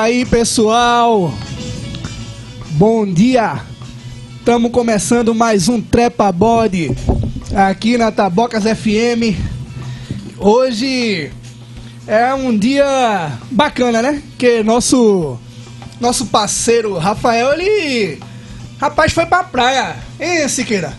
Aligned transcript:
aí, 0.00 0.24
pessoal? 0.24 1.30
Bom 2.70 3.04
dia! 3.04 3.60
Estamos 4.38 4.70
começando 4.70 5.34
mais 5.34 5.68
um 5.68 5.78
Trepa 5.78 6.32
Body 6.32 6.90
aqui 7.54 7.98
na 7.98 8.10
Tabocas 8.10 8.64
FM. 8.64 9.36
Hoje 10.38 11.30
é 12.06 12.32
um 12.32 12.56
dia 12.56 13.38
bacana, 13.50 14.00
né? 14.00 14.22
Que 14.38 14.62
nosso 14.62 15.38
nosso 16.00 16.24
parceiro 16.26 16.96
Rafael, 16.96 17.52
ele 17.52 18.18
rapaz 18.80 19.12
foi 19.12 19.26
pra 19.26 19.44
praia. 19.44 19.96
Hein, 20.18 20.48
Siqueira? 20.48 20.94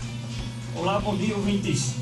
Olá, 0.76 1.00
bom 1.00 1.16
dia, 1.16 1.34
ouvintes. 1.34 1.94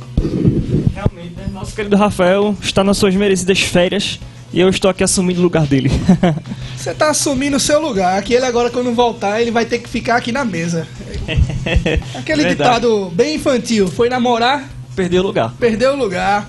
Realmente, 0.95 1.35
né? 1.35 1.49
Nosso 1.51 1.75
querido 1.75 1.97
Rafael 1.97 2.55
está 2.61 2.85
nas 2.85 2.99
suas 2.99 3.15
merecidas 3.15 3.61
férias 3.61 4.21
e 4.53 4.61
eu 4.61 4.69
estou 4.69 4.91
aqui 4.91 5.05
assumindo 5.05 5.41
o 5.41 5.43
lugar 5.43 5.67
dele. 5.67 5.91
Você 6.77 6.95
tá 6.95 7.11
assumindo 7.11 7.57
o 7.57 7.61
seu 7.61 7.81
lugar, 7.81 8.23
que 8.23 8.35
ele 8.35 8.47
agora 8.47 8.71
quando 8.71 8.93
voltar, 8.95 9.41
ele 9.41 9.51
vai 9.51 9.65
ter 9.65 9.79
que 9.79 9.89
ficar 9.89 10.17
aqui 10.17 10.33
na 10.33 10.45
mesa. 10.45 10.87
Aquele 12.19 12.43
Verdade. 12.43 12.57
ditado 12.57 13.11
bem 13.15 13.37
infantil, 13.37 13.89
foi 13.89 14.09
namorar, 14.09 14.69
Perdeu 14.97 15.23
o 15.23 15.27
lugar. 15.27 15.55
perdeu 15.59 15.93
o 15.93 15.97
lugar. 15.97 16.49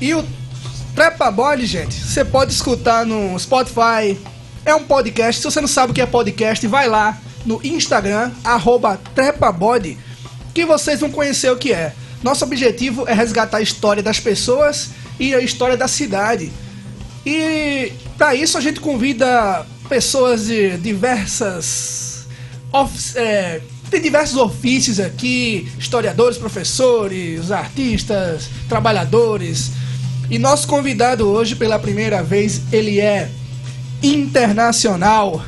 E 0.00 0.12
o 0.14 0.24
Trepa 0.94 1.30
Body, 1.30 1.66
gente, 1.66 1.94
você 1.94 2.24
pode 2.24 2.52
escutar 2.52 3.04
no 3.06 3.38
Spotify. 3.38 4.18
É 4.64 4.74
um 4.74 4.82
podcast. 4.82 5.40
Se 5.40 5.44
você 5.44 5.60
não 5.60 5.68
sabe 5.68 5.92
o 5.92 5.94
que 5.94 6.00
é 6.00 6.06
podcast, 6.06 6.66
vai 6.66 6.88
lá 6.88 7.18
no 7.44 7.60
Instagram, 7.62 8.30
arroba 8.42 8.98
TrepaBody, 9.14 9.98
que 10.54 10.64
vocês 10.64 11.00
vão 11.00 11.10
conhecer 11.10 11.50
o 11.50 11.56
que 11.56 11.72
é. 11.72 11.92
Nosso 12.22 12.44
objetivo 12.44 13.04
é 13.06 13.12
resgatar 13.12 13.58
a 13.58 13.60
história 13.60 14.02
das 14.02 14.18
pessoas 14.18 14.90
e 15.20 15.34
a 15.34 15.40
história 15.40 15.76
da 15.76 15.86
cidade. 15.86 16.50
E 17.24 17.92
para 18.18 18.34
isso 18.34 18.58
a 18.58 18.60
gente 18.60 18.80
convida 18.80 19.66
pessoas 19.88 20.46
de 20.46 20.76
diversas 20.78 22.14
é, 23.14 23.60
tem 23.90 24.00
diversos 24.00 24.36
ofícios 24.36 24.98
aqui, 24.98 25.68
historiadores, 25.78 26.36
professores, 26.36 27.52
artistas, 27.52 28.48
trabalhadores. 28.68 29.70
E 30.28 30.38
nosso 30.38 30.66
convidado 30.66 31.28
hoje, 31.28 31.54
pela 31.54 31.78
primeira 31.78 32.22
vez, 32.22 32.62
ele 32.72 33.00
é 33.00 33.30
internacional. 34.02 35.44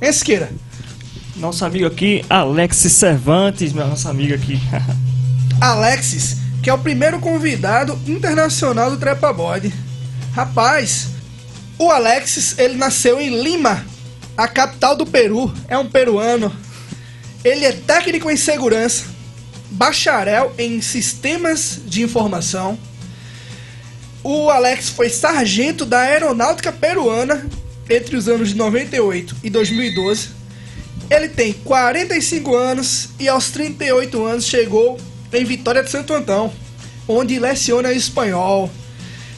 Esqueira, 0.00 0.50
Nosso 1.36 1.64
amigo 1.64 1.86
aqui, 1.86 2.24
Alex 2.30 2.76
Cervantes, 2.76 3.72
meu 3.72 3.86
nosso 3.86 4.08
amigo 4.08 4.34
aqui. 4.34 4.60
Alexis, 5.60 6.36
que 6.62 6.70
é 6.70 6.72
o 6.72 6.78
primeiro 6.78 7.18
convidado 7.18 7.98
internacional 8.06 8.90
do 8.90 8.96
Trepa 8.96 9.32
Body. 9.32 9.72
Rapaz, 10.36 11.06
o 11.78 11.90
Alexis, 11.90 12.58
ele 12.58 12.74
nasceu 12.74 13.18
em 13.18 13.42
Lima, 13.42 13.86
a 14.36 14.46
capital 14.46 14.94
do 14.94 15.06
Peru. 15.06 15.50
É 15.66 15.78
um 15.78 15.88
peruano. 15.88 16.54
Ele 17.42 17.64
é 17.64 17.72
técnico 17.72 18.30
em 18.30 18.36
segurança, 18.36 19.06
bacharel 19.70 20.52
em 20.58 20.82
sistemas 20.82 21.80
de 21.86 22.02
informação. 22.02 22.78
O 24.22 24.50
Alex 24.50 24.90
foi 24.90 25.08
sargento 25.08 25.86
da 25.86 26.00
Aeronáutica 26.00 26.70
Peruana 26.70 27.48
entre 27.88 28.14
os 28.14 28.28
anos 28.28 28.50
de 28.50 28.56
98 28.56 29.36
e 29.42 29.48
2012. 29.48 30.28
Ele 31.08 31.30
tem 31.30 31.54
45 31.54 32.54
anos 32.54 33.08
e 33.18 33.26
aos 33.26 33.50
38 33.52 34.22
anos 34.26 34.44
chegou 34.44 35.00
em 35.32 35.46
Vitória 35.46 35.82
de 35.82 35.90
Santo 35.90 36.12
Antão, 36.12 36.52
onde 37.08 37.38
leciona 37.38 37.90
espanhol. 37.90 38.70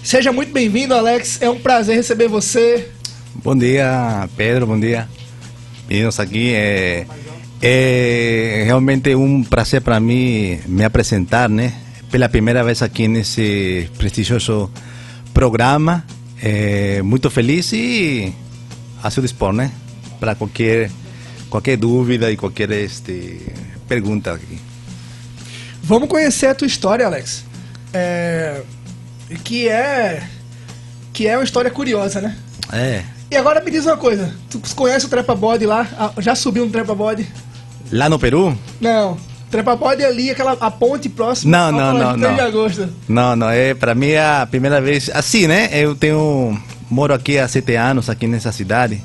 Seja 0.02 0.32
muito 0.32 0.52
bem-vindo, 0.52 0.94
Alex. 0.94 1.42
É 1.42 1.50
um 1.50 1.58
prazer 1.58 1.96
receber 1.96 2.28
você. 2.28 2.88
Bom 3.34 3.56
dia, 3.56 4.28
Pedro, 4.36 4.66
bom 4.66 4.78
dia. 4.78 5.08
Bem-vindos 5.86 6.18
aqui. 6.18 6.52
É, 6.54 7.06
é 7.60 8.62
realmente 8.64 9.14
um 9.14 9.44
prazer 9.44 9.82
para 9.82 10.00
mim 10.00 10.60
me 10.66 10.84
apresentar, 10.84 11.48
né? 11.48 11.74
Pela 12.10 12.28
primeira 12.28 12.64
vez 12.64 12.82
aqui 12.82 13.06
nesse 13.06 13.90
prestigioso 13.98 14.70
programa. 15.34 16.04
É, 16.40 17.02
muito 17.02 17.28
feliz 17.30 17.72
e 17.72 18.32
a 19.02 19.10
seu 19.10 19.22
dispor, 19.22 19.52
né? 19.52 19.70
Para 20.18 20.34
qualquer, 20.34 20.90
qualquer 21.50 21.76
dúvida 21.76 22.30
e 22.30 22.36
qualquer 22.36 22.70
este, 22.70 23.40
pergunta 23.86 24.32
aqui. 24.32 24.58
Vamos 25.82 26.08
conhecer 26.08 26.46
a 26.46 26.54
tua 26.54 26.66
história, 26.66 27.06
Alex. 27.06 27.44
É, 27.92 28.62
que 29.36 29.68
é 29.68 30.22
que 31.12 31.26
é 31.26 31.36
uma 31.36 31.44
história 31.44 31.70
curiosa, 31.70 32.20
né? 32.20 32.36
É. 32.72 33.02
E 33.30 33.36
agora 33.36 33.60
me 33.60 33.70
diz 33.70 33.84
uma 33.84 33.96
coisa. 33.96 34.34
Tu 34.48 34.60
conhece 34.74 35.06
o 35.06 35.08
Trepa 35.08 35.34
Body 35.34 35.66
lá? 35.66 35.86
Ah, 35.98 36.12
Já 36.18 36.34
subiu 36.34 36.64
no 36.64 36.70
Trepa 36.70 36.94
Body? 36.94 37.26
Lá 37.92 38.08
no 38.08 38.18
Peru? 38.18 38.56
Não. 38.80 39.18
Trepa 39.50 39.74
Body 39.74 40.02
é 40.02 40.06
ali, 40.06 40.30
aquela 40.30 40.52
a 40.60 40.70
ponte 40.70 41.08
próxima 41.08 41.70
Não, 41.70 41.72
não, 41.72 41.94
não, 41.94 42.18
3 42.18 42.34
de 42.34 42.40
não. 42.40 42.46
agosto. 42.46 42.88
Não, 43.08 43.34
não, 43.36 43.50
é 43.50 43.74
para 43.74 43.94
mim 43.94 44.08
é 44.10 44.20
a 44.42 44.46
primeira 44.46 44.80
vez. 44.80 45.10
Assim, 45.12 45.46
né? 45.46 45.68
Eu 45.72 45.94
tenho 45.94 46.58
moro 46.90 47.12
aqui 47.14 47.38
há 47.38 47.48
sete 47.48 47.74
anos 47.74 48.08
aqui 48.08 48.26
nessa 48.26 48.52
cidade. 48.52 49.02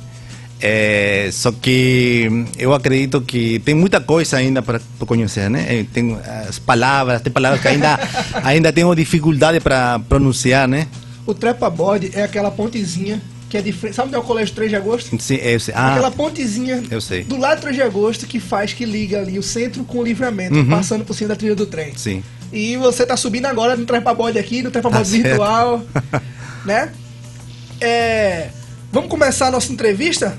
É, 0.62 1.30
só 1.31 1.52
que 1.52 2.46
eu 2.58 2.74
acredito 2.74 3.19
que 3.22 3.59
tem 3.59 3.75
muita 3.75 4.00
coisa 4.00 4.38
ainda 4.38 4.62
para 4.62 4.80
conhecer, 5.06 5.50
né? 5.50 5.68
Eu 5.69 5.86
tenho 5.86 6.18
as 6.47 6.58
palavras, 6.58 7.22
tem 7.22 7.31
palavras 7.34 7.62
que 7.62 7.68
ainda 7.68 8.00
ainda 8.44 8.72
tenho 8.72 8.94
dificuldade 8.96 9.59
para 9.59 10.00
pronunciar, 10.00 10.68
né? 10.68 10.88
O 11.25 11.34
Trepa 11.34 11.69
Body 11.69 12.12
é 12.14 12.24
aquela 12.24 12.50
pontezinha 12.50 13.22
que 13.50 13.58
é 13.58 13.62
de 13.62 13.72
frente. 13.74 13.96
Sabe 13.96 14.08
onde 14.08 14.16
é 14.16 14.19
o 14.19 14.24
Colégio 14.24 14.56
3 14.56 14.69
de 14.72 14.75
agosto? 14.78 15.16
Sim, 15.22 15.36
eu 15.36 15.59
sei. 15.59 15.74
Ah, 15.78 15.91
Aquela 15.91 16.12
pontezinha 16.12 16.81
eu 16.90 17.00
sei. 17.02 17.24
do 17.24 17.38
lado 17.38 17.58
do 17.59 17.62
3 17.64 17.75
de 17.75 17.81
agosto 17.81 18.25
que 18.25 18.40
faz 18.40 18.74
que 18.74 18.85
liga 18.85 19.20
ali 19.20 19.38
o 19.38 19.44
centro 19.44 19.84
com 19.84 20.00
o 20.00 20.03
livramento, 20.03 20.56
Uhum. 20.56 20.70
passando 20.70 21.03
por 21.06 21.14
cima 21.14 21.30
da 21.30 21.35
trilha 21.35 21.56
do 21.56 21.66
trem. 21.66 21.94
sim. 21.96 22.24
E 22.53 22.78
você 22.78 23.03
tá 23.06 23.18
subindo 23.18 23.47
agora 23.47 23.75
no 23.75 23.84
Trepa 23.85 24.14
Body 24.14 24.38
aqui, 24.38 24.62
no 24.62 24.70
Trepa 24.72 24.90
Tá 24.91 24.97
Body 25.00 25.09
certo. 25.09 25.24
virtual, 25.24 25.84
né? 26.66 26.90
É, 27.81 28.50
vamos 28.93 29.09
começar 29.09 29.47
a 29.47 29.51
nossa 29.51 29.73
entrevista? 29.73 30.37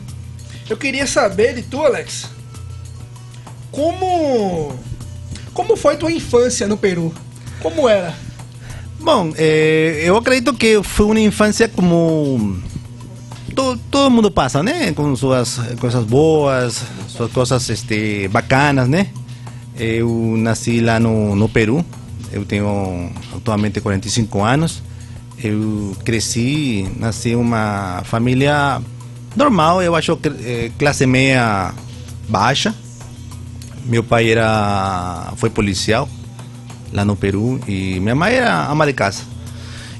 Eu 0.70 0.76
queria 0.76 1.06
saber 1.06 1.54
de 1.54 1.62
tu, 1.62 1.82
Alex, 1.82 2.30
como 3.72 4.72
como 5.52 5.76
foi 5.76 5.96
tua 5.96 6.10
infância 6.10 6.66
no 6.66 6.76
Peru? 6.76 7.12
Como 7.60 7.88
era? 7.88 8.14
Bom, 9.00 9.32
eh, 9.36 10.02
eu 10.04 10.16
acredito 10.16 10.54
que 10.54 10.80
foi 10.82 11.06
uma 11.06 11.20
infância 11.20 11.68
como 11.68 12.62
todo, 13.54 13.80
todo 13.90 14.10
mundo 14.10 14.30
passa, 14.30 14.62
né? 14.62 14.92
Com 14.92 15.14
suas 15.16 15.60
coisas 15.80 16.04
boas, 16.04 16.80
suas 17.08 17.30
coisas 17.32 17.68
este, 17.68 18.28
bacanas, 18.28 18.88
né? 18.88 19.08
Eu 19.76 20.36
nasci 20.38 20.80
lá 20.80 21.00
no, 21.00 21.34
no 21.34 21.48
Peru, 21.48 21.84
eu 22.32 22.44
tenho 22.44 23.10
atualmente 23.36 23.80
45 23.80 24.42
anos. 24.42 24.82
Eu 25.44 25.94
cresci, 26.06 26.88
nasci 26.96 27.36
uma 27.36 28.00
família 28.06 28.80
normal, 29.36 29.82
eu 29.82 29.94
acho 29.94 30.18
eh, 30.42 30.70
classe 30.78 31.04
meia 31.06 31.74
baixa. 32.26 32.74
Meu 33.84 34.02
pai 34.02 34.30
era 34.30 35.34
foi 35.36 35.50
policial 35.50 36.08
lá 36.94 37.04
no 37.04 37.14
Peru 37.14 37.60
e 37.68 38.00
minha 38.00 38.14
mãe 38.14 38.36
era 38.36 38.68
ama 38.70 38.86
de 38.86 38.94
casa. 38.94 39.22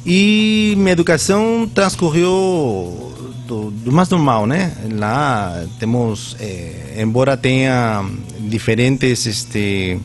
E 0.06 0.72
minha 0.78 0.92
educação 0.92 1.70
transcorreu 1.74 3.12
do, 3.46 3.70
do 3.70 3.92
mais 3.92 4.08
normal, 4.08 4.46
né? 4.46 4.72
Lá 4.92 5.62
temos, 5.78 6.38
eh, 6.40 6.96
embora 7.02 7.36
tenha 7.36 8.02
diferentes, 8.48 9.26
este, 9.26 10.00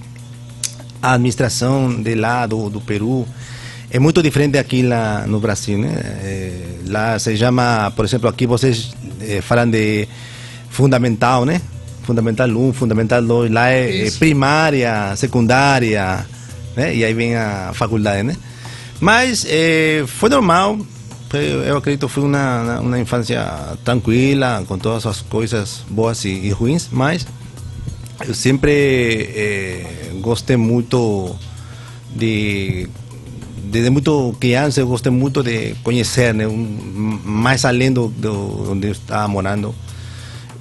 a 1.02 1.14
administração 1.14 2.02
de 2.02 2.14
lá 2.16 2.46
do, 2.46 2.70
do 2.70 2.82
Peru 2.82 3.26
é 3.92 4.00
muito 4.00 4.22
diferente 4.22 4.58
aqui 4.58 4.84
lá 4.84 5.26
no 5.28 5.40
Brasil, 5.40 5.78
né? 5.78 5.90
Eh, 6.24 6.52
lá 6.88 7.18
se 7.20 7.36
chama, 7.38 7.92
por 7.96 8.06
exemplo, 8.06 8.30
aqui 8.30 8.46
vocês 8.46 8.92
eh, 9.22 9.42
falam 9.42 9.70
de 9.70 10.08
fundamental, 10.70 11.46
né? 11.46 11.62
Fundamental 12.04 12.48
1, 12.50 12.74
fundamental 12.74 13.22
2, 13.22 13.52
lá 13.52 13.70
é, 13.72 13.86
é 13.90 14.08
Isso. 14.08 14.20
primária, 14.20 15.16
secundária, 15.16 16.26
né? 16.76 16.94
E 16.96 17.04
aí 17.06 17.14
vem 17.14 17.36
a 17.36 17.72
faculdade, 17.74 18.24
né? 18.24 18.36
Mas 19.00 19.46
eh, 19.50 20.04
foi 20.08 20.30
normal, 20.30 20.78
eu 21.66 21.78
acredito 21.78 22.08
que 22.08 22.14
foi 22.14 22.24
uma, 22.24 22.80
uma- 22.80 23.00
infância 23.00 23.46
tranquila, 23.86 24.64
com 24.68 24.78
todas 24.78 25.06
as 25.06 25.22
coisas 25.22 25.82
boas 25.90 26.26
e, 26.26 26.30
e 26.30 26.50
ruins, 26.52 26.90
mas 26.92 27.26
eu 28.28 28.34
sempre 28.34 28.72
eh, 29.36 29.86
gostei 30.22 30.58
muito 30.58 31.36
de 32.16 32.88
desde 33.70 33.90
muito 33.90 34.36
criança 34.40 34.80
eu 34.82 34.88
gostei 34.88 35.12
muito 35.12 35.44
de 35.44 35.76
conhecer 35.84 36.34
né, 36.34 36.48
um, 36.48 37.20
mais 37.24 37.66
além 37.66 37.92
do, 37.94 38.08
do 38.08 38.72
onde 38.72 38.88
eu 38.88 38.92
estava 38.92 39.28
morando 39.28 39.74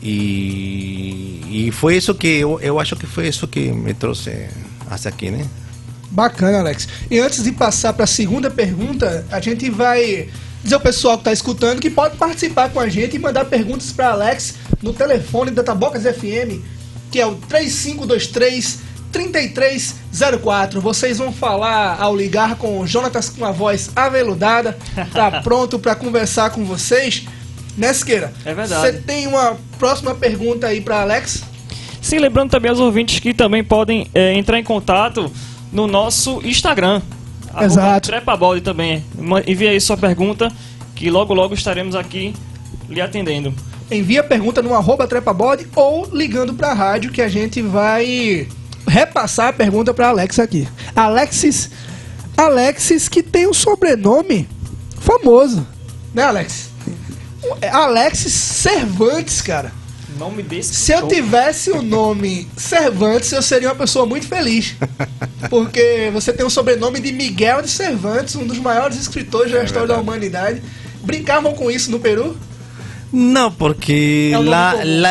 e, 0.02 1.40
e 1.50 1.70
foi 1.72 1.96
isso 1.96 2.14
que 2.14 2.28
eu, 2.28 2.60
eu 2.60 2.78
acho 2.78 2.94
que 2.96 3.06
foi 3.06 3.28
isso 3.28 3.48
que 3.48 3.72
me 3.72 3.94
trouxe 3.94 4.48
até 4.90 5.08
aqui 5.08 5.30
né 5.30 5.46
Bacana, 6.10 6.60
Alex. 6.60 6.88
E 7.10 7.18
antes 7.18 7.44
de 7.44 7.52
passar 7.52 7.92
para 7.92 8.04
a 8.04 8.06
segunda 8.06 8.50
pergunta, 8.50 9.26
a 9.30 9.40
gente 9.40 9.68
vai 9.68 10.28
dizer 10.62 10.74
ao 10.74 10.80
pessoal 10.80 11.16
que 11.16 11.20
está 11.20 11.32
escutando 11.32 11.80
que 11.80 11.90
pode 11.90 12.16
participar 12.16 12.70
com 12.70 12.80
a 12.80 12.88
gente 12.88 13.16
e 13.16 13.18
mandar 13.18 13.44
perguntas 13.44 13.92
para 13.92 14.12
Alex 14.12 14.54
no 14.82 14.92
telefone 14.92 15.50
da 15.50 15.62
Tabocas 15.62 16.04
FM, 16.04 16.62
que 17.10 17.20
é 17.20 17.26
o 17.26 17.34
3523 17.34 18.87
3304. 19.12 20.80
Vocês 20.80 21.18
vão 21.18 21.32
falar 21.32 22.00
ao 22.00 22.16
ligar 22.16 22.56
com 22.56 22.80
o 22.80 22.86
Jonatas 22.86 23.28
com 23.28 23.44
a 23.44 23.52
voz 23.52 23.90
aveludada, 23.96 24.76
tá 25.12 25.40
pronto 25.42 25.78
para 25.78 25.94
conversar 25.94 26.50
com 26.50 26.64
vocês. 26.64 27.26
Né, 27.76 27.92
Siqueira? 27.92 28.32
É 28.44 28.52
verdade. 28.52 28.80
Você 28.80 28.92
tem 29.00 29.26
uma 29.26 29.56
próxima 29.78 30.14
pergunta 30.14 30.66
aí 30.66 30.80
para 30.80 31.00
Alex? 31.00 31.44
Sim, 32.00 32.18
lembrando 32.18 32.50
também 32.50 32.70
aos 32.70 32.80
ouvintes 32.80 33.20
que 33.20 33.32
também 33.32 33.62
podem 33.62 34.08
é, 34.14 34.34
entrar 34.34 34.58
em 34.58 34.64
contato 34.64 35.30
no 35.72 35.86
nosso 35.86 36.40
Instagram. 36.44 37.00
Exato. 37.60 38.08
Trepabode 38.08 38.60
também. 38.60 39.04
Envie 39.46 39.68
aí 39.68 39.80
sua 39.80 39.96
pergunta, 39.96 40.50
que 40.94 41.10
logo 41.10 41.34
logo 41.34 41.54
estaremos 41.54 41.94
aqui 41.94 42.34
lhe 42.88 43.00
atendendo. 43.00 43.54
Envia 43.90 44.20
a 44.20 44.24
pergunta 44.24 44.60
no 44.62 44.74
arroba 44.74 45.06
trepabode 45.06 45.66
ou 45.74 46.08
ligando 46.12 46.54
pra 46.54 46.74
rádio 46.74 47.10
que 47.10 47.22
a 47.22 47.28
gente 47.28 47.62
vai 47.62 48.46
repassar 48.88 49.48
a 49.48 49.52
pergunta 49.52 49.94
pra 49.94 50.08
Alex 50.08 50.38
aqui. 50.38 50.66
Alexis, 50.94 51.70
Alexis 52.36 53.08
que 53.08 53.22
tem 53.22 53.46
um 53.46 53.54
sobrenome 53.54 54.48
famoso, 55.00 55.66
né 56.12 56.24
Alex? 56.24 56.70
É 57.60 57.68
Alexis 57.68 58.32
Cervantes, 58.32 59.40
cara. 59.40 59.72
Nome 60.18 60.42
desse. 60.42 60.74
Se 60.74 60.92
eu 60.92 61.06
tivesse 61.06 61.70
o 61.70 61.80
nome 61.80 62.48
Cervantes, 62.56 63.30
eu 63.30 63.40
seria 63.40 63.68
uma 63.68 63.74
pessoa 63.74 64.04
muito 64.04 64.26
feliz. 64.26 64.74
Porque 65.48 66.10
você 66.12 66.32
tem 66.32 66.44
o 66.44 66.50
sobrenome 66.50 66.98
de 66.98 67.12
Miguel 67.12 67.62
de 67.62 67.70
Cervantes, 67.70 68.34
um 68.34 68.44
dos 68.44 68.58
maiores 68.58 68.98
escritores 68.98 69.52
da 69.52 69.62
história 69.62 69.86
da 69.86 69.98
humanidade. 69.98 70.62
Brincavam 71.02 71.54
com 71.54 71.70
isso 71.70 71.90
no 71.90 72.00
Peru? 72.00 72.36
Não, 73.12 73.50
porque 73.50 74.32
É 74.34 74.36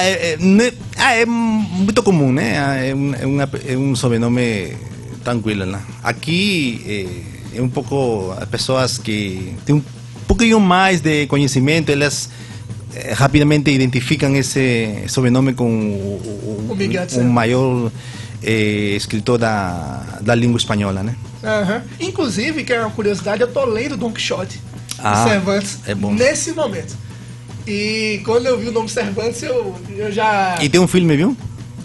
é, 0.03 0.33
é, 0.33 0.37
né, 0.37 0.71
ah, 0.97 1.15
é 1.15 1.25
muito 1.25 2.03
comum, 2.03 2.31
né? 2.31 2.59
Ah, 2.59 2.75
É 2.75 2.93
um, 2.93 3.13
é, 3.15 3.25
uma- 3.25 3.49
é 3.67 3.77
um 3.77 3.95
sobrenome 3.95 4.75
tranquilo 5.23 5.65
lá. 5.65 5.81
Aqui 6.03 6.81
é, 7.53 7.57
é 7.57 7.61
um 7.61 7.69
pouco 7.69 8.33
as 8.39 8.47
pessoas 8.49 8.97
que 8.97 9.55
têm 9.65 9.75
um 9.75 9.83
pouquinho 10.27 10.59
mais 10.59 11.01
de 11.01 11.25
conhecimento, 11.27 11.91
elas 11.91 12.29
eh, 12.93 13.13
rapidamente 13.13 13.71
identificam 13.71 14.35
esse 14.35 15.03
sobrenome 15.07 15.53
com 15.53 15.65
o, 15.65 16.65
o- 16.69 16.71
O 17.19 17.23
maior 17.23 17.91
eh, 18.43 18.93
escritor 18.95 19.37
da, 19.39 20.19
da 20.21 20.35
língua 20.35 20.57
espanhola, 20.57 21.01
né? 21.01 21.15
Aham. 21.43 21.81
Inclusive, 21.99 22.63
que 22.63 22.73
é 22.73 22.79
uma 22.81 22.91
curiosidade, 22.91 23.41
eu 23.41 23.47
tô 23.47 23.65
lendo 23.65 23.97
Don 23.97 24.11
Quixote 24.11 24.59
Ah, 24.99 25.23
de 25.23 25.29
Cervantes 25.29 25.79
é 25.87 25.95
nesse 25.95 26.51
momento. 26.51 26.95
E 27.67 28.21
quando 28.23 28.45
eu 28.45 28.57
vi 28.57 28.69
o 28.69 28.71
nome 28.71 28.87
Cervantes, 28.89 29.43
eu, 29.43 29.75
eu 29.95 30.11
já. 30.11 30.57
E 30.61 30.69
tem 30.69 30.79
um 30.79 30.87
filme, 30.87 31.15
viu? 31.17 31.35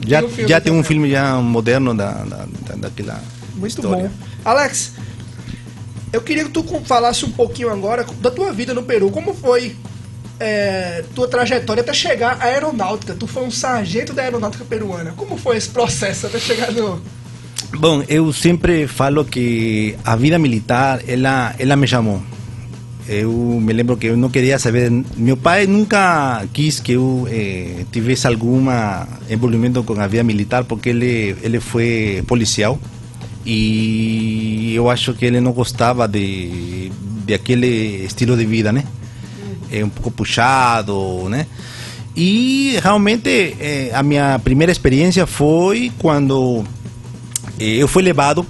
Já 0.07 0.19
Tem 0.21 0.27
um 0.29 0.31
filme 0.33 0.49
já 0.51 0.61
tem 0.61 0.73
um 0.73 0.83
filme 0.85 1.11
já 1.11 1.37
moderno 1.37 1.95
da, 1.95 2.11
da, 2.13 2.47
da- 2.69 2.75
daquela 2.77 3.23
Muito 3.55 3.69
história. 3.79 4.05
bom. 4.05 4.11
Alex, 4.45 4.93
eu 6.13 6.21
queria 6.21 6.45
que 6.45 6.51
tu 6.51 6.65
falasse 6.85 7.25
um 7.25 7.31
pouquinho 7.31 7.71
agora 7.71 8.05
da 8.21 8.31
tua 8.31 8.53
vida 8.53 8.75
no 8.75 8.83
Peru. 8.83 9.11
Como 9.11 9.33
foi 9.35 9.77
é, 10.41 11.05
tua 11.15 11.29
trajetória 11.29 11.81
até 11.83 11.93
chegar 11.93 12.39
à 12.41 12.45
aeronáutica? 12.47 13.15
Tu 13.15 13.27
foi 13.27 13.45
um 13.45 13.51
sargento 13.51 14.13
da 14.13 14.23
aeronáutica 14.23 14.65
peruana. 14.65 15.15
Como 15.17 15.37
foi 15.37 15.57
esse 15.57 15.69
processo 15.69 16.27
até 16.27 16.39
chegar 16.41 16.73
no. 16.73 17.01
Bom, 17.79 18.03
eu 18.09 18.33
sempre 18.33 18.87
falo 18.89 19.25
que 19.25 19.97
a 20.05 20.15
vida 20.17 20.39
militar, 20.39 21.01
ela, 21.09 21.55
ela 21.59 21.75
me 21.77 21.87
chamou. 21.87 22.21
Eu 23.09 23.33
me 23.33 23.73
lembro 23.73 23.97
que 23.97 24.07
eu 24.07 24.17
não 24.17 24.31
queria 24.31 24.59
saber. 24.59 24.91
Meu 25.17 25.37
pai 25.37 25.67
nunca 25.67 26.45
quis 26.53 26.79
que 26.79 26.93
eu 26.93 27.27
eh, 27.31 27.85
tivesse 27.91 28.27
algum 28.27 28.67
envolvimento 29.29 29.83
com 29.83 30.01
a 30.01 30.07
vida 30.07 30.23
militar, 30.23 30.65
porque 30.65 30.91
ele, 30.91 31.37
ele 31.43 31.59
foi 31.59 32.23
policial. 32.27 32.79
E 33.45 34.73
eu 34.75 34.89
acho 34.89 35.15
que 35.15 35.27
ele 35.27 35.41
não 35.41 35.53
gostava 35.53 36.07
de, 36.07 36.93
de 37.27 37.35
aquele 37.35 38.05
estilo 38.05 38.37
de 38.37 38.47
vida, 38.47 38.73
né? 38.73 38.85
É 39.71 39.85
um 39.85 39.89
pouco 39.89 40.11
puxado, 40.11 41.29
né? 41.29 41.47
E 42.15 42.79
realmente 42.83 43.57
eh, 43.59 43.91
a 43.93 44.03
minha 44.03 44.39
primeira 44.39 44.71
experiência 44.71 45.27
foi 45.27 45.91
quando 45.99 46.63
eh, 47.59 47.83
eu 47.83 47.89
fui 47.89 48.03
levado 48.03 48.47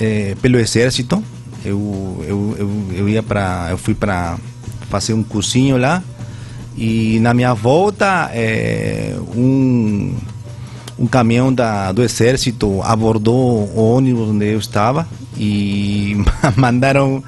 eh, 0.00 0.36
pelo 0.40 0.58
exército. 0.58 1.22
Eu, 1.64 2.24
eu, 2.26 2.56
eu, 2.58 2.98
eu 2.98 3.08
ia 3.08 3.22
para, 3.22 3.68
eu 3.70 3.78
fui 3.78 3.94
para 3.94 4.38
fazer 4.88 5.12
um 5.12 5.22
cursinho 5.22 5.76
lá 5.76 6.02
e 6.76 7.18
na 7.20 7.34
minha 7.34 7.52
volta 7.54 8.30
eh, 8.32 9.14
um 9.34 10.14
um 10.98 11.06
caminhão 11.06 11.50
da, 11.52 11.92
do 11.92 12.02
exército 12.02 12.82
abordou 12.82 13.64
o 13.74 13.94
ônibus 13.96 14.28
onde 14.28 14.46
eu 14.46 14.58
estava 14.58 15.08
e 15.36 16.14
mandaram 16.56 17.24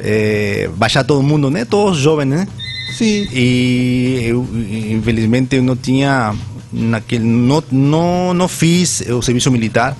eh, 0.00 0.68
baixar 0.76 1.04
todo 1.04 1.22
mundo, 1.22 1.50
né? 1.50 1.64
Todos 1.64 1.98
jovens, 1.98 2.26
né? 2.26 2.48
Sim. 2.92 3.26
E 3.32 4.24
eu, 4.26 4.46
infelizmente, 4.90 5.56
eu 5.56 5.62
não 5.62 5.74
tinha 5.74 6.34
naquele, 6.70 7.24
não, 7.24 7.62
não, 7.72 8.34
não 8.34 8.46
fiz 8.46 9.00
o 9.08 9.22
serviço 9.22 9.50
militar. 9.50 9.96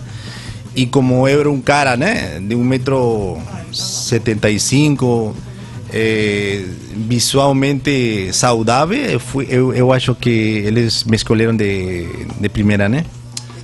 E 0.77 0.87
como 0.87 1.27
eu 1.27 1.41
era 1.41 1.51
um 1.51 1.61
cara, 1.61 1.97
né, 1.97 2.39
de 2.41 2.55
1,75m, 3.73 5.33
eh, 5.93 6.65
visualmente 7.09 8.31
saudável, 8.33 8.99
eu, 8.99 9.21
fui, 9.21 9.47
eu, 9.49 9.73
eu 9.73 9.93
acho 9.93 10.15
que 10.15 10.31
eles 10.31 11.05
me 11.05 11.17
escolheram 11.17 11.57
de, 11.57 12.07
de 12.41 12.49
primeira, 12.49 12.89
né? 12.89 13.05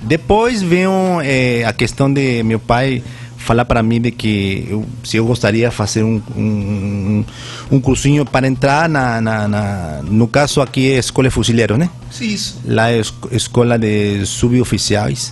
Depois 0.01 0.61
veio 0.61 0.91
eh, 1.23 1.63
a 1.65 1.73
questão 1.73 2.11
de 2.11 2.43
meu 2.43 2.59
pai 2.59 3.01
falar 3.37 3.65
para 3.65 3.83
mim 3.83 4.01
de 4.01 4.09
que 4.11 4.65
eu, 4.69 4.83
se 5.03 5.17
eu 5.17 5.25
gostaria 5.25 5.69
de 5.69 5.75
fazer 5.75 6.01
um, 6.03 6.19
um, 6.35 7.23
um 7.71 7.79
cursinho 7.79 8.25
para 8.25 8.47
entrar 8.47 8.89
na, 8.89 9.21
na, 9.21 9.47
na- 9.47 10.01
no 10.03 10.27
caso 10.27 10.61
aqui 10.61 10.91
é 10.93 10.97
escola 10.97 11.27
de 11.29 11.33
fuzileiro, 11.33 11.77
né? 11.77 11.89
Sim, 12.09 12.25
isso. 12.33 12.59
Lá 12.65 12.91
é 12.91 12.99
es- 12.99 13.13
escola 13.31 13.77
de 13.77 14.25
suboficiais 14.25 15.31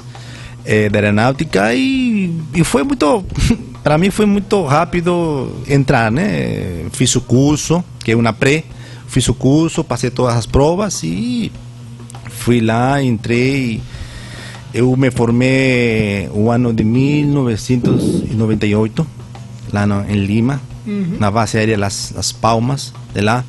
da 0.92 0.98
aeronáutica 1.00 1.74
e, 1.74 2.34
e 2.56 2.64
foi 2.64 2.84
muito, 2.84 3.26
para 3.84 3.98
mim 3.98 4.10
foi 4.10 4.26
muito 4.26 4.64
rápido 4.64 5.52
entrar, 5.68 6.10
né? 6.12 6.86
Fiz 6.92 7.14
o 7.16 7.22
curso, 7.22 7.84
que 8.04 8.12
é 8.12 8.16
uma 8.16 8.32
pré, 8.32 8.64
fiz 9.08 9.28
o 9.28 9.34
curso, 9.34 9.84
passei 9.84 10.10
todas 10.10 10.38
as 10.38 10.46
provas 10.46 11.04
e 11.04 11.52
fui 12.30 12.62
lá, 12.62 13.04
entrei. 13.04 13.82
Eu 14.74 14.96
me 14.96 15.12
formei 15.12 16.30
o 16.34 16.50
ano 16.50 16.72
de 16.74 16.84
1998, 16.84 19.06
lá 19.72 19.86
no, 19.86 20.04
em 20.10 20.26
Lima, 20.26 20.60
na 21.20 21.30
base 21.30 21.58
aérea 21.58 21.78
Las, 21.78 22.14
Las 22.16 22.32
Palmas, 22.32 22.94
de 23.14 23.22
lá. 23.22 23.44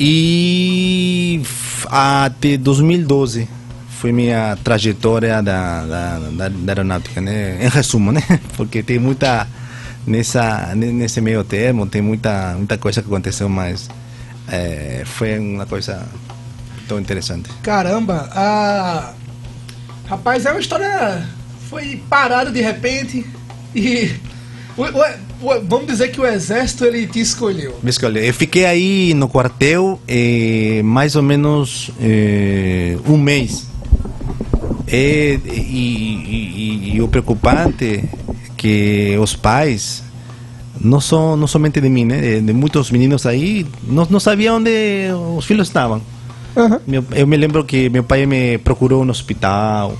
E 0.00 1.42
até 1.90 2.56
2012 2.56 3.57
foi 4.00 4.12
minha 4.12 4.56
trajetória 4.62 5.42
da, 5.42 5.84
da, 5.84 6.18
da, 6.18 6.48
da 6.48 6.72
aeronáutica, 6.72 7.20
né? 7.20 7.58
Em 7.64 7.68
resumo, 7.68 8.12
né? 8.12 8.22
Porque 8.56 8.82
tem 8.82 8.98
muita 8.98 9.46
nessa 10.06 10.72
ne- 10.74 10.92
nesse 10.92 11.20
meio 11.20 11.44
termo 11.44 11.84
tem 11.86 12.00
muita 12.00 12.54
muita 12.56 12.78
coisa 12.78 13.02
que 13.02 13.08
aconteceu, 13.08 13.48
mas 13.48 13.88
eh, 14.48 15.02
foi 15.04 15.38
uma 15.38 15.66
coisa 15.66 16.06
tão 16.86 16.98
interessante. 16.98 17.50
Caramba, 17.62 18.28
a. 18.32 19.12
Rapaz, 20.08 20.46
é 20.46 20.50
uma 20.52 20.60
história. 20.60 21.26
Foi 21.68 22.00
parado 22.08 22.50
de 22.50 22.62
repente 22.62 23.26
e. 23.74 24.10
o- 24.76 24.82
o- 24.84 25.56
o- 25.56 25.60
vamos 25.68 25.86
dizer 25.86 26.08
que 26.08 26.20
o 26.20 26.26
exército 26.26 26.84
ele 26.86 27.06
te 27.06 27.20
escolheu. 27.20 27.78
Me 27.82 27.90
escolheu. 27.90 28.24
Eu 28.24 28.32
fiquei 28.32 28.64
aí 28.64 29.12
no 29.12 29.28
quartel 29.28 30.00
eh, 30.08 30.80
mais 30.84 31.14
ou 31.16 31.22
menos 31.22 31.90
eh, 32.00 32.96
um 33.06 33.18
mês. 33.18 33.67
Eh, 34.90 35.38
e, 35.44 35.52
e- 35.52 36.92
e- 36.96 37.02
o 37.02 37.08
preocupante 37.08 37.84
é 37.84 38.04
que 38.56 39.16
os 39.20 39.36
pais, 39.36 40.02
não, 40.80 41.00
só, 41.00 41.36
não 41.36 41.46
somente 41.46 41.80
de 41.80 41.88
mim, 41.88 42.04
né, 42.04 42.40
de, 42.40 42.52
muitos 42.52 42.90
meninos 42.90 43.26
aí, 43.26 43.66
não, 43.86 44.06
não 44.08 44.18
sabiam 44.20 44.56
onde 44.56 44.70
os 45.36 45.44
filhos 45.44 45.68
estavam. 45.68 46.00
Meu- 46.86 47.04
eu 47.14 47.26
me 47.26 47.36
lembro 47.36 47.62
que 47.64 47.88
meu 47.88 48.02
pai 48.02 48.26
me 48.26 48.58
procurou 48.58 49.04
no 49.04 49.12
hospital, 49.12 49.96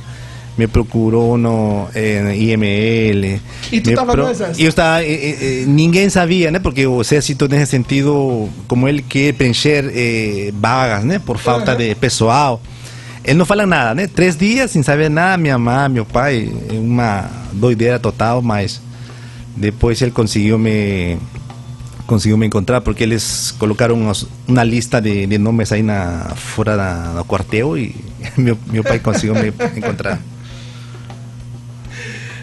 me 0.56 0.66
procurou 0.66 1.38
no 1.38 1.86
eh, 1.94 2.34
IML. 2.36 3.40
E 3.70 3.80
tu 3.80 3.90
me 3.90 3.94
tava 3.96 4.16
no 4.16 4.28
exército? 4.28 4.60
Eu 4.60 4.68
estava, 4.70 5.04
eh, 5.04 5.12
eh, 5.12 5.38
eh, 5.40 5.64
ninguém 5.68 6.08
sabia, 6.10 6.50
né? 6.50 6.58
Porque 6.58 6.84
o 6.84 7.00
exército 7.00 7.46
nesse 7.46 7.70
sentido, 7.70 8.48
como 8.66 8.88
ele 8.88 9.02
quer 9.02 9.34
preencher 9.34 9.84
eh, 9.94 10.50
vagas, 10.58 11.04
né? 11.04 11.20
Por 11.20 11.38
falta 11.38 11.72
Aham. 11.72 11.78
de 11.78 11.94
pessoal. 11.94 12.60
Ele 13.28 13.36
não 13.36 13.44
fala 13.44 13.66
nada, 13.66 13.94
né? 13.94 14.06
Três 14.06 14.34
dias 14.38 14.70
sem 14.70 14.82
saber 14.82 15.10
nada, 15.10 15.36
minha 15.36 15.58
mãe, 15.58 15.86
meu 15.90 16.06
pai, 16.06 16.50
uma 16.70 17.28
doideira 17.52 17.98
total, 17.98 18.40
mas 18.40 18.80
depois 19.54 20.00
ele 20.00 20.10
conseguiu 20.10 20.58
me 20.58 21.18
conseguiu 22.06 22.38
me 22.38 22.46
encontrar 22.46 22.80
porque 22.80 23.02
eles 23.02 23.54
colocaram 23.58 24.00
uma 24.46 24.64
lista 24.64 24.98
de, 24.98 25.26
de 25.26 25.36
nomes 25.36 25.70
aí 25.72 25.82
na 25.82 26.32
fora 26.36 26.74
da, 26.74 27.18
do 27.18 27.24
quartel 27.26 27.76
e 27.76 27.94
meu, 28.34 28.56
meu 28.66 28.82
pai 28.82 28.98
conseguiu 28.98 29.34
me 29.34 29.52
encontrar. 29.76 30.18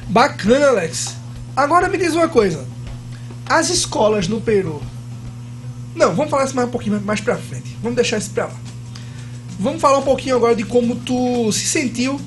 Bacana, 0.08 0.68
Alex. 0.68 1.15
Agora 1.56 1.89
me 1.89 1.98
diz 1.98 2.13
uma 2.13 2.27
coisa. 2.27 2.63
As 3.50 3.72
escolas 3.72 4.27
no 4.27 4.39
Peru. 4.39 4.84
Não, 5.96 6.13
vamos 6.13 6.30
falar 6.30 6.46
isso 6.46 6.56
mais 6.56 6.68
um 6.68 6.72
pouquinho 6.72 7.01
mais 7.04 7.22
pra 7.22 7.38
frente. 7.38 7.75
Vamos 7.82 7.96
deixar 7.96 8.20
isso 8.20 8.30
pra 8.30 8.46
lá. 8.46 8.75
Vamos 9.59 9.81
falar 9.81 10.00
um 10.00 10.03
pouquinho 10.03 10.35
agora 10.35 10.55
de 10.55 10.65
como 10.65 10.95
tu 10.95 11.51
se 11.51 11.65
sentiu 11.65 12.19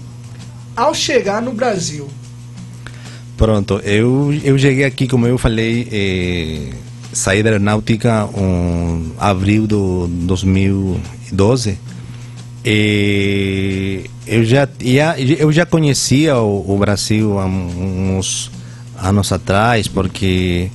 ao 0.74 0.94
chegar 0.94 1.42
no 1.42 1.52
Brasil. 1.52 2.08
Pronto, 3.36 3.80
eu, 3.84 4.32
eu 4.42 4.58
cheguei 4.58 4.84
aqui, 4.84 5.06
como 5.06 5.26
eu 5.26 5.38
falei, 5.38 5.86
eh, 5.92 6.72
saí 7.12 7.42
da 7.42 7.50
aeronáutica 7.50 8.28
em 8.36 9.12
abril 9.18 9.66
do 9.66 10.08
2012. 10.08 11.78
E 12.64 14.04
eu 14.26 14.44
já, 14.44 14.68
já, 14.80 15.18
eu 15.18 15.52
já 15.52 15.64
conhecia 15.64 16.36
o, 16.38 16.74
o 16.74 16.78
Brasil 16.78 17.38
há 17.38 17.46
uns 17.46 18.50
anos 19.00 19.30
atrás, 19.30 19.86
porque 19.86 20.70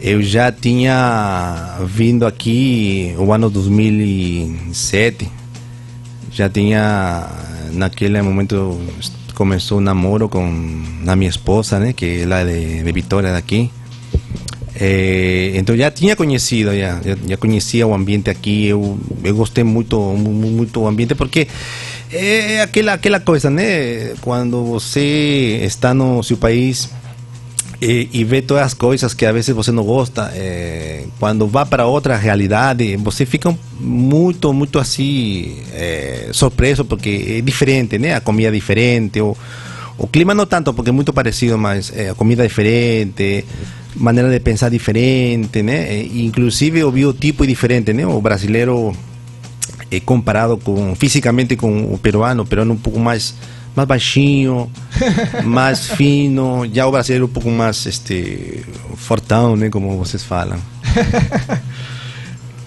eu 0.00 0.22
já 0.22 0.52
tinha 0.52 1.78
vindo 1.86 2.24
aqui 2.24 3.14
o 3.18 3.32
ano 3.32 3.50
2007 3.50 5.39
já 6.40 6.48
tinha 6.48 7.28
naquele 7.72 8.20
momento 8.22 8.80
começou 9.34 9.78
o 9.78 9.80
namoro 9.80 10.28
com 10.28 10.40
a 11.06 11.14
minha 11.16 11.28
esposa, 11.28 11.78
né, 11.78 11.92
que 11.92 12.22
ela 12.24 12.40
é 12.40 12.44
de, 12.44 12.82
de 12.82 12.92
Vitória 12.92 13.30
daqui. 13.32 13.70
Eh, 14.74 15.52
então 15.56 15.76
já 15.76 15.90
tinha 15.90 16.16
conhecido, 16.16 16.70
já, 16.72 16.96
já, 17.04 17.16
já 17.28 17.36
conhecia 17.36 17.86
o 17.86 17.92
ambiente 17.94 18.30
aqui. 18.30 18.66
Eu, 18.66 18.98
eu 19.22 19.34
gostei 19.34 19.64
muito, 19.64 19.98
mu- 20.00 20.32
mu- 20.32 20.50
muito 20.50 20.80
do 20.80 20.86
ambiente 20.86 21.14
porque 21.14 21.46
é 22.12 22.62
aquela 22.62 22.94
aquela 22.94 23.20
coisa, 23.20 23.50
né? 23.50 24.14
Quando 24.20 24.64
você 24.64 25.60
está 25.64 25.92
no 25.92 26.22
seu 26.22 26.36
país 26.36 26.88
e, 27.80 28.10
e 28.12 28.24
vê 28.24 28.42
todas 28.42 28.64
as 28.64 28.74
coisas 28.74 29.14
que 29.14 29.24
às 29.24 29.32
vezes 29.32 29.54
você 29.54 29.72
não 29.72 29.82
gosta, 29.82 30.30
eh, 30.34 31.04
quando 31.18 31.46
vai 31.46 31.64
para 31.64 31.86
outra 31.86 32.14
realidade, 32.16 32.94
você 32.96 33.24
fica 33.24 33.56
muito, 33.78 34.52
muito 34.52 34.78
assim, 34.78 35.56
eh, 35.72 36.28
surpreso, 36.32 36.84
porque 36.84 37.36
é 37.38 37.40
diferente, 37.40 37.98
né? 37.98 38.14
A 38.14 38.20
comida 38.20 38.48
é 38.48 38.52
diferente, 38.52 39.20
o, 39.22 39.34
clima 40.12 40.34
não 40.34 40.44
tanto, 40.44 40.74
porque 40.74 40.90
é 40.90 40.92
muito 40.92 41.12
parecido, 41.12 41.56
mas 41.56 41.90
eh, 41.96 42.10
a 42.10 42.14
comida 42.14 42.44
é 42.44 42.48
diferente, 42.48 43.46
maneira 43.96 44.30
de 44.30 44.40
pensar 44.40 44.68
diferente, 44.68 45.62
né? 45.62 46.02
Inclusive 46.02 46.84
o 46.84 46.92
biotipo 46.92 47.44
é 47.44 47.46
diferente, 47.46 47.94
né? 47.94 48.06
O 48.06 48.20
brasileiro 48.20 48.94
eh, 49.90 50.00
comparado 50.00 50.58
com 50.58 50.94
fisicamente 50.94 51.56
com 51.56 51.94
o 51.94 51.96
peruano, 51.96 52.42
o 52.42 52.46
peruano 52.46 52.74
um 52.74 52.78
pouco 52.78 52.98
mais 52.98 53.34
mais 53.80 53.88
baixinho, 53.88 54.70
mais 55.44 55.86
fino, 55.86 56.68
já 56.72 56.86
o 56.86 56.90
brasileiro 56.90 57.24
um 57.26 57.28
pouco 57.28 57.50
mais 57.50 57.86
este 57.86 58.64
fortão, 58.96 59.56
né, 59.56 59.70
como 59.70 59.96
vocês 59.96 60.22
falam. 60.22 60.58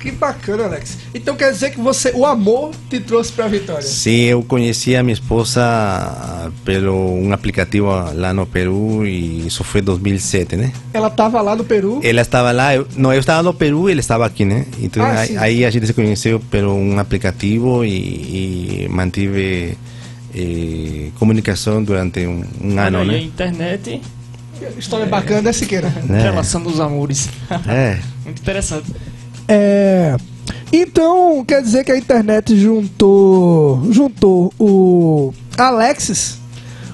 Que 0.03 0.11
bacana, 0.11 0.65
Alex. 0.65 0.97
Então 1.15 1.33
quer 1.33 1.49
dizer 1.53 1.69
que 1.69 1.79
você, 1.79 2.11
o 2.13 2.25
amor 2.25 2.71
te 2.89 2.99
trouxe 2.99 3.31
pra 3.31 3.47
Vitória. 3.47 3.83
Sim, 3.83 4.23
eu 4.23 4.43
conheci 4.43 4.97
a 4.97 5.01
minha 5.01 5.13
esposa 5.13 6.51
pelo 6.65 6.93
um 6.93 7.31
aplicativo 7.31 7.87
lá 8.13 8.33
no 8.33 8.45
Peru 8.45 9.07
e 9.07 9.47
isso 9.47 9.63
foi 9.63 9.79
2007, 9.79 10.57
né? 10.57 10.73
Ela 10.93 11.09
tava 11.09 11.41
lá 11.41 11.55
no 11.55 11.63
Peru. 11.63 12.01
Ela 12.03 12.19
estava 12.19 12.51
lá, 12.51 12.75
eu, 12.75 12.85
não, 12.97 13.13
eu 13.13 13.19
estava 13.21 13.41
no 13.43 13.53
Peru 13.53 13.87
e 13.87 13.93
ele 13.93 14.01
estava 14.01 14.25
aqui, 14.25 14.43
né? 14.43 14.65
Então 14.81 15.01
Ah, 15.01 15.21
aí, 15.21 15.37
aí 15.37 15.65
a 15.65 15.71
gente 15.71 15.87
se 15.87 15.93
conheceu 15.93 16.37
pelo 16.51 16.75
um 16.75 16.99
aplicativo 16.99 17.85
e, 17.85 18.83
e 18.83 18.89
mantive 18.89 19.77
eh, 20.35 21.09
comunicação 21.19 21.83
durante 21.83 22.25
um, 22.25 22.43
um 22.61 22.79
ano, 22.79 22.97
aí, 22.99 23.09
a 23.09 23.11
né? 23.11 23.21
internet, 23.21 24.01
História 24.77 25.05
bacana, 25.05 25.41
né, 25.41 25.53
Siqueira? 25.53 25.89
Né? 26.03 26.21
relação 26.21 26.61
dos 26.61 26.79
amores. 26.79 27.29
É. 27.67 27.99
Muito 28.23 28.41
interessante. 28.41 28.91
É. 29.47 30.15
Então, 30.71 31.43
quer 31.45 31.61
dizer 31.61 31.83
que 31.83 31.91
a 31.91 31.97
internet 31.97 32.57
juntou 32.57 33.87
juntou 33.91 34.53
o 34.57 35.33
Alexis 35.57 36.39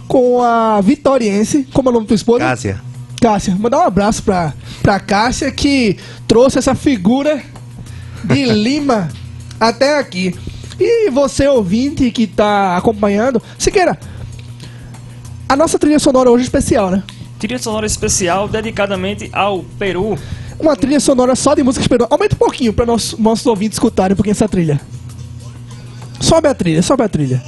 com 0.08 0.42
a 0.42 0.82
Vitoriense, 0.82 1.68
como 1.72 1.90
é 1.90 1.92
o 1.92 1.94
nome 1.94 2.06
da 2.06 2.10
tua 2.10 2.16
esposa? 2.16 2.40
Cássia. 2.40 2.82
Cássia. 3.22 3.56
Mandar 3.56 3.80
um 3.80 3.84
abraço 3.84 4.24
pra, 4.24 4.54
pra 4.82 5.00
Cássia 5.00 5.52
que 5.52 5.98
trouxe 6.28 6.58
essa 6.58 6.74
figura 6.74 7.42
de 8.24 8.46
Lima 8.46 9.10
até 9.60 9.98
aqui. 9.98 10.34
E 10.80 11.10
você, 11.10 11.48
ouvinte 11.48 12.10
que 12.12 12.26
tá 12.26 12.78
acompanhando, 12.78 13.42
Siqueira, 13.58 13.98
a 15.48 15.56
nossa 15.56 15.78
trilha 15.78 16.00
sonora 16.00 16.32
hoje 16.32 16.44
é 16.44 16.46
especial, 16.46 16.90
né? 16.90 17.04
Trilha 17.38 17.60
sonora 17.60 17.86
especial 17.86 18.48
dedicadamente 18.48 19.30
ao 19.34 19.64
Peru. 19.78 20.18
Uma 20.60 20.76
trilha 20.76 21.00
sonora 21.00 21.36
só 21.36 21.56
de 21.56 21.64
músicas 21.64 21.88
peruanas. 21.88 22.12
Aumenta 22.12 22.36
um 22.36 22.38
pouquinho 22.38 22.74
para 22.74 22.86
nossos, 22.86 23.18
nossos 23.18 23.46
ouvintes 23.46 23.76
escutarem 23.78 24.14
um 24.14 24.16
pouquinho 24.16 24.34
essa 24.34 24.48
trilha. 24.48 24.80
Sobe 26.20 26.48
a 26.48 26.54
trilha, 26.54 26.82
sobe 26.82 27.04
a 27.04 27.10
trilha. 27.10 27.42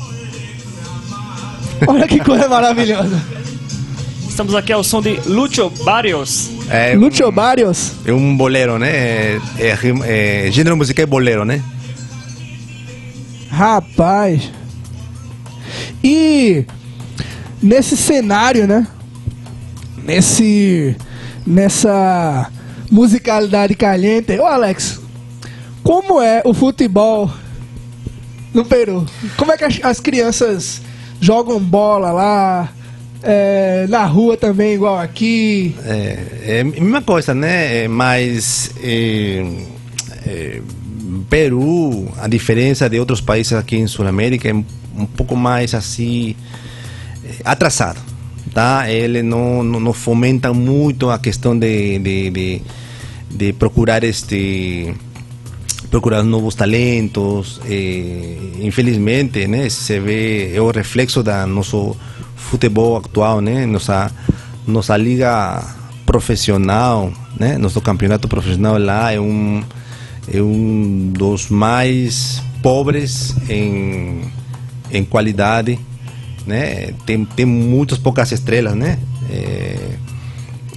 Olha 1.88 2.08
que 2.08 2.20
coisa 2.20 2.48
maravilhosa. 2.48 3.22
Estamos 4.28 4.56
aqui 4.56 4.72
ao 4.72 4.84
som 4.84 5.02
de 5.02 5.20
Lucho 5.26 5.70
Barrios. 5.84 6.50
É, 6.70 6.96
Lucho 6.96 7.30
Barrios. 7.32 7.92
é 8.06 8.14
um 8.14 8.36
bolero, 8.36 8.80
né? 8.80 8.90
É, 8.90 9.40
é, 9.60 10.48
é, 10.48 10.52
gênero 10.52 10.78
musical 10.78 11.04
é 11.04 11.06
bolero, 11.06 11.44
né? 11.44 11.62
Rapaz. 13.52 14.50
E 16.02 16.66
nesse 17.62 17.98
cenário, 17.98 18.66
né? 18.66 18.88
Nesse 20.04 20.96
nessa 21.46 22.50
musicalidade 22.90 23.76
caliente. 23.76 24.40
Ô 24.40 24.46
Alex, 24.46 25.02
como 25.84 26.22
é 26.22 26.42
o 26.46 26.54
futebol 26.54 27.30
no 28.54 28.64
Peru? 28.64 29.06
Como 29.36 29.52
é 29.52 29.58
que 29.58 29.66
as, 29.66 29.80
as 29.84 30.00
crianças 30.00 30.82
jogam 31.20 31.60
bola 31.60 32.12
lá? 32.12 32.70
É, 33.24 33.86
na 33.88 34.04
rua 34.06 34.36
também, 34.36 34.74
igual 34.74 34.98
aqui. 34.98 35.76
É, 35.86 36.18
é 36.44 36.62
a 36.62 36.64
mesma 36.64 37.04
coisa, 37.04 37.36
né? 37.36 37.88
Mas 37.88 38.72
é, 38.82 39.46
é, 40.26 40.62
Peru, 41.30 42.08
a 42.18 42.28
diferença 42.28 42.90
de 42.90 43.00
outros 43.00 43.22
países 43.22 43.54
aqui 43.54 43.76
em 43.76 43.88
Sul-América, 43.88 44.50
é 44.50 44.54
um 44.54 45.06
pouco 45.06 45.36
mais 45.36 45.74
assim 45.74 46.36
é, 47.24 47.42
atrasado, 47.44 48.00
tá? 48.54 48.90
Ele 48.90 49.22
não, 49.22 49.64
não, 49.64 49.80
não 49.80 49.94
fomenta 49.94 50.54
muito 50.54 51.10
a 51.10 51.20
questão 51.20 51.58
de, 51.58 52.00
de, 52.00 52.30
de, 52.30 52.62
de 53.30 53.54
procurar 53.54 54.04
este 54.04 54.94
procurar 55.90 56.24
novos 56.24 56.56
talentos. 56.56 57.60
eh, 57.66 58.38
infelizmente, 58.62 59.46
né, 59.48 59.68
se 59.70 60.00
vê 60.00 60.56
é 60.56 60.62
o 60.62 60.72
reflexo 60.72 61.22
da 61.22 61.46
nosso 61.46 61.96
futebol 62.36 62.96
atual, 62.98 63.42
né, 63.42 63.66
nossa 63.66 64.10
nossa 64.66 64.96
liga 64.96 65.62
profissional, 66.06 67.12
né, 67.38 67.58
nosso 67.58 67.82
campeonato 67.82 68.28
profissional 68.28 68.78
lá 68.78 69.12
é 69.12 69.20
um 69.20 69.62
é 70.28 70.42
um 70.42 71.12
dos 71.14 71.50
mais 71.50 72.42
pobres 72.62 73.36
em 73.50 74.22
em 74.92 75.06
qualidade, 75.06 75.80
né? 76.46 76.94
Tem 77.06 77.26
tem 77.26 77.46
muitas 77.46 77.98
poucas 77.98 78.32
estrelas, 78.32 78.76
né? 78.76 79.00
Eh, 79.30 79.98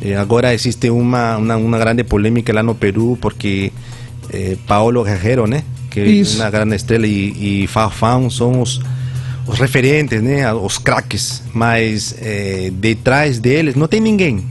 eh, 0.03 0.17
agora 0.17 0.55
existe 0.55 0.89
uma, 0.91 1.37
uma, 1.37 1.57
uma 1.57 1.79
grande 1.79 2.05
polêmica 2.05 2.53
lá 2.53 2.63
no 2.63 2.75
Peru 2.75 3.19
porque 3.21 3.73
eh, 4.33 4.57
Paulo 4.67 5.03
Guerrero, 5.03 5.47
né? 5.47 5.65
Que 5.91 6.01
Isso. 6.01 6.41
é 6.41 6.45
uma 6.45 6.51
grande 6.51 6.77
estrela 6.77 7.07
e, 7.07 7.63
e 7.65 7.67
Farfán 7.67 8.31
são 8.31 8.63
os, 8.63 8.81
os 9.47 9.59
referentes, 9.59 10.23
né? 10.23 10.53
Os 10.53 10.79
craques, 10.79 11.43
mas 11.53 12.15
eh, 12.21 12.71
detrás 12.73 13.39
deles 13.39 13.75
não 13.75 13.89
tem 13.89 14.01
ninguém. 14.01 14.45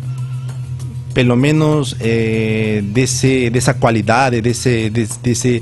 Pelo 1.13 1.35
menos 1.35 1.95
eh, 1.99 2.81
desse, 2.85 3.49
dessa 3.49 3.73
qualidade, 3.73 4.41
desse, 4.41 4.89
desse, 4.89 5.61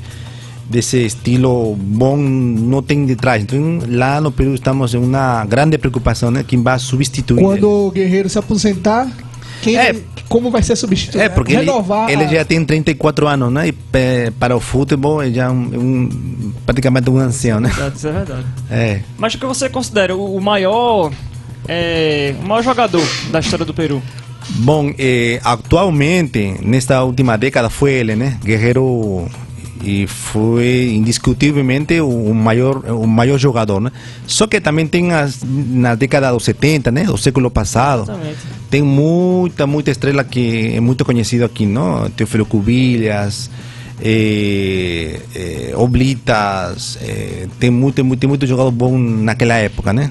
desse, 0.68 1.04
estilo 1.04 1.76
bom, 1.78 2.16
não 2.16 2.82
tem 2.82 3.04
detrás. 3.04 3.42
Então 3.42 3.78
lá 3.88 4.20
no 4.20 4.32
Peru 4.32 4.54
estamos 4.54 4.94
em 4.94 4.98
uma 4.98 5.44
grande 5.44 5.76
preocupação, 5.76 6.30
né? 6.30 6.42
Quem 6.46 6.62
vai 6.62 6.78
substituir 6.78 7.38
ele. 7.40 7.44
Quando 7.46 7.68
o 7.68 7.90
Guerreiro 7.90 8.28
se 8.30 8.38
aposentar, 8.38 9.06
quem, 9.60 9.76
É. 9.76 9.94
como 10.28 10.50
vai 10.50 10.62
ser 10.62 10.74
substituído? 10.74 11.22
É, 11.22 11.28
porque 11.28 11.52
ele, 11.52 11.66
Renovar 11.66 12.08
ele 12.08 12.24
a- 12.24 12.28
já 12.28 12.44
tem 12.46 12.64
34 12.64 13.28
anos, 13.28 13.52
né? 13.52 13.68
E 13.68 13.72
pe- 13.72 14.32
para 14.40 14.56
o 14.56 14.60
futebol 14.60 15.22
ele 15.22 15.34
já 15.34 15.44
é 15.44 15.50
um, 15.50 15.52
um- 16.08 16.52
praticamente 16.64 17.10
um 17.10 17.18
ancião, 17.18 17.60
né? 17.60 17.70
Isso 17.94 18.08
é 18.08 18.12
verdade. 18.12 18.46
É. 18.70 19.00
Mas 19.18 19.34
o 19.34 19.38
que 19.38 19.44
você 19.44 19.68
considera 19.68 20.16
o 20.16 20.34
o 20.36 20.40
maior, 20.40 21.12
é, 21.68 22.34
o 22.42 22.48
maior 22.48 22.62
jogador 22.62 23.06
da 23.30 23.38
história 23.40 23.66
do 23.66 23.74
Peru? 23.74 24.02
Bom, 24.50 24.92
eh, 24.98 25.40
atualmente, 25.44 26.56
nesta 26.62 27.02
última 27.02 27.36
década, 27.36 27.70
foi 27.70 27.92
ele, 27.92 28.16
né? 28.16 28.38
Guerreiro 28.44 29.28
e 29.84 30.06
foi 30.06 30.92
indiscutivelmente 30.94 32.00
o 32.00 32.32
maior 32.32 32.84
o 32.90 33.06
maior 33.06 33.38
jogador, 33.38 33.80
né? 33.80 33.90
Só 34.26 34.46
que 34.46 34.60
também 34.60 34.86
tem 34.86 35.08
na 35.68 35.94
década 35.94 36.30
dos 36.30 36.44
70, 36.44 36.90
né? 36.90 37.04
Do 37.04 37.18
século 37.18 37.50
passado. 37.50 38.06
Tem 38.70 38.82
muita, 38.82 39.66
muita 39.66 39.90
estrela 39.90 40.24
que 40.24 40.72
é 40.76 40.80
muito 40.80 41.04
conhecido 41.04 41.44
aqui, 41.44 41.66
não? 41.66 42.08
Teófilo 42.10 42.46
Cubilhas, 42.46 43.50
eh, 44.00 45.20
eh, 45.34 45.72
Oblitas, 45.76 46.98
eh, 47.02 47.46
tem 47.58 47.70
muito, 47.70 48.04
muito, 48.04 48.20
tem 48.20 48.28
muito 48.28 48.46
jogador 48.46 48.70
bom 48.70 48.96
naquela 48.98 49.54
época, 49.54 49.92
né? 49.92 50.10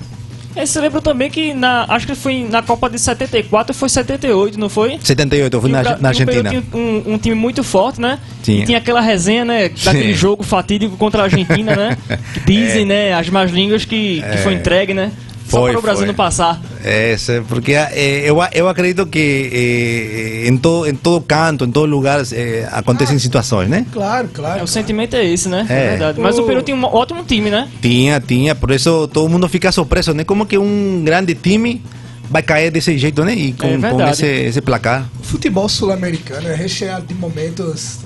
Você 0.56 0.80
lembra 0.80 1.02
também 1.02 1.30
que 1.30 1.54
na, 1.54 1.86
acho 1.88 2.06
que 2.06 2.16
foi 2.16 2.44
na 2.50 2.62
Copa 2.62 2.90
de 2.90 3.00
74 3.00 3.74
foi 3.74 3.90
78, 3.90 4.60
não 4.60 4.70
foi? 4.70 5.00
78, 5.02 5.54
eu 5.54 5.62
fui 5.62 5.72
na, 5.72 5.98
na 5.98 6.10
Argentina. 6.10 6.50
tinha 6.50 6.64
um, 6.74 7.14
um 7.14 7.18
time 7.18 7.36
muito 7.36 7.64
forte, 7.64 8.02
né? 8.02 8.20
Tinha. 8.44 8.64
E 8.64 8.66
tinha 8.66 8.78
aquela 8.78 9.02
resenha, 9.02 9.46
né? 9.46 9.70
Daquele 9.70 10.14
Sim. 10.14 10.14
jogo 10.14 10.44
fatídico 10.44 10.98
contra 10.98 11.22
a 11.22 11.24
Argentina, 11.26 11.76
né? 11.76 11.98
Que 12.34 12.40
dizem, 12.40 12.86
né? 12.86 13.14
As 13.14 13.30
más 13.30 13.52
línguas 13.52 13.86
que, 13.86 14.22
que 14.22 14.38
foi 14.38 14.54
entregue, 14.54 14.94
né? 14.94 15.12
Só 15.52 15.58
É. 15.58 15.62
Foi, 15.62 15.72
para 15.74 15.80
o 15.80 15.82
Brasil 15.82 16.00
foi. 16.00 16.08
não 16.08 16.14
passar. 16.16 16.62
É, 16.84 17.16
porque 17.48 17.74
eh, 17.74 18.24
eu, 18.26 18.38
eu 18.54 18.70
acredito 18.70 19.06
que 19.06 20.44
eh, 20.46 20.48
em, 20.48 20.58
todo, 20.58 20.88
em 20.88 20.96
todo 20.96 21.22
canto, 21.22 21.66
em 21.66 21.72
todo 21.72 21.90
lugar, 21.90 22.24
eh, 22.32 22.68
acontecem 22.72 23.20
situações, 23.20 23.70
né? 23.70 23.86
Claro, 23.92 24.28
É, 24.32 24.36
claro. 24.36 24.64
o 24.64 24.68
sentimento 24.68 25.16
é 25.16 25.26
esse, 25.26 25.50
né? 25.50 25.66
É. 25.70 25.90
verdade. 25.90 26.22
Mas 26.22 26.40
o 26.40 26.44
Peru 26.44 26.62
tinha 26.62 26.76
um 26.76 26.84
ótimo 26.86 27.24
time, 27.26 27.50
né? 27.50 27.68
Tinha, 27.82 28.20
tinha, 28.22 28.56
por 28.56 28.72
isso 28.72 29.08
todo 29.10 29.28
mundo 29.30 29.48
fica 29.50 29.72
surpreso, 29.72 30.14
né? 30.14 30.24
Como 30.24 30.46
que 30.46 30.58
um 30.58 31.04
grande 31.04 31.36
time 31.36 31.84
vai 32.30 32.42
cair 32.42 32.72
desse 32.72 32.98
jeito, 32.98 33.26
né? 33.26 33.36
E 33.36 33.52
com, 33.54 33.68
É 33.68 33.90
com 33.92 34.02
esse, 34.08 34.26
esse 34.26 34.62
placar. 34.62 35.06
O 35.20 35.24
futebol 35.24 35.68
sul-americano 35.68 36.48
é 36.48 36.56
recheado 36.56 37.06
de 37.06 37.14
momentos 37.14 38.00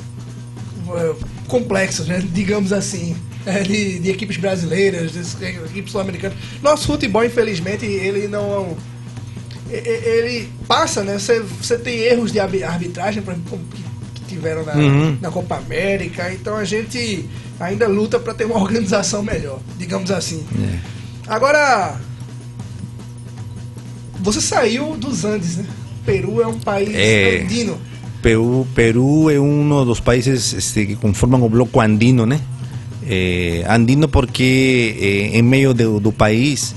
complexos, 1.47 2.07
né? 2.07 2.23
digamos 2.33 2.73
assim, 2.73 3.15
eh, 3.45 3.63
de, 3.63 3.99
de 3.99 4.09
equipes 4.11 4.37
brasileiras, 4.37 5.11
de 5.13 5.45
equipes 5.65 5.91
sul-americanas. 5.91 6.37
Nosso 6.61 6.87
futebol, 6.87 7.23
infelizmente, 7.23 7.85
ele 7.85 8.27
não. 8.27 8.75
Ele 9.69 10.47
passa, 10.67 11.03
né? 11.03 11.17
Você, 11.17 11.39
você 11.41 11.77
tem 11.77 11.97
erros 11.99 12.31
de 12.31 12.39
arbi- 12.39 12.63
arbitragem, 12.63 13.23
por 13.23 13.33
exemplo, 13.33 13.59
que 14.13 14.21
tiveram 14.27 14.63
na, 14.63 14.75
Uhum. 14.75 15.17
na 15.19 15.31
Copa 15.31 15.55
América, 15.57 16.31
então 16.31 16.55
a 16.55 16.63
gente 16.63 17.25
ainda 17.59 17.87
luta 17.87 18.19
para 18.19 18.33
ter 18.33 18.45
uma 18.45 18.57
organização 18.61 19.23
melhor, 19.23 19.59
digamos 19.77 20.11
assim. 20.11 20.45
É. 20.61 20.79
Agora, 21.27 21.99
você 24.19 24.41
saiu 24.41 24.95
dos 24.97 25.25
Andes, 25.25 25.57
né? 25.57 25.65
Peru 26.05 26.41
é 26.41 26.47
um 26.47 26.59
país 26.59 26.89
É. 26.93 27.41
andino. 27.43 27.79
Peru, 28.21 28.67
Peru 28.73 29.29
é 29.29 29.39
um 29.39 29.85
dos 29.85 29.99
países 29.99 30.53
este, 30.53 30.85
que 30.85 30.95
conformam 30.95 31.41
o 31.43 31.49
bloco 31.49 31.79
andino, 31.79 32.25
né? 32.25 32.39
Eh, 33.07 33.63
andino 33.69 34.07
porque 34.07 34.97
eh, 34.99 35.37
em 35.37 35.43
meio 35.43 35.73
do, 35.73 35.99
do 35.99 36.11
país 36.11 36.75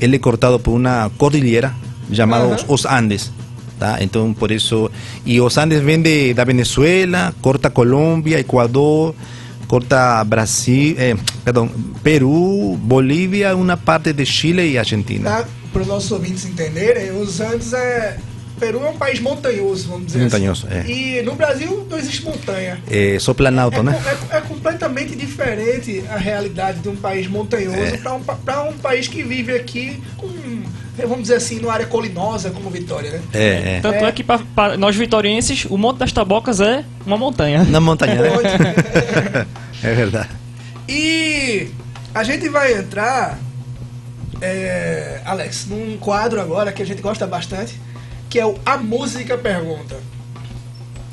ele 0.00 0.16
é 0.16 0.18
cortado 0.18 0.58
por 0.58 0.72
uma 0.72 1.10
cordilheira 1.16 1.74
chamada 2.12 2.46
os, 2.46 2.64
os 2.68 2.84
Andes. 2.86 3.32
Tá? 3.78 3.98
Então, 4.00 4.32
por 4.32 4.50
isso. 4.50 4.90
E 5.26 5.40
os 5.40 5.56
Andes 5.58 5.80
vêm 5.80 6.00
de, 6.00 6.34
da 6.34 6.44
Venezuela, 6.44 7.34
corta 7.42 7.70
Colômbia, 7.70 8.38
Equador, 8.38 9.14
corta 9.66 10.22
Brasil, 10.24 10.94
eh, 10.98 11.16
perdão, 11.44 11.68
Peru, 12.02 12.76
Bolívia, 12.76 13.56
uma 13.56 13.76
parte 13.76 14.12
de 14.12 14.24
Chile 14.24 14.70
e 14.70 14.78
Argentina. 14.78 15.30
Tá? 15.30 15.44
Para 15.72 15.82
os 15.82 15.88
nossos 15.88 16.12
ouvintes 16.12 16.44
entenderem, 16.44 17.10
os 17.20 17.40
Andes 17.40 17.72
é. 17.72 18.16
Peru 18.64 18.84
é 18.84 18.88
um 18.88 18.96
país 18.96 19.20
montanhoso, 19.20 19.88
vamos 19.88 20.06
dizer 20.06 20.20
Montanhoso, 20.22 20.66
assim. 20.70 20.90
é. 20.90 21.18
E 21.18 21.22
no 21.22 21.34
Brasil 21.34 21.86
não 21.90 21.98
existe 21.98 22.24
montanha. 22.24 22.78
Eh, 22.90 23.18
só 23.20 23.34
planalto, 23.34 23.80
É, 23.80 23.82
né? 23.82 24.02
é- 24.30 24.36
é 24.38 24.40
completamente 24.40 25.14
diferente 25.14 26.02
a 26.10 26.16
realidade 26.16 26.78
de 26.80 26.88
um 26.88 26.96
país 26.96 27.26
montanhoso 27.26 27.76
É. 27.76 27.96
para 27.98 28.14
um, 28.14 28.20
pra 28.22 28.62
um 28.62 28.72
país 28.78 29.06
que 29.06 29.22
vive 29.22 29.52
aqui 29.54 30.02
com, 30.16 30.28
vamos 30.98 31.22
dizer 31.22 31.34
assim, 31.34 31.60
numa 31.60 31.74
área 31.74 31.84
colinosa 31.86 32.50
como 32.50 32.70
Vitória, 32.70 33.10
né? 33.10 33.20
É, 33.34 33.76
é. 33.76 33.80
Tanto 33.82 33.96
é, 34.04 34.08
É. 34.08 34.12
que 34.12 34.24
para 34.24 34.76
nós 34.78 34.96
vitorienses, 34.96 35.66
o 35.68 35.76
Monte 35.76 35.98
das 35.98 36.10
Tabocas 36.12 36.60
é 36.60 36.84
uma 37.04 37.18
montanha. 37.18 37.64
Na 37.64 37.80
montanha, 37.80 38.14
né? 38.14 38.30
É 39.82 39.92
verdade. 39.94 40.30
E 40.88 41.68
a 42.14 42.24
gente 42.24 42.48
vai 42.48 42.72
entrar, 42.72 43.38
é, 44.40 45.20
Alex, 45.24 45.66
num 45.68 45.96
quadro 45.98 46.40
agora 46.40 46.72
que 46.72 46.82
a 46.82 46.86
gente 46.86 47.02
gosta 47.02 47.26
bastante, 47.26 47.78
que 48.34 48.40
é 48.40 48.44
o 48.44 48.58
A 48.66 48.76
Música 48.76 49.38
Pergunta. 49.38 49.96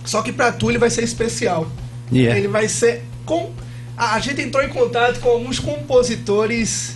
Só 0.03 0.23
que 0.23 0.33
pra 0.33 0.51
tu 0.51 0.71
ele 0.71 0.79
vai 0.79 0.89
ser 0.89 1.03
especial. 1.03 1.71
Yeah. 2.11 2.35
Ele 2.35 2.47
vai 2.47 2.67
ser 2.67 3.03
com. 3.27 3.51
A, 3.95 4.15
a 4.15 4.19
gente 4.19 4.41
entrou 4.41 4.63
em 4.63 4.69
contato 4.69 5.19
com 5.19 5.29
alguns 5.29 5.59
compositores 5.59 6.95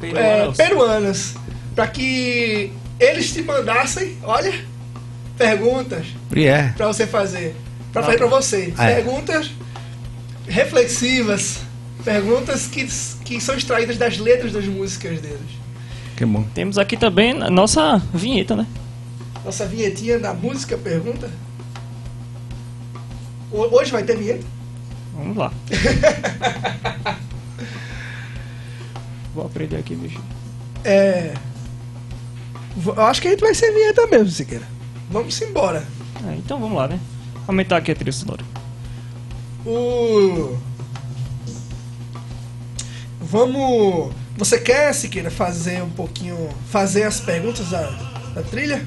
Peruanos. 0.00 0.60
é, 0.60 0.64
peruanos 0.64 1.34
para 1.74 1.88
que 1.88 2.72
eles 3.00 3.32
te 3.32 3.42
mandassem, 3.42 4.16
olha, 4.22 4.54
perguntas 5.36 6.06
Yeah. 6.32 6.72
pra 6.76 6.86
você 6.86 7.04
fazer. 7.04 7.56
Pra 7.92 8.04
fazer 8.04 8.16
pra 8.16 8.28
você. 8.28 8.72
Ah, 8.78 8.88
é. 8.88 8.94
Perguntas 8.94 9.50
reflexivas. 10.46 11.58
Perguntas 12.04 12.68
que, 12.68 12.86
que 13.24 13.40
são 13.40 13.56
extraídas 13.56 13.96
das 13.96 14.18
letras 14.18 14.52
das 14.52 14.66
músicas 14.66 15.20
deles. 15.20 15.50
Que 16.16 16.24
bom. 16.24 16.44
Temos 16.54 16.78
aqui 16.78 16.96
também 16.96 17.32
a 17.42 17.50
nossa 17.50 18.00
vinheta, 18.14 18.54
né? 18.54 18.68
Nossa 19.44 19.66
vinhetinha 19.66 20.18
da 20.18 20.32
música 20.32 20.76
pergunta. 20.76 21.30
Ho- 23.52 23.76
Hoje 23.76 23.90
vai 23.92 24.02
ter 24.02 24.16
vinheta? 24.16 24.44
Vamos 25.14 25.36
lá. 25.36 25.52
Vou 29.34 29.44
aprender 29.46 29.76
aqui, 29.76 29.94
bicho. 29.94 30.20
É. 30.84 31.34
Eu 32.84 33.00
acho 33.02 33.20
que 33.22 33.28
a 33.28 33.30
gente 33.32 33.40
vai 33.40 33.54
ser 33.54 33.72
vinheta 33.72 34.06
mesmo, 34.06 34.30
Siqueira. 34.30 34.66
Vamos 35.10 35.40
embora. 35.42 35.84
É, 36.28 36.34
então 36.36 36.58
vamos 36.60 36.76
lá, 36.76 36.88
né? 36.88 36.98
Aumentar 37.46 37.76
aqui 37.78 37.92
a 37.92 37.94
trilha 37.94 38.12
sonora. 38.12 38.44
O. 39.66 40.56
Vamos. 43.20 44.12
Você 44.36 44.58
quer, 44.58 44.92
Siqueira, 44.94 45.30
fazer 45.30 45.82
um 45.82 45.90
pouquinho. 45.90 46.48
Fazer 46.70 47.04
as 47.04 47.20
perguntas 47.20 47.70
da, 47.70 47.82
da 48.34 48.42
trilha? 48.42 48.84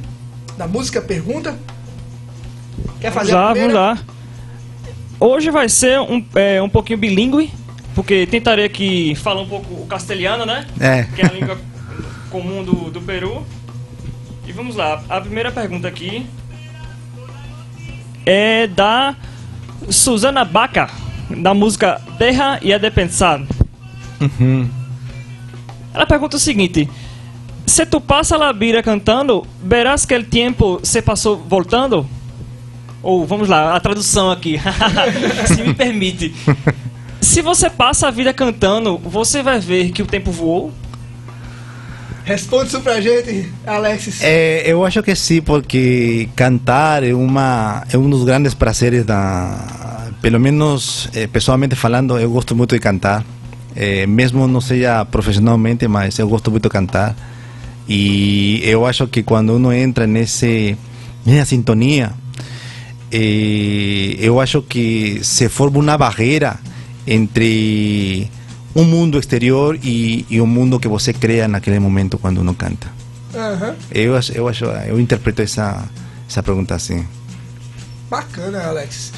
Da 0.58 0.68
música 0.68 1.02
pergunta? 1.02 1.58
Quer 3.00 3.12
Vamos 3.12 3.14
fazer 3.14 3.34
a 3.34 3.36
lá, 3.36 3.42
vamos 3.54 3.60
primeira? 3.60 3.80
lá. 3.80 4.00
Hoje 5.20 5.52
vai 5.52 5.70
ser 5.70 6.00
um, 6.00 6.24
é, 6.36 6.62
um 6.62 6.70
pouquinho 6.70 6.98
bilíngue, 7.00 7.52
porque 7.94 8.26
tentarei 8.26 8.66
aqui 8.66 9.16
falar 9.16 9.42
um 9.42 9.48
pouco 9.48 9.74
o 9.74 9.86
castelhano, 9.86 10.46
né? 10.46 10.66
É. 10.80 11.04
Que 11.04 11.22
é 11.22 11.26
a 11.26 11.32
língua 11.32 11.58
comum 12.30 12.64
do, 12.64 12.90
do 12.92 13.02
Peru. 13.02 13.46
E 14.48 14.52
vamos 14.52 14.76
lá, 14.76 15.04
a 15.10 15.22
primeira 15.22 15.52
pergunta 15.52 15.88
aqui 15.88 16.26
é 18.26 18.68
da 18.68 19.16
Susana 19.90 20.44
Baca, 20.44 20.90
da 21.30 21.54
música 21.54 22.02
Terra 22.18 22.60
e 22.62 22.74
a 22.74 22.78
de 22.78 22.90
Pensar. 22.92 23.42
Uhum. 24.20 24.70
Ela 25.94 26.06
pergunta 26.06 26.38
o 26.38 26.40
seguinte: 26.40 26.90
Se 27.68 27.86
tu 27.86 28.00
passa 28.00 28.38
a 28.38 28.52
vida 28.54 28.82
cantando, 28.82 29.46
verás 29.62 30.06
que 30.06 30.16
o 30.16 30.24
tempo 30.24 30.80
se 30.82 31.02
passou 31.02 31.36
voltando? 31.38 32.08
Ou 33.04 33.26
vamos 33.28 33.50
lá, 33.50 33.76
a 33.76 33.80
tradução 33.80 34.32
aqui, 34.32 34.60
se 35.54 35.62
me 35.62 35.74
permite. 35.74 36.34
Se 37.22 37.42
você 37.42 37.70
passa 37.70 38.08
a 38.08 38.12
vida 38.12 38.34
cantando, 38.34 38.98
você 38.98 39.44
vai 39.44 39.60
ver 39.60 39.92
que 39.92 40.02
o 40.02 40.06
tempo 40.06 40.32
voou? 40.32 40.72
Responde 42.24 42.68
isso 42.68 42.82
pra 42.82 43.00
gente, 43.00 43.52
Alexis. 43.66 44.22
É, 44.22 44.64
eu 44.66 44.86
acho 44.86 45.04
que 45.04 45.14
sim, 45.14 45.42
porque 45.42 46.30
cantar 46.36 47.04
é 47.04 47.14
uma 47.14 47.84
é 47.92 47.98
um 47.98 48.10
dos 48.10 48.24
grandes 48.24 48.54
prazeres 48.54 49.06
da, 49.06 50.10
pelo 50.22 50.40
menos 50.40 51.10
eh, 51.14 51.28
pessoalmente 51.28 51.76
falando, 51.76 52.18
eu 52.18 52.30
gosto 52.32 52.56
muito 52.56 52.74
de 52.76 52.80
cantar. 52.80 53.24
Eh, 53.76 54.08
mesmo 54.08 54.48
não 54.48 54.60
seja 54.60 55.06
profissionalmente, 55.06 55.88
mas 55.88 56.18
eu 56.18 56.28
gosto 56.28 56.50
muito 56.50 56.64
de 56.64 56.70
cantar. 56.70 57.16
E 57.88 58.62
eu 58.64 58.86
acho 58.86 59.08
que 59.08 59.24
quando 59.24 59.56
uno 59.56 59.72
entra 59.72 60.06
nesse 60.06 60.78
nessa 61.26 61.46
sintonia, 61.46 62.12
eh, 63.12 64.16
eu 64.20 64.40
acho 64.40 64.62
que 64.62 65.20
se 65.24 65.48
forma 65.50 65.80
uma 65.80 65.98
barreira 65.98 66.60
entre 67.06 68.30
um 68.76 68.84
mundo 68.84 69.18
exterior 69.18 69.80
e, 69.82 70.26
um 70.42 70.46
mundo 70.46 70.80
que 70.80 70.88
você 70.88 71.14
cria 71.14 71.48
naquele 71.48 71.80
momento 71.80 72.18
quando 72.18 72.40
uno 72.40 72.54
canta. 72.54 72.88
Aham. 73.34 73.76
Eu 73.92 74.14
eu 74.34 74.48
acho, 74.48 74.66
eu 74.66 75.00
interpreto 75.00 75.42
essa 75.42 75.88
essa 76.30 76.44
pergunta 76.44 76.76
assim. 76.76 77.06
Bacana, 78.10 78.68
Alexis. 78.68 79.12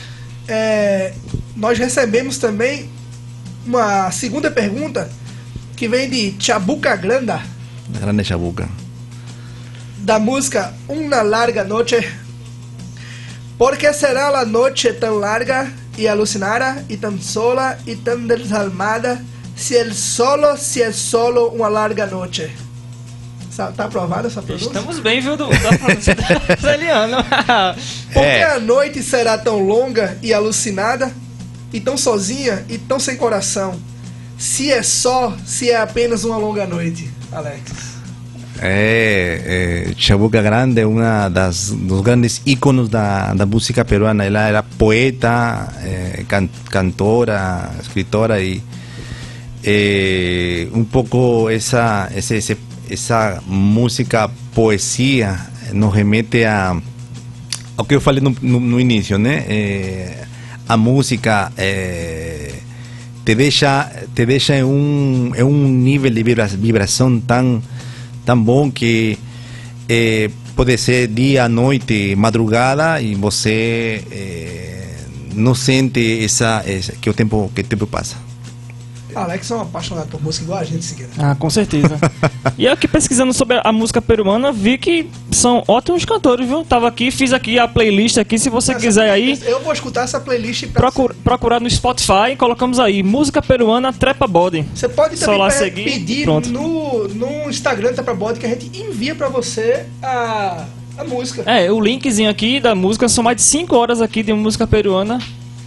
É, 0.48 1.14
nós 1.56 1.78
recebemos 1.78 2.38
também 2.38 2.90
uma 3.66 4.10
segunda 4.12 4.50
pergunta 4.50 5.10
que 5.76 5.88
vem 5.88 6.10
de 6.10 6.36
Chabuca 6.40 6.96
Granda. 6.96 7.42
Grande 7.90 8.24
chabuca. 8.24 8.68
da 10.06 10.18
música 10.20 10.74
Una 10.88 11.22
Larga 11.24 11.64
Noche. 11.64 12.00
¿Por 13.58 13.78
qué 13.78 13.94
será 13.94 14.32
la 14.32 14.46
noche 14.46 14.94
tan 14.94 15.20
larga 15.20 15.70
y 15.98 16.08
alucinada 16.08 16.84
y 16.88 16.96
tan 16.98 17.22
sola 17.22 17.78
y 17.86 17.96
tan 17.98 18.26
desalmada 18.28 19.20
si 19.56 19.76
el 19.76 19.94
solo, 19.94 20.56
si 20.56 20.82
es 20.82 20.96
solo 20.96 21.50
una 21.50 21.70
larga 21.70 22.06
noche? 22.08 22.50
Tá 23.76 23.84
aprovada 23.84 24.30
essa 24.30 24.42
pronúncia? 24.42 24.68
Estamos 24.68 25.02
bem, 25.02 25.20
viu, 25.20 25.36
do, 25.36 25.50
da 25.50 25.78
pronúncia 25.78 26.16
italiano. 26.58 27.18
Por 28.14 28.24
que 28.24 28.40
É. 28.40 28.54
a 28.56 28.60
noite 28.60 29.04
será 29.04 29.38
tão 29.38 29.60
longa 29.60 30.18
e 30.24 30.34
alucinada, 30.34 31.12
e 31.74 31.82
tão 31.82 31.98
sozinha 31.98 32.64
e 32.70 32.78
tão 32.78 32.98
sem 33.02 33.18
coração? 33.18 33.78
Se 34.38 34.72
é 34.72 34.82
só, 34.82 35.36
se 35.46 35.70
é 35.70 35.76
apenas 35.76 36.24
uma 36.24 36.38
longa 36.38 36.66
noite, 36.66 37.12
Alex. 37.32 38.00
É, 38.62 39.86
é, 39.90 39.94
Chabuca 39.96 40.42
Grande 40.42 40.82
é 40.82 40.86
uma 40.86 41.30
das 41.30 41.70
dos 41.72 42.02
grandes 42.02 42.42
íconos 42.46 42.90
da, 42.90 43.34
da 43.34 43.46
música 43.46 43.86
peruana. 43.86 44.26
Ela 44.26 44.48
era 44.48 44.64
poeta, 44.64 45.72
can- 46.28 46.50
cantora, 46.70 47.72
escritora 47.82 48.42
e 48.42 48.62
é, 49.64 50.68
um 50.74 50.84
pouco 50.84 51.50
música 53.48 54.30
poesia 54.54 55.40
nos 55.74 55.94
remete 55.94 56.44
a 56.44 56.76
ao 57.78 57.86
que 57.86 57.96
eu 57.96 58.02
falei 58.02 58.22
no, 58.22 58.36
no, 58.42 58.60
no 58.60 58.80
início, 58.80 59.18
né? 59.18 59.46
A 60.68 60.76
música 60.76 61.50
te 63.30 63.36
deixa 63.36 63.92
te 64.16 64.26
deixa 64.26 64.58
em 64.58 64.64
um 64.64 65.32
em 65.36 65.44
um 65.44 65.68
nível 65.70 66.10
de 66.10 66.24
vibra, 66.24 66.48
vibração 66.48 67.20
tão 67.20 67.62
tão 68.26 68.42
bom 68.42 68.72
que 68.72 69.20
é, 69.88 70.32
pode 70.56 70.76
ser 70.80 71.08
dia, 71.10 71.48
noite, 71.48 72.16
madrugada 72.16 73.00
e 73.00 73.14
você 73.14 74.04
é, 74.10 74.96
não 75.36 75.54
sente 75.54 76.24
essa, 76.24 76.64
essa 76.66 76.94
que 76.94 77.08
o 77.08 77.14
tempo 77.14 77.52
que 77.54 77.62
o 77.62 77.64
tempo 77.66 77.86
passa. 77.86 78.29
Alex 79.16 79.50
é 79.52 79.56
um 79.56 79.62
apaixonado 79.62 80.08
por 80.08 80.22
música 80.22 80.44
igual 80.46 80.60
a 80.60 80.64
gente, 80.64 80.84
Siqueira. 80.86 81.12
Ah, 81.18 81.36
com 81.36 81.50
certeza. 81.50 81.98
E 82.58 82.66
eu 82.66 82.74
aqui 82.74 82.88
pesquisando 82.88 83.34
sobre 83.34 83.60
a 83.64 83.72
música 83.72 84.02
peruana, 84.02 84.52
vi 84.52 84.78
que 84.78 85.10
são 85.32 85.64
ótimos 85.68 86.06
cantores, 86.06 86.48
viu? 86.48 86.64
Tava 86.64 86.88
aqui, 86.88 87.10
fiz 87.12 87.34
aqui 87.34 87.58
a 87.58 87.68
playlist 87.68 88.18
aqui, 88.18 88.38
se 88.38 88.50
você 88.50 88.72
Essa 88.72 88.80
quiser 88.82 89.10
aí, 89.10 89.22
playlist- 89.36 89.44
Eu 89.48 89.60
vou 89.62 89.74
escutar 89.74 90.04
essa 90.04 90.20
playlist 90.20 90.68
pra 90.68 90.82
procur, 90.82 91.16
procurar 91.24 91.60
no 91.60 91.70
Spotify, 91.70 92.36
colocamos 92.38 92.80
aí, 92.80 93.02
música 93.04 93.42
peruana 93.42 93.92
Trepa 93.94 94.28
Body. 94.28 94.66
Você 94.76 94.88
pode 94.90 95.18
Só 95.18 95.26
também 95.26 95.40
lá 95.42 95.48
pe- 95.48 95.54
seguir, 95.54 95.84
pedir 95.86 96.24
pronto. 96.24 96.50
no, 96.50 97.08
no 97.10 97.50
Instagram 97.50 97.94
da 97.94 98.14
Body 98.14 98.40
que 98.40 98.46
a 98.46 98.50
gente 98.50 98.70
envia 98.80 99.16
pra 99.16 99.30
você 99.30 99.86
a, 100.04 100.66
a 100.98 101.04
música. 101.04 101.44
É, 101.46 101.72
o 101.72 101.80
linkzinho 101.80 102.30
aqui 102.30 102.60
da 102.60 102.76
música, 102.76 103.08
são 103.10 103.24
mais 103.24 103.38
de 103.38 103.44
5 103.44 103.76
horas 103.76 104.02
aqui 104.02 104.22
de 104.24 104.34
música 104.34 104.66
peruana, 104.68 105.20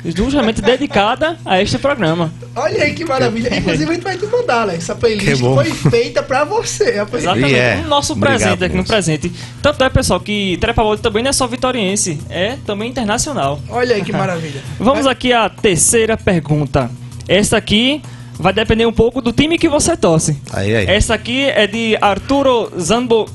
justamente 0.05 0.61
dedicada 0.61 1.37
a 1.45 1.63
este 1.63 1.79
programa. 1.79 2.33
Olha 2.57 2.83
aí 2.85 2.93
que 2.95 3.05
maravilha. 3.05 3.57
Inclusive 3.57 3.91
a 3.91 3.95
gente 3.95 4.03
vai 4.03 4.17
te 4.19 4.27
mandar, 4.27 4.63
Alex. 4.63 4.85
Essa 4.85 4.95
playlist 4.95 5.41
foi 5.41 5.71
feita 5.71 6.23
pra 6.23 6.45
você. 6.45 6.99
A 6.99 7.07
playlist- 7.07 7.33
Exatamente, 7.37 7.55
é. 7.55 7.83
o 7.85 7.89
nosso 7.89 8.13
Obrigado, 8.13 8.39
presente 8.41 8.65
aqui 8.65 8.77
no 8.77 8.85
presente. 8.85 9.33
Tanto 9.63 9.85
é, 9.85 9.89
pessoal, 9.89 10.21
que 10.21 10.57
Trepa 10.61 10.83
Body 10.83 11.01
também 11.03 11.23
não 11.23 11.31
é 11.31 11.33
só 11.33 11.47
vitoriense, 11.47 12.19
é 12.29 12.57
também 12.67 12.91
internacional. 12.91 13.61
Olha 13.69 13.95
aí 13.97 14.03
que 14.03 14.13
maravilha. 14.13 14.61
Vamos 14.79 15.07
aqui 15.07 15.33
à 15.33 15.49
terceira 15.49 16.17
pergunta. 16.17 16.91
Esta 17.29 17.57
aqui 17.57 18.03
vai 18.39 18.53
depender 18.53 18.87
um 18.87 18.93
pouco 18.93 19.23
do 19.23 19.33
time 19.33 19.57
que 19.57 19.69
você 19.69 19.97
torce. 19.97 20.37
Aí, 20.53 20.75
aí. 20.75 20.87
Essa 20.87 21.15
aqui 21.15 21.45
é 21.45 21.67
de 21.67 21.97
Arturo 22.01 22.73
Zambo 22.79 23.29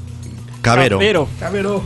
Caveiro. 0.61 0.97
Caveiro. 1.39 1.83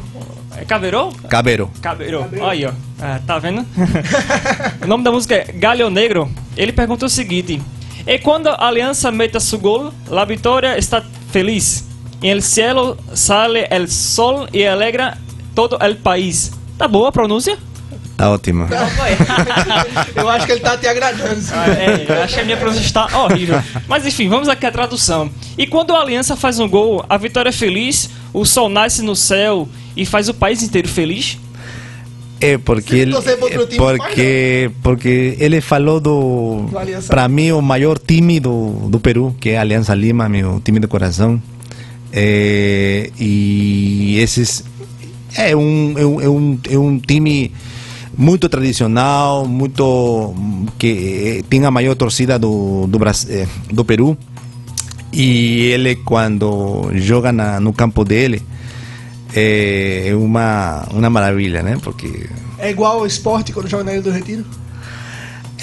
É 0.58 0.66
Caveiro? 0.66 1.12
Caveiro. 1.30 1.72
Caveiro. 1.82 2.28
Aí, 2.44 2.66
ó. 2.66 2.72
Ah, 3.02 3.20
tá 3.26 3.40
vendo? 3.40 3.66
o 4.84 4.88
nome 4.88 5.04
da 5.04 5.12
música 5.12 5.36
é 5.36 5.52
Galho 5.54 5.90
Negro. 5.90 6.30
Ele 6.56 6.72
pergunta 6.72 7.06
o 7.06 7.10
seguinte: 7.10 7.62
E 8.06 8.20
quando 8.20 8.48
a 8.48 8.68
aliança 8.68 9.12
meta 9.12 9.40
su 9.40 9.58
gol, 9.60 9.94
la 10.08 10.26
vitória 10.26 10.78
está 10.78 11.04
feliz. 11.32 11.86
En 12.22 12.30
el 12.30 12.44
cielo 12.44 12.98
sale 13.14 13.68
el 13.72 13.88
sol 13.90 14.48
e 14.54 14.68
alegra 14.68 15.18
todo 15.56 15.78
el 15.82 15.98
país. 15.98 16.52
Tá 16.78 16.88
boa 16.88 17.10
a 17.10 17.12
pronúncia? 17.12 17.58
Tá 18.16 18.30
ótima. 18.30 18.68
Eu 20.16 20.30
acho 20.30 20.46
que 20.46 20.52
ele 20.52 20.62
tá 20.62 20.78
te 20.78 20.88
agradando. 20.88 21.42
Ah, 21.52 21.68
é, 21.68 22.06
eu 22.08 22.22
acho 22.24 22.36
que 22.36 22.40
a 22.42 22.44
minha 22.44 22.58
pronúncia 22.58 22.84
está 22.84 23.08
horrível. 23.18 23.60
Mas 23.88 24.06
enfim, 24.06 24.30
vamos 24.30 24.48
aqui 24.48 24.64
à 24.68 24.72
tradução. 24.72 25.32
E 25.58 25.66
quando 25.66 25.96
a 25.96 26.02
Aliança 26.02 26.36
faz 26.36 26.60
um 26.60 26.70
gol, 26.70 27.04
a 27.10 27.18
vitória 27.18 27.50
é 27.50 27.52
feliz, 27.52 28.12
o 28.34 28.46
sol 28.46 28.70
nasce 28.70 29.02
no 29.02 29.15
céu 29.15 29.67
e 29.96 30.06
faz 30.06 30.30
o 30.30 30.34
país 30.34 30.63
inteiro 30.63 30.88
feliz? 30.88 31.38
É 32.39 32.58
porque 32.58 32.96
ele, 32.96 33.13
é 33.15 33.78
porque 33.78 34.72
porque 34.82 35.38
ele 35.39 35.62
falou 35.62 36.00
do 36.00 36.65
Do 36.72 37.08
para 37.08 37.28
mim 37.28 37.52
o 37.52 37.62
maior 37.62 38.00
time 38.00 38.39
do, 38.39 38.89
do 38.89 39.00
Peru 39.00 39.36
que 39.39 39.50
é 39.50 39.58
a 39.58 39.62
Aliança 39.62 39.94
Lima 39.94 40.28
meu 40.28 40.60
time 40.60 40.80
de 40.80 40.88
coração. 40.88 41.39
É, 42.12 43.12
e 43.20 44.17
esses 44.20 44.63
é 45.38 45.56
um, 45.56 45.94
é 45.98 46.06
um 46.06 46.22
é 46.22 46.30
um 46.30 46.60
é 46.72 46.78
um 46.78 47.00
time 47.00 47.52
muito 48.17 48.50
tradicional 48.50 49.48
muito 49.48 50.34
que 50.80 51.39
eh, 51.39 51.44
tem 51.48 51.63
a 51.63 51.72
maior 51.72 51.96
torcida 51.96 52.38
do 52.39 52.88
do, 52.88 52.98
eh, 53.30 53.48
do 53.72 53.86
Peru 53.86 54.17
e 55.13 55.67
ele 55.74 55.95
quando 55.95 56.89
joga 56.95 57.32
na, 57.32 57.60
no 57.60 57.74
campo 57.74 58.04
dele 58.06 58.41
é 59.34 60.12
uma 60.15 60.88
uma 60.91 61.10
maravilha 61.10 61.62
né 61.63 61.78
porque 61.82 62.28
É 62.60 62.69
igual 62.69 63.00
ao 63.00 63.06
esporte 63.08 63.52
quando 63.54 63.67
joga 63.67 63.84
na 63.84 63.93
Ilha 63.93 64.02
do 64.02 64.12
Retiro? 64.12 64.45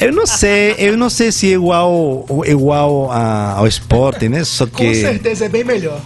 Eu 0.00 0.12
não 0.12 0.26
sei, 0.26 0.76
eu 0.78 0.96
não 0.96 1.11
sei 1.11 1.32
se 1.32 1.48
é 1.50 1.54
igual, 1.54 2.24
igual 2.46 3.11
a- 3.11 3.54
ao 3.58 3.66
esporte, 3.66 4.28
né? 4.28 4.44
Só 4.44 4.64
Com 4.64 4.76
que, 4.76 4.94
certeza 4.94 5.46
é 5.46 5.48
bem 5.48 5.64
melhor. 5.64 6.00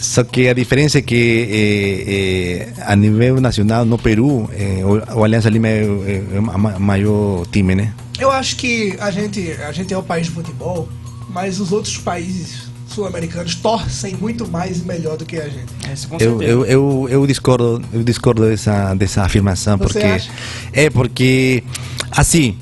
só 0.00 0.24
que 0.24 0.48
a 0.48 0.52
diferença 0.52 0.98
é 0.98 1.02
que 1.02 1.46
eh, 1.48 2.74
eh, 2.76 2.82
a 2.84 2.96
nível 2.96 3.40
nacional 3.40 3.84
no 3.84 3.96
Peru, 3.96 4.50
eh, 4.52 4.82
o, 4.84 5.20
o 5.20 5.24
Aliança 5.24 5.48
Lima 5.48 5.68
é, 5.68 5.82
é, 5.84 6.22
é 6.34 6.38
o 6.40 6.42
ma- 6.42 6.78
maior 6.80 7.46
time, 7.46 7.76
né? 7.76 7.92
Eu 8.18 8.28
acho 8.32 8.56
que 8.56 8.96
a 8.98 9.10
gente, 9.12 9.52
a 9.52 9.70
gente 9.70 9.94
é 9.94 9.96
o 9.98 10.02
país 10.02 10.26
de 10.26 10.32
futebol, 10.32 10.88
mas 11.30 11.60
os 11.60 11.70
outros 11.70 11.96
países 11.96 12.67
sul-americanos 12.98 13.54
torcem 13.54 14.16
muito 14.16 14.48
mais 14.48 14.80
e 14.80 14.84
melhor 14.84 15.16
do 15.16 15.24
que 15.24 15.36
a 15.36 15.48
gente. 15.48 15.72
É, 15.84 16.24
Eu, 16.24 16.42
eu, 16.42 16.66
eu, 16.66 17.08
eu 17.08 17.26
discordo, 17.26 17.80
eu 17.92 18.02
discordo 18.02 18.42
dessa, 18.44 18.92
dessa 18.94 19.22
afirmação, 19.22 19.78
Você 19.78 19.84
porque 19.84 20.06
acha? 20.06 20.30
é 20.72 20.90
porque 20.90 21.62
assim 22.10 22.56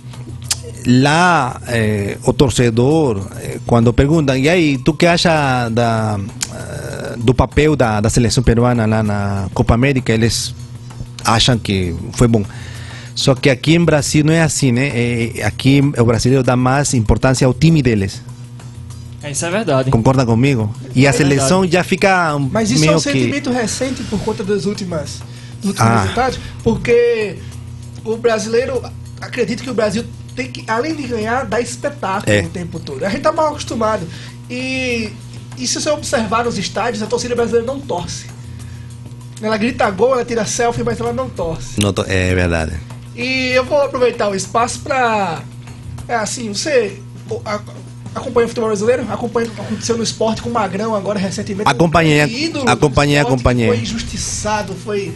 lá 0.87 1.61
eh, 1.69 2.19
o 2.25 2.33
torcedor 2.33 3.27
eh, 3.41 3.59
quando 3.67 3.93
perguntam 3.93 4.37
e 4.37 4.49
aí 4.49 4.79
tu 4.79 4.93
que 4.95 5.07
acha 5.07 5.69
da 5.71 6.21
eh, 6.55 7.15
do 7.17 7.35
papel 7.35 7.75
da, 7.75 8.01
da 8.01 8.11
seleção 8.11 8.45
peruana 8.45 8.85
lá 8.87 9.03
na 9.03 9.49
Copa 9.55 9.73
América? 9.75 10.13
Eles 10.13 10.55
acham 11.25 11.59
que 11.59 11.95
foi 12.13 12.29
bom. 12.29 12.45
Só 13.15 13.35
que 13.35 13.49
aqui 13.49 13.75
em 13.75 13.83
Brasil 13.83 14.23
não 14.23 14.35
é 14.35 14.43
assim 14.43 14.71
né? 14.71 14.93
Eh, 14.95 15.43
aqui 15.43 15.81
o 15.81 16.05
brasileiro 16.05 16.45
dá 16.45 16.57
mais 16.57 16.93
importância 16.93 17.47
ao 17.47 17.55
time 17.55 17.83
deles. 17.83 18.21
É, 18.21 18.36
isso 19.25 19.45
é 19.45 19.51
verdade. 19.51 19.91
concorda 19.91 20.25
comigo 20.25 20.73
e 20.95 21.07
a 21.07 21.11
É 21.11 21.13
seleção 21.13 21.67
já 21.67 21.83
fica 21.83 22.39
Mas 22.51 22.71
isso 22.71 22.83
é 22.85 22.87
meio 22.87 22.93
um 22.99 23.03
que 23.03 23.03
sentimento 23.11 23.51
recente 23.51 24.03
por 24.05 24.21
conta 24.21 24.45
das 24.45 24.65
últimas, 24.67 25.21
dos 25.61 25.71
últimos 25.71 25.91
Ah. 25.91 26.01
resultados, 26.03 26.39
porque 26.63 27.39
o 28.05 28.17
brasileiro 28.17 28.83
acredita 29.21 29.63
que 29.65 29.71
o 29.71 29.75
Brasil 29.75 30.05
tem 30.35 30.51
que, 30.53 30.65
além 30.71 30.95
de 30.95 31.05
ganhar, 31.09 31.45
dar 31.47 31.61
espetáculo 31.61 32.31
É. 32.35 32.43
o 32.43 32.49
tempo 32.51 32.79
todo. 32.79 33.05
A 33.05 33.09
gente 33.09 33.23
tá 33.23 33.33
mal 33.33 33.49
acostumado. 33.49 34.07
E, 34.51 35.11
e 35.57 35.67
se 35.67 35.81
você 35.81 35.89
observar 35.91 36.45
nos 36.45 36.59
estádios, 36.59 37.03
a 37.03 37.07
torcida 37.07 37.35
brasileira 37.35 37.67
não 37.67 37.81
torce. 37.81 38.27
Ela 39.43 39.57
grita 39.57 39.91
gol, 39.91 40.13
ela 40.13 40.25
tira 40.25 40.45
selfie, 40.45 40.83
mas 40.85 41.01
ela 41.01 41.13
não 41.13 41.29
torce. 41.29 41.81
Não 41.83 41.93
tô- 41.93 42.05
é 42.05 42.35
verdade 42.35 42.73
E 43.15 43.49
eu 43.55 43.65
vou 43.65 43.81
aproveitar 43.83 44.29
o 44.29 44.35
espaço 44.35 44.81
pra. 44.81 45.43
É 46.07 46.15
assim, 46.15 46.53
você 46.53 47.01
a- 47.45 47.61
acompanha 48.17 48.47
o 48.47 48.49
futebol 48.49 48.69
brasileiro? 48.69 49.07
Acompanha 49.11 49.47
o 49.49 49.51
que 49.51 49.61
aconteceu 49.61 49.97
no 49.97 50.03
esporte 50.03 50.43
com 50.43 50.49
o 50.49 50.53
Magrão 50.53 50.95
agora 50.95 51.19
recentemente? 51.19 51.69
Acompanhei, 51.69 52.21
Um 52.65 52.69
acompanhei, 52.69 53.17
esporte 53.17 53.35
acompanhei. 53.35 53.69
Foi 53.69 53.79
injustiçado, 53.79 54.75
foi. 54.75 55.13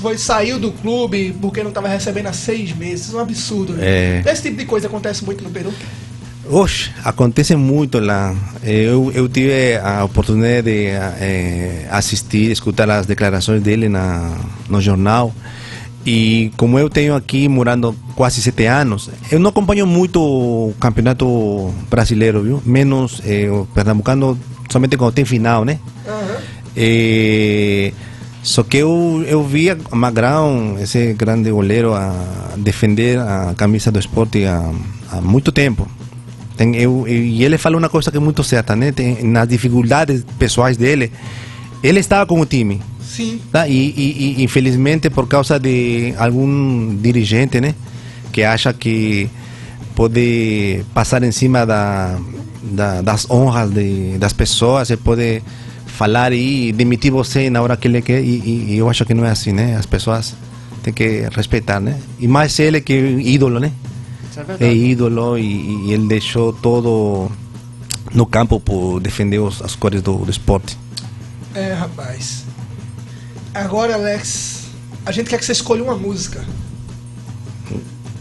Foi, 0.00 0.16
saiu 0.16 0.58
do 0.58 0.72
clube 0.72 1.36
porque 1.42 1.62
não 1.62 1.68
estava 1.68 1.86
recebendo 1.86 2.26
há 2.28 2.32
seis 2.32 2.74
meses. 2.74 3.12
É 3.12 3.16
um 3.16 3.20
absurdo. 3.20 3.74
né? 3.74 4.22
É. 4.26 4.32
Esse 4.32 4.42
tipo 4.44 4.56
de 4.56 4.64
coisa 4.64 4.86
acontece 4.86 5.22
muito 5.24 5.44
no 5.44 5.50
Peru. 5.50 5.72
Oxe, 6.48 6.90
acontece 7.04 7.54
muito 7.54 7.98
lá. 8.00 8.34
Eu, 8.64 9.12
eu 9.14 9.28
tive 9.28 9.76
a 9.76 10.02
oportunidade 10.02 10.62
de 10.62 10.86
eh, 10.86 11.86
assistir, 11.90 12.50
escutar 12.50 12.90
as 12.90 13.06
declarações 13.06 13.62
dele 13.62 13.88
na, 13.88 14.36
no 14.68 14.80
jornal. 14.80 15.32
E 16.04 16.50
como 16.56 16.78
eu 16.78 16.88
tenho 16.88 17.14
aqui 17.14 17.48
morando 17.48 17.94
quase 18.16 18.40
sete 18.40 18.64
anos, 18.64 19.10
eu 19.30 19.38
não 19.38 19.50
acompanho 19.50 19.86
muito 19.86 20.20
o 20.20 20.74
campeonato 20.80 21.72
brasileiro, 21.90 22.42
viu? 22.42 22.62
Menos 22.64 23.20
eh, 23.24 23.50
o 23.50 23.66
pernambucano, 23.74 24.38
somente 24.70 24.96
quando 24.96 25.12
tem 25.12 25.24
final, 25.24 25.64
né? 25.64 25.78
Aham. 26.06 26.36
É, 26.76 27.92
só 28.42 28.62
que 28.62 28.78
eu, 28.78 29.22
eu 29.26 29.42
via 29.44 29.76
Magrão, 29.92 30.76
esse 30.80 31.12
grande 31.12 31.50
goleiro, 31.50 31.92
a 31.92 32.14
defender 32.56 33.18
a 33.18 33.54
camisa 33.54 33.92
do 33.92 33.98
esporte 33.98 34.44
há, 34.46 34.72
há 35.12 35.20
muito 35.20 35.52
tempo. 35.52 35.86
Tem, 36.56 36.74
eu, 36.76 37.06
e 37.06 37.44
ele 37.44 37.58
falou 37.58 37.78
uma 37.78 37.88
coisa 37.88 38.10
que 38.10 38.16
é 38.16 38.20
muito 38.20 38.42
certa, 38.42 38.74
né? 38.74 38.92
Tem, 38.92 39.22
nas 39.24 39.46
dificuldades 39.46 40.24
pessoais 40.38 40.76
dele, 40.76 41.12
ele 41.82 42.00
estava 42.00 42.24
com 42.24 42.40
o 42.40 42.46
time. 42.46 42.80
Sim. 43.10 43.40
Tá? 43.50 43.66
E, 43.66 43.74
e, 43.74 44.36
e, 44.38 44.44
infelizmente 44.44 45.10
por 45.10 45.26
causa 45.26 45.58
de 45.58 46.14
algum 46.16 46.94
dirigente, 46.94 47.60
né, 47.60 47.74
que 48.32 48.44
acha 48.44 48.72
que 48.72 49.28
pode 49.96 50.84
passar 50.94 51.24
em 51.24 51.32
cima 51.32 51.66
da, 51.66 52.16
da 52.62 53.02
das 53.02 53.28
honras 53.28 53.70
de, 53.70 54.16
das 54.16 54.32
pessoas, 54.32 54.90
ele 54.90 55.00
pode 55.02 55.42
falar 55.86 56.32
e 56.32 56.72
demitir 56.72 57.10
você 57.10 57.50
na 57.50 57.60
hora 57.60 57.76
que 57.76 57.88
ele 57.88 58.00
quer. 58.00 58.22
E, 58.22 58.70
e, 58.70 58.78
eu 58.78 58.88
acho 58.88 59.04
que 59.04 59.12
não 59.12 59.26
é 59.26 59.30
assim, 59.30 59.52
né? 59.52 59.76
As 59.76 59.86
pessoas 59.86 60.34
têm 60.82 60.94
que 60.94 61.28
respeitar, 61.34 61.80
né? 61.80 61.98
E 62.20 62.28
mais 62.28 62.58
ele 62.60 62.80
que 62.80 62.94
ídolo, 62.94 63.58
né? 63.58 63.72
é 64.60 64.68
É 64.68 64.72
ídolo 64.72 65.36
e, 65.36 65.88
e 65.88 65.92
ele 65.92 66.06
deixou 66.06 66.52
todo 66.52 67.28
no 68.14 68.24
campo 68.24 68.60
por 68.60 69.00
defender 69.00 69.40
os, 69.40 69.60
as 69.60 69.74
cores 69.74 70.00
do, 70.00 70.18
do 70.18 70.30
esporte. 70.30 70.78
É, 71.54 71.72
rapaz. 71.72 72.44
Agora, 73.54 73.94
Alex, 73.94 74.64
a 75.04 75.12
gente 75.12 75.28
quer 75.28 75.38
que 75.38 75.44
você 75.44 75.52
escolha 75.52 75.82
uma 75.82 75.96
música. 75.96 76.44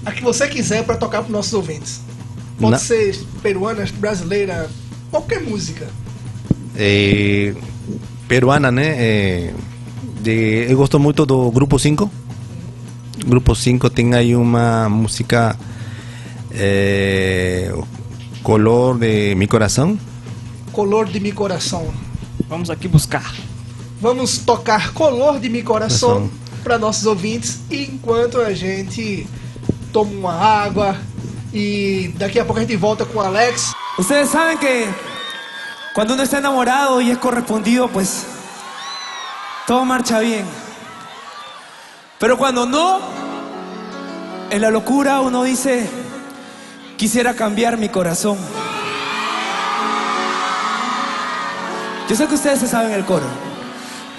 A 0.06 0.12
que 0.12 0.24
você 0.24 0.48
quiser 0.48 0.84
para 0.84 0.96
tocar 0.98 1.22
para 1.22 1.32
nossos 1.32 1.54
ouvintes. 1.54 2.02
Pode 2.60 2.72
Na- 2.72 2.78
ser 2.78 3.18
peruana, 3.42 3.86
brasileira, 4.00 4.70
qualquer 5.12 5.42
música. 5.42 5.88
eh, 6.76 7.54
peruana, 8.28 8.72
né? 8.72 8.96
Eh, 8.98 9.54
de, 10.22 10.66
eu 10.70 10.78
gosto 10.78 11.00
muito 11.00 11.26
do 11.26 11.52
Grupo 11.52 11.78
5. 11.78 12.10
Grupo 13.26 13.54
5 13.54 13.90
tem 13.90 14.14
aí 14.16 14.36
uma 14.36 14.88
música 14.90 15.58
eh, 16.52 17.72
Color 18.42 18.98
de 18.98 19.36
Mi 19.36 19.46
Coração. 19.48 19.98
Color 20.72 21.06
de 21.08 21.20
Mi 21.20 21.32
Coração. 21.34 21.94
Vamos 22.48 22.70
aqui 22.70 22.88
buscar. 22.88 23.34
Vamos 24.02 24.40
tocar 24.46 24.94
Color 24.94 25.40
de 25.40 25.50
Mi 25.50 25.62
Coração 25.62 26.32
para 26.64 26.78
nossos 26.78 27.06
ouvintes 27.06 27.60
enquanto 27.70 28.40
a 28.40 28.54
gente 28.54 29.28
toma 29.92 30.12
uma 30.12 30.34
água 30.34 30.96
e 31.54 32.14
daqui 32.18 32.40
a 32.40 32.46
pouco 32.46 32.60
a 32.60 32.62
gente 32.62 32.78
volta 32.78 33.04
com 33.04 33.20
o 33.20 33.22
Alex. 33.22 33.74
Ustedes 33.98 34.30
saben 34.30 34.58
que 34.58 34.88
cuando 35.94 36.14
uno 36.14 36.24
está 36.24 36.38
enamorado 36.38 37.02
y 37.02 37.12
es 37.12 37.18
correspondido, 37.18 37.90
pues 37.90 38.26
todo 39.68 39.84
marcha 39.84 40.20
bien. 40.20 40.46
Pero 42.20 42.38
cuando 42.38 42.66
no, 42.66 43.00
en 44.50 44.62
la 44.62 44.72
locura 44.72 45.20
uno 45.20 45.44
dice, 45.44 45.90
quisiera 46.96 47.34
cambiar 47.34 47.78
mi 47.78 47.90
corazón. 47.90 48.38
Yo 52.08 52.16
sé 52.16 52.28
que 52.28 52.36
ustedes 52.36 52.60
se 52.60 52.68
saben 52.68 52.94
el 52.94 53.04
coro. 53.04 53.49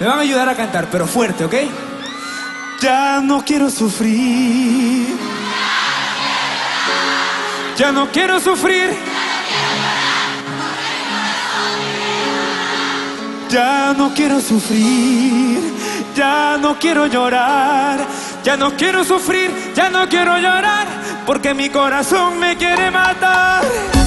Me 0.01 0.07
van 0.07 0.17
a 0.17 0.21
ayudar 0.21 0.49
a 0.49 0.55
cantar, 0.55 0.87
pero 0.91 1.05
fuerte, 1.05 1.45
¿ok? 1.45 1.53
Ya 2.81 3.21
no 3.21 3.45
quiero 3.45 3.69
sufrir. 3.69 5.15
Ya 7.77 7.91
no 7.91 8.09
quiero 8.09 8.39
sufrir. 8.39 8.97
Ya 13.47 13.93
no 13.95 14.11
quiero 14.15 14.41
sufrir, 14.41 15.59
ya 16.15 16.57
no 16.59 16.79
quiero 16.79 17.05
llorar, 17.05 17.99
ya 18.43 18.57
no 18.57 18.75
quiero 18.75 19.03
sufrir, 19.03 19.51
ya 19.75 19.91
no 19.91 20.09
quiero 20.09 20.35
llorar, 20.37 20.87
porque 21.27 21.53
mi 21.53 21.69
corazón 21.69 22.39
me 22.39 22.57
quiere 22.57 22.89
matar. 22.89 24.00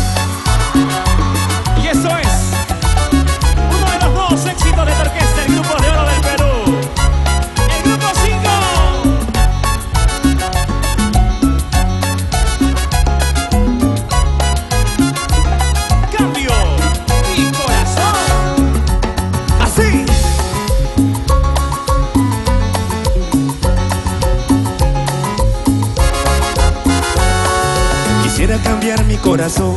Corazón 29.25 29.77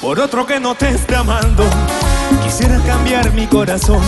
por 0.00 0.18
otro 0.18 0.46
que 0.46 0.58
no 0.58 0.74
te 0.74 0.88
esté 0.88 1.14
amando. 1.14 1.62
Quisiera 2.42 2.78
cambiar 2.80 3.30
mi 3.34 3.46
corazón 3.46 4.00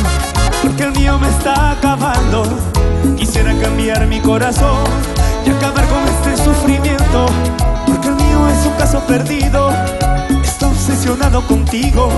porque 0.62 0.85
el 0.85 0.92
mío 0.92 1.18
me 1.18 1.29
está 1.29 1.72
acabando. 1.72 2.44
Quisiera 3.16 3.55
cambiar 3.59 4.07
mi 4.07 4.20
corazón 4.20 4.83
y 5.46 5.50
acabar 5.50 5.85
con 5.87 6.03
este 6.09 6.42
sufrimiento 6.42 7.27
porque 7.87 8.09
el 8.09 8.14
mío 8.14 8.48
es 8.48 8.66
un 8.66 8.72
caso 8.72 9.00
perdido. 9.07 9.70
Está 10.42 10.68
obsesionado 10.68 11.46
contigo, 11.46 12.09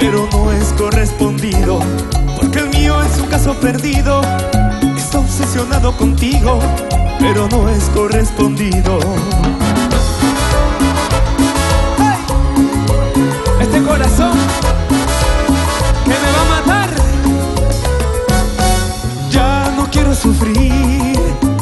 pero 0.00 0.28
no 0.32 0.50
es 0.50 0.72
correspondido. 0.72 1.78
Porque 2.36 2.58
el 2.58 2.70
mío 2.70 3.00
es 3.02 3.18
un 3.20 3.28
caso 3.28 3.54
perdido. 3.54 4.20
Está 4.96 5.20
obsesionado 5.20 5.96
contigo, 5.96 6.58
pero 7.20 7.48
no 7.48 7.68
es 7.68 7.84
correspondido. 7.94 8.98
Este 13.74 13.86
corazón 13.88 14.38
que 16.04 16.10
me 16.10 16.30
va 16.36 16.42
a 16.42 16.60
matar. 16.60 16.90
Ya 19.30 19.72
no 19.76 19.90
quiero 19.90 20.14
sufrir, 20.14 21.18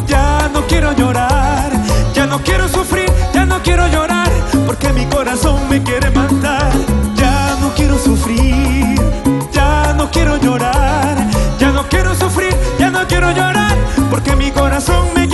ya 0.06 0.50
no 0.52 0.66
quiero 0.66 0.92
llorar, 0.92 1.72
ya 2.12 2.26
no 2.26 2.38
quiero 2.42 2.68
sufrir, 2.68 3.10
ya 3.32 3.46
no 3.46 3.62
quiero 3.62 3.86
llorar, 3.88 4.30
porque 4.66 4.92
mi 4.92 5.06
corazón 5.06 5.58
me 5.70 5.82
quiere 5.82 6.10
matar. 6.10 6.70
Ya 7.14 7.56
no 7.62 7.72
quiero 7.74 7.98
sufrir, 7.98 9.00
ya 9.50 9.94
no 9.96 10.10
quiero 10.10 10.36
llorar, 10.36 11.16
ya 11.58 11.70
no 11.70 11.88
quiero 11.88 12.14
sufrir, 12.14 12.54
ya 12.78 12.90
no 12.90 13.08
quiero 13.08 13.30
llorar, 13.30 13.74
porque 14.10 14.36
mi 14.36 14.50
corazón 14.50 15.06
me 15.14 15.31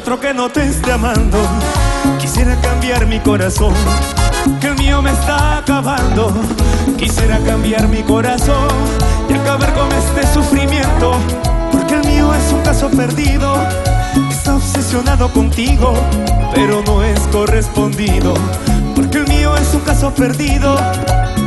otro 0.00 0.18
que 0.18 0.32
no 0.32 0.48
te 0.48 0.66
esté 0.66 0.92
amando. 0.92 1.36
Quisiera 2.18 2.58
cambiar 2.62 3.06
mi 3.06 3.20
corazón, 3.20 3.74
que 4.58 4.68
el 4.68 4.76
mío 4.76 5.02
me 5.02 5.10
está 5.10 5.58
acabando. 5.58 6.32
Quisiera 6.96 7.38
cambiar 7.40 7.86
mi 7.86 8.02
corazón 8.02 8.68
y 9.28 9.34
acabar 9.34 9.74
con 9.74 9.92
este 9.92 10.26
sufrimiento, 10.32 11.12
porque 11.70 11.96
el 11.96 12.04
mío 12.06 12.32
es 12.34 12.50
un 12.50 12.62
caso 12.62 12.88
perdido. 12.88 13.54
Está 14.30 14.54
obsesionado 14.56 15.30
contigo, 15.34 15.92
pero 16.54 16.82
no 16.86 17.02
es 17.02 17.20
correspondido. 17.30 18.32
Porque 18.94 19.18
el 19.18 19.28
mío 19.28 19.54
es 19.54 19.74
un 19.74 19.80
caso 19.80 20.14
perdido. 20.14 20.78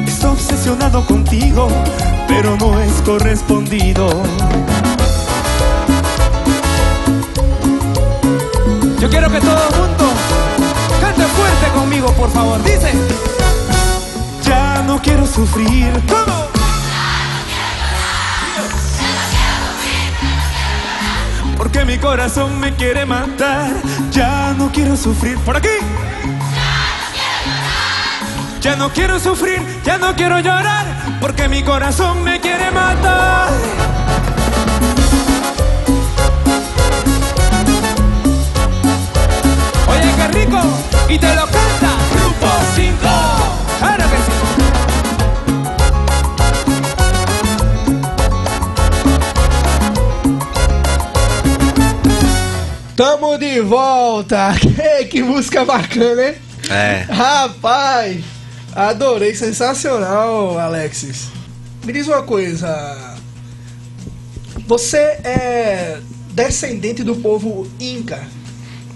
Está 0.06 0.30
obsesionado 0.30 1.04
contigo, 1.08 1.70
pero 2.28 2.56
no 2.58 2.80
es 2.80 2.94
correspondido. 3.02 4.10
Yo 9.04 9.10
quiero 9.10 9.30
que 9.30 9.42
todo 9.42 9.52
el 9.52 9.76
mundo 9.82 10.14
cante 11.02 11.24
fuerte 11.24 11.68
conmigo, 11.76 12.14
por 12.14 12.32
favor. 12.32 12.64
Dice: 12.64 12.90
Ya 14.44 14.82
no 14.84 15.02
quiero 15.02 15.28
sufrir. 15.28 15.92
¿Cómo? 16.08 16.48
Porque 21.58 21.84
mi 21.84 21.98
corazón 21.98 22.58
me 22.62 22.74
quiere 22.76 23.06
matar. 23.06 23.74
Ya 24.10 24.56
no 24.58 24.72
quiero 24.72 24.96
sufrir. 24.96 25.38
Por 25.40 25.58
aquí. 25.58 25.68
Ya 28.62 28.78
no 28.78 28.94
quiero 28.94 29.20
sufrir, 29.20 29.62
ya 29.84 29.98
no 29.98 30.16
quiero 30.16 30.40
llorar, 30.40 30.86
porque 31.20 31.50
mi 31.50 31.62
corazón 31.64 32.24
me 32.24 32.40
quiere 32.40 32.72
matar. 32.72 33.50
Y 41.14 41.20
te 41.20 41.36
lo 41.36 41.46
canta 41.46 41.96
Grupo 42.12 42.48
5. 42.76 42.98
Claro 43.80 44.04
que 44.10 44.18
sí. 44.18 44.32
Tamo 52.96 53.38
de 53.38 53.62
volta! 53.62 54.56
que 55.12 55.24
música 55.24 55.64
bacana, 55.64 56.30
hein? 56.30 56.36
É. 56.70 57.06
Rapaz, 57.10 58.24
adorei, 58.74 59.36
sensacional, 59.36 60.58
Alexis. 60.58 61.28
Me 61.84 61.94
diz 61.94 62.08
uma 62.08 62.24
coisa. 62.24 63.16
Você 64.66 64.98
é 64.98 66.00
descendente 66.32 67.04
do 67.04 67.16
povo 67.18 67.68
Inca? 67.80 68.26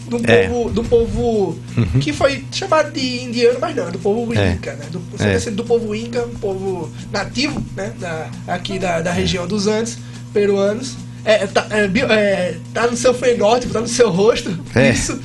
Do 0.08 0.22
É. 0.32 0.48
povo, 0.48 0.70
do 0.70 0.84
povo 0.84 1.60
que 2.00 2.14
foi 2.14 2.46
chamado 2.52 2.92
de 2.92 3.24
indiano, 3.24 3.58
mas 3.60 3.76
não, 3.76 3.92
do 3.92 4.00
povo 4.00 4.34
É. 4.34 4.54
Inca, 4.54 4.74
né? 4.74 4.86
Do, 4.90 5.02
é 5.20 5.52
do 5.52 5.64
povo 5.66 5.94
Inca, 5.94 6.26
um 6.26 6.36
povo 6.36 6.90
nativo, 7.12 7.62
né? 7.76 7.94
Da, 8.00 8.30
aqui 8.48 8.80
da, 8.80 9.02
da 9.02 9.12
região 9.12 9.46
dos 9.46 9.68
Andes, 9.68 9.98
peruanos. 10.34 10.96
É, 11.26 11.46
tá, 11.46 11.68
é, 11.70 12.14
é, 12.14 12.58
tá 12.74 12.88
no 12.88 12.96
seu 12.96 13.14
fenótipo, 13.14 13.74
tá 13.74 13.82
no 13.82 13.88
seu 13.88 14.10
rosto. 14.10 14.58
É. 14.74 14.92
Isso. 14.92 15.20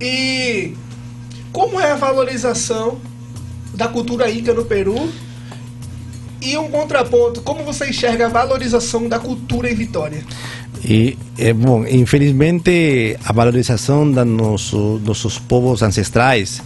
E 0.00 0.74
como 1.52 1.80
é 1.80 1.92
a 1.92 1.96
valorização 1.96 3.00
da 3.74 3.86
cultura 3.86 4.28
inca 4.30 4.52
no 4.52 4.64
Peru? 4.64 5.12
E 6.40 6.56
um 6.56 6.68
contraponto, 6.70 7.40
como 7.42 7.64
você 7.64 7.88
enxerga 7.90 8.26
a 8.26 8.28
valorização 8.28 9.08
da 9.08 9.18
cultura 9.18 9.70
em 9.70 9.74
Vitória? 9.74 10.24
E, 10.84 11.18
é, 11.36 11.52
bom, 11.52 11.84
infelizmente, 11.86 13.16
a 13.24 13.32
valorização 13.32 14.10
dos 14.10 14.26
nosso, 14.26 15.00
nossos 15.04 15.38
povos 15.38 15.82
ancestrais, 15.82 16.62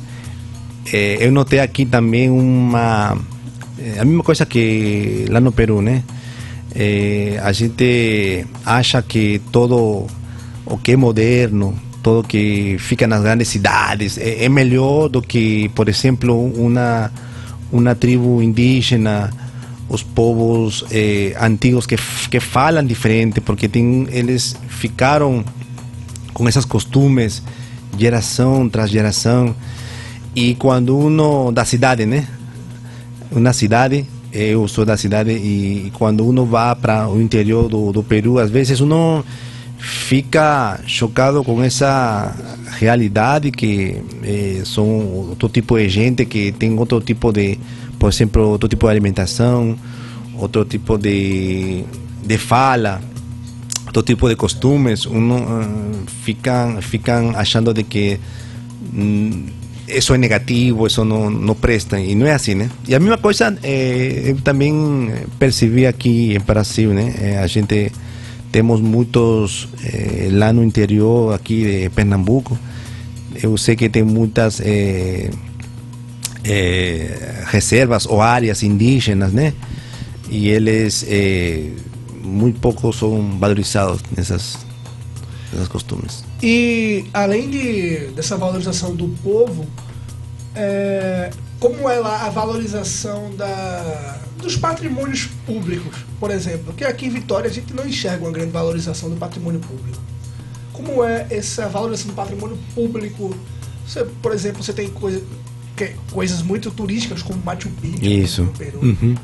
eh, 0.93 1.19
eu 1.21 1.33
notei 1.33 1.61
aqui 1.61 1.87
também 1.87 2.31
uma. 2.31 3.17
eh, 3.79 4.01
a 4.01 4.05
mesma 4.05 4.23
coisa 4.23 4.45
que 4.45 5.25
lá 5.31 5.41
no 5.41 5.53
Peru, 5.53 5.81
né? 5.81 6.03
Eh, 6.75 7.39
a 7.43 7.53
gente 7.53 8.47
acha 8.65 9.03
que 9.03 9.41
todo 9.51 10.07
o 10.67 10.79
que 10.79 10.93
é 10.93 10.97
moderno, 10.97 11.75
todo 12.03 12.27
que 12.27 12.77
fica 12.79 13.07
nas 13.07 13.23
grandes 13.23 13.49
cidades, 13.49 14.19
é, 14.19 14.45
é 14.45 14.49
melhor 14.49 15.09
do 15.09 15.23
que, 15.23 15.69
por 15.75 15.89
exemplo, 15.89 16.35
uma, 16.55 17.11
uma 17.71 17.95
tribo 17.95 18.43
indígena 18.43 19.31
os 19.89 20.03
povos 20.03 20.85
eh, 20.91 21.35
antigos 21.41 21.87
que, 21.87 21.97
que 22.31 22.41
falam 22.41 22.85
diferente, 22.85 23.41
porque 23.41 23.69
tem, 23.69 24.07
eles 24.11 24.57
ficaram 24.69 25.45
com 26.33 26.49
essas 26.49 26.65
costumes 26.65 27.43
geração 27.99 28.69
tras 28.69 28.91
geração. 28.91 29.55
E 30.35 30.55
quando 30.55 30.97
uno 30.97 31.53
da 31.53 31.65
cidade, 31.65 32.07
né? 32.07 32.27
Uma 33.31 33.53
cidade, 33.53 34.07
eu 34.33 34.67
sou 34.67 34.85
da 34.85 34.97
cidade, 34.97 35.31
e 35.31 35.93
quando 35.95 36.27
uno 36.27 36.47
vai 36.47 36.75
para 36.75 37.09
o 37.09 37.21
interior 37.21 37.69
do, 37.69 37.93
do 37.93 38.03
Peru, 38.03 38.39
às 38.39 38.51
vezes 38.51 38.81
uno 38.81 39.25
fica 39.79 40.79
chocado 40.87 41.43
com 41.43 41.63
essa 41.63 42.35
realidade 42.79 43.51
que 43.51 44.01
eh, 44.23 44.63
são 44.65 44.87
outro 45.29 45.49
tipo 45.49 45.77
de 45.77 45.89
gente 45.89 46.25
que 46.25 46.53
tem 46.53 46.79
outro 46.79 47.01
tipo 47.01 47.33
de, 47.33 47.59
por 48.03 48.09
exemplo, 48.09 48.49
outro 48.49 48.69
tipo 48.69 48.87
de 48.87 48.91
alimentação, 48.91 49.79
outro 50.37 50.65
tipo 50.65 50.99
de, 50.99 51.85
de 52.27 52.37
fala, 52.37 53.01
outro 53.87 54.03
tipo 54.03 54.29
de 54.29 54.35
costumes. 54.35 55.07
Uno 55.07 55.37
ah, 55.39 56.03
fica 56.25 56.83
ficam 56.83 57.31
achando 57.37 57.73
de 57.73 57.85
que 57.85 58.19
hum, 58.93 59.47
isso 59.87 60.13
é 60.13 60.19
negativo, 60.19 60.85
isso 60.85 61.05
não, 61.05 61.31
não 61.31 61.55
presta, 61.55 62.01
e 62.01 62.17
não 62.17 62.27
é 62.27 62.33
assim, 62.33 62.57
né? 62.57 62.69
E 62.89 62.93
a 62.93 62.99
mesma 62.99 63.19
coisa 63.19 63.57
eh, 63.63 64.33
eu 64.35 64.41
também 64.41 64.75
percebi 65.39 65.87
aqui 65.87 66.35
em 66.35 66.41
Brasil, 66.41 66.93
né? 66.93 67.15
Eh, 67.21 67.39
a 67.39 67.47
gente 67.47 67.93
temos 68.51 68.81
muitos 68.81 69.69
eh, 69.85 70.29
lá 70.33 70.53
no 70.53 70.65
interior 70.65 71.33
aqui 71.33 71.83
de 71.85 71.91
Pernambuco. 71.91 72.59
Eu 73.41 73.57
sei 73.57 73.77
que 73.77 73.89
tem 73.89 74.03
muitas 74.03 74.61
eh, 74.61 75.31
eh, 76.45 77.45
reservas 77.47 78.07
ou 78.07 78.21
áreas 78.21 78.63
indígenas, 78.63 79.33
né? 79.33 79.55
E 80.31 80.49
eles 80.49 81.05
eh, 81.09 81.71
muito 82.23 82.61
pouco 82.61 82.93
são 82.93 83.39
valorizados 83.39 84.01
nessas, 84.17 84.59
nessas 85.53 85.69
costumes. 85.69 86.25
E 86.43 87.05
além 87.13 87.51
de, 87.51 88.09
dessa 88.15 88.37
valorização 88.37 88.95
do 88.95 89.09
povo, 89.23 89.67
é, 90.55 91.31
como 91.59 91.89
é 91.89 91.99
lá 91.99 92.27
a 92.27 92.31
valorização 92.31 93.31
da, 93.37 94.21
dos 94.39 94.57
patrimônios 94.57 95.29
públicos, 95.47 96.05
por 96.19 96.31
exemplo? 96.31 96.65
Porque 96.67 96.85
aqui 96.85 97.07
em 97.07 97.11
Vitória 97.11 97.49
a 97.49 97.53
gente 97.53 97.73
não 97.73 97.87
enxerga 97.87 98.25
uma 98.25 98.33
grande 98.33 98.51
valorização 98.51 99.09
do 99.11 99.17
patrimônio 99.17 99.61
público. 99.61 100.03
Como 100.73 101.05
é 101.05 101.27
essa 101.31 101.69
valorização 101.69 102.11
do 102.11 102.17
patrimônio 102.17 102.59
público? 102.75 103.35
Você, 103.87 104.05
por 104.21 104.33
exemplo, 104.33 104.63
você 104.63 104.73
tem 104.73 104.89
coisa, 104.89 105.23
que- 105.87 105.95
coisas 106.13 106.43
muito 106.43 106.71
turísticas 106.71 107.23
como 107.23 107.41
Machu 107.45 107.69
Picchu 107.81 108.05
Isso. 108.05 108.43
no 108.43 108.53
Peru. 108.53 108.79
Uhum. 108.83 109.15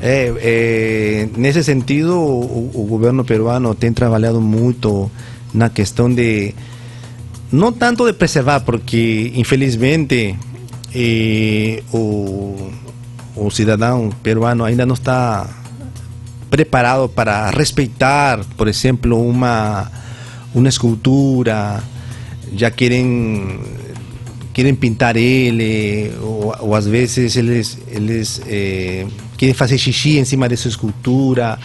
É, 0.00 0.32
é, 0.38 1.28
nesse 1.36 1.62
sentido, 1.62 2.14
o, 2.16 2.70
o 2.74 2.86
governo 2.86 3.24
peruano 3.24 3.74
tem 3.74 3.92
trabalhado 3.92 4.40
muito 4.40 5.10
na 5.52 5.68
questão 5.68 6.12
de 6.12 6.54
não 7.52 7.72
tanto 7.72 8.06
de 8.06 8.12
preservar, 8.14 8.60
porque 8.60 9.32
infelizmente 9.34 10.36
eh, 10.94 11.82
o, 11.92 12.70
o 13.36 13.50
cidadão 13.50 14.10
peruano 14.22 14.64
ainda 14.64 14.86
não 14.86 14.94
está 14.94 15.46
preparado 16.48 17.08
para 17.08 17.50
respeitar, 17.50 18.40
por 18.56 18.68
exemplo, 18.68 19.20
uma 19.28 19.90
uma 20.54 20.68
escultura, 20.68 21.80
já 22.56 22.70
querem 22.70 23.60
querem 24.52 24.74
pintar 24.74 25.16
ele 25.16 26.12
ou, 26.20 26.74
às 26.74 26.86
vezes 26.86 27.36
eles 27.36 27.78
eles 27.88 28.40
eh, 28.46 29.06
querem 29.36 29.54
fazer 29.54 29.78
xixi 29.78 30.18
em 30.18 30.24
cima 30.24 30.48
dessa 30.48 30.68
escultura 30.68 31.58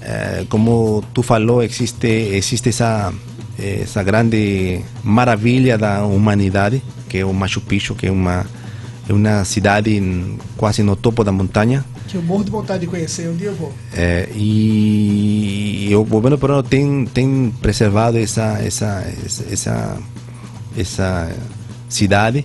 Eh, 0.00 0.46
como 0.48 1.02
tu 1.12 1.22
falou 1.22 1.62
existe 1.62 2.06
existe 2.06 2.70
essa 2.70 3.12
essa 3.58 4.02
grande 4.02 4.80
maravilha 5.02 5.76
da 5.76 6.06
humanidade 6.06 6.80
que 7.08 7.18
é 7.18 7.24
o 7.26 7.34
Machu 7.34 7.60
Picchu 7.60 7.94
que 7.94 8.06
é 8.06 8.10
uma 8.10 8.46
é 9.08 9.12
uma 9.12 9.44
cidade 9.44 10.00
quase 10.56 10.82
no 10.82 10.94
topo 10.96 11.24
da 11.24 11.32
montanha 11.32 11.84
Que 12.06 12.16
eu 12.16 12.22
morro 12.22 12.44
de 12.44 12.50
vontade 12.50 12.80
de 12.80 12.86
conhecer, 12.86 13.28
um 13.28 13.36
dia 13.36 13.48
eu 13.48 13.56
vou. 13.56 13.70
é, 13.92 14.28
e 14.34 15.90
o 15.94 16.04
governo 16.04 16.38
peruano 16.38 16.62
tem, 16.62 17.04
tem 17.04 17.52
preservado 17.60 18.16
essa, 18.16 18.58
essa, 18.64 19.04
essa, 19.50 19.98
essa 20.76 21.28
cidade, 21.88 22.44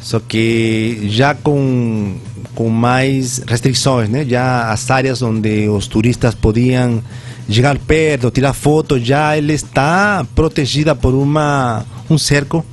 só 0.00 0.18
que 0.20 1.06
já 1.08 1.34
com, 1.34 2.16
com 2.54 2.68
mais 2.68 3.42
restrições, 3.46 4.08
né? 4.08 4.24
Já 4.24 4.70
as 4.72 4.90
áreas 4.90 5.22
onde 5.22 5.68
os 5.68 5.86
turistas 5.86 6.34
podiam 6.34 7.02
chegar 7.48 7.78
perto, 7.78 8.30
tirar 8.30 8.52
fotos, 8.52 9.04
já 9.06 9.36
ele 9.36 9.52
está 9.52 10.26
protegida 10.34 10.94
por 10.94 11.14
uma, 11.14 11.84
um 12.08 12.18
cerco 12.18 12.64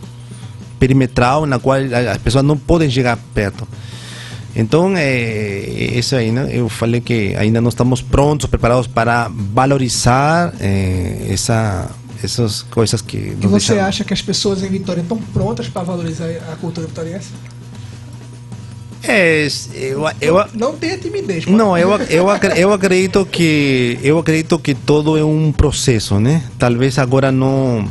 perimetral 0.80 1.45
na 1.45 1.60
qual 1.60 1.78
as 1.78 2.18
pessoas 2.18 2.43
não 2.43 2.58
podem 2.58 2.89
chegar 2.89 3.18
perto. 3.34 3.68
Então, 4.56 4.93
é 4.97 5.62
isso 5.93 6.16
aí, 6.16 6.32
né? 6.32 6.50
Eu 6.52 6.68
falei 6.68 7.02
que 7.02 7.36
ainda 7.36 7.62
não 7.62 7.70
estamos 7.70 8.02
prontos, 8.02 8.47
preparados 8.47 8.88
para 8.88 9.30
valorizar 9.30 10.54
eh, 10.60 11.28
essa, 11.30 11.89
essas 12.24 12.64
coisas 12.64 13.02
que 13.02 13.18
E 13.18 13.48
você 13.48 13.74
deixam- 13.74 13.88
acha 13.88 14.04
que 14.04 14.14
as 14.14 14.22
pessoas 14.22 14.64
em 14.64 14.68
Vitória 14.70 15.02
estão 15.02 15.18
prontas 15.18 15.68
para 15.68 15.84
valorizar 15.84 16.26
a 16.52 16.56
cultura 16.56 16.88
vitoriense? 16.88 17.30
É, 19.02 19.48
eu, 19.76 20.04
eu, 20.20 20.46
Não 20.54 20.76
tenha 20.76 20.98
timidez. 20.98 21.46
Não, 21.46 21.78
eu, 21.78 21.92
eu, 22.10 22.28
eu 22.58 22.74
acredito 22.74 23.26
que 23.26 23.98
eu 24.04 24.20
acredito 24.20 24.60
que 24.60 24.76
todo 24.76 25.18
é 25.18 25.24
um 25.24 25.52
processo, 25.54 26.20
né? 26.20 26.44
Talvez 26.58 26.98
agora 26.98 27.32
não 27.32 27.88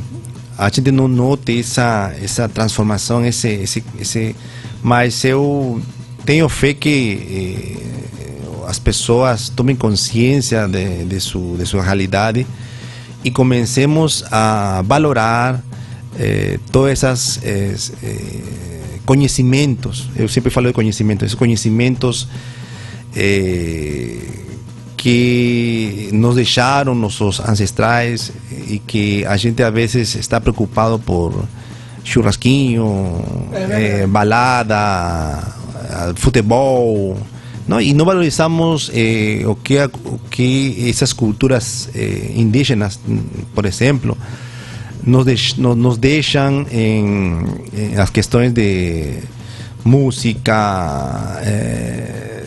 a 0.56 0.68
gente 0.68 0.90
não 0.90 1.08
note 1.08 1.58
essa 1.60 2.12
essa 2.22 2.48
transformação, 2.48 3.24
esse 3.24 3.48
esse, 3.48 3.82
esse 3.98 4.36
mas 4.82 5.24
eu 5.24 5.80
tenho 6.26 6.46
fé 6.48 6.74
que 6.74 7.78
eh, 7.80 8.66
as 8.68 8.78
pessoas 8.78 9.48
tomem 9.48 9.74
consciência 9.74 10.68
de, 10.68 11.04
de, 11.06 11.20
su, 11.20 11.56
de 11.58 11.64
sua 11.64 11.82
realidade 11.82 12.46
e 13.24 13.30
comecemos 13.30 14.24
a 14.30 14.82
valorar 14.86 15.62
eh, 16.18 16.58
todas 16.70 16.92
essas 16.92 17.40
eh, 17.44 17.74
eh, 18.02 18.98
conhecimentos. 19.04 20.08
Eu 20.16 20.28
sempre 20.28 20.50
falo 20.50 20.68
de 20.68 20.72
conhecimento, 20.72 21.24
esses 21.24 21.34
conhecimentos 21.34 22.28
eh, 23.14 24.18
que 24.96 26.10
nos 26.12 26.34
deixaram 26.34 26.94
nossos 26.94 27.40
ancestrais 27.40 28.32
e 28.68 28.78
que 28.80 29.24
a 29.24 29.36
gente 29.36 29.62
a 29.62 29.70
vezes 29.70 30.16
está 30.16 30.40
preocupado 30.40 30.98
por 30.98 31.46
churrasquinho, 32.04 33.22
É 33.52 34.02
eh, 34.02 34.06
balada, 34.06 34.76
ah, 34.76 36.12
futebol, 36.16 37.16
não? 37.68 37.80
e 37.80 37.92
não 37.92 38.04
valorizamos 38.04 38.90
eh, 38.94 39.42
o, 39.46 39.54
que, 39.54 39.76
o 40.04 40.18
que 40.30 40.88
essas 40.88 41.12
culturas 41.12 41.88
eh, 41.94 42.32
indígenas, 42.34 42.98
por 43.54 43.64
exemplo, 43.66 44.16
nos, 45.04 45.24
deix- 45.24 45.54
no- 45.56 45.74
nos 45.76 45.96
deixam 45.98 46.66
em, 46.70 47.44
em 47.74 47.96
as 47.96 48.10
questões 48.10 48.52
de 48.52 49.18
música, 49.84 51.38
eh, 51.44 52.44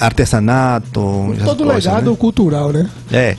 artesanato. 0.00 1.34
Todo 1.44 1.64
coisas, 1.64 1.84
legado 1.84 2.10
né? 2.10 2.16
cultural, 2.16 2.72
né? 2.72 2.90
É. 3.10 3.36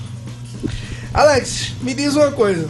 Alex, 1.13 1.73
me 1.81 1.93
diz 1.93 2.15
uma 2.15 2.31
coisa. 2.31 2.67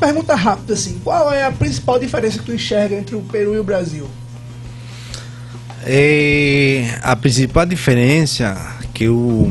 Pergunta 0.00 0.34
rápida 0.36 0.74
assim, 0.74 0.98
qual 1.02 1.32
é 1.32 1.44
a 1.44 1.50
principal 1.50 1.98
diferença 1.98 2.38
que 2.38 2.44
tu 2.44 2.52
enxerga 2.54 2.94
entre 2.94 3.16
o 3.16 3.20
Peru 3.20 3.54
e 3.54 3.58
o 3.58 3.64
Brasil? 3.64 4.06
Eh, 5.90 6.84
a 7.00 7.16
principal 7.16 7.64
diferença 7.64 8.76
que 8.92 9.04
eu, 9.04 9.50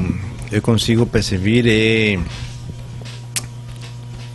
eu 0.52 0.62
consigo 0.62 1.04
perceber 1.08 1.66
é. 1.66 2.20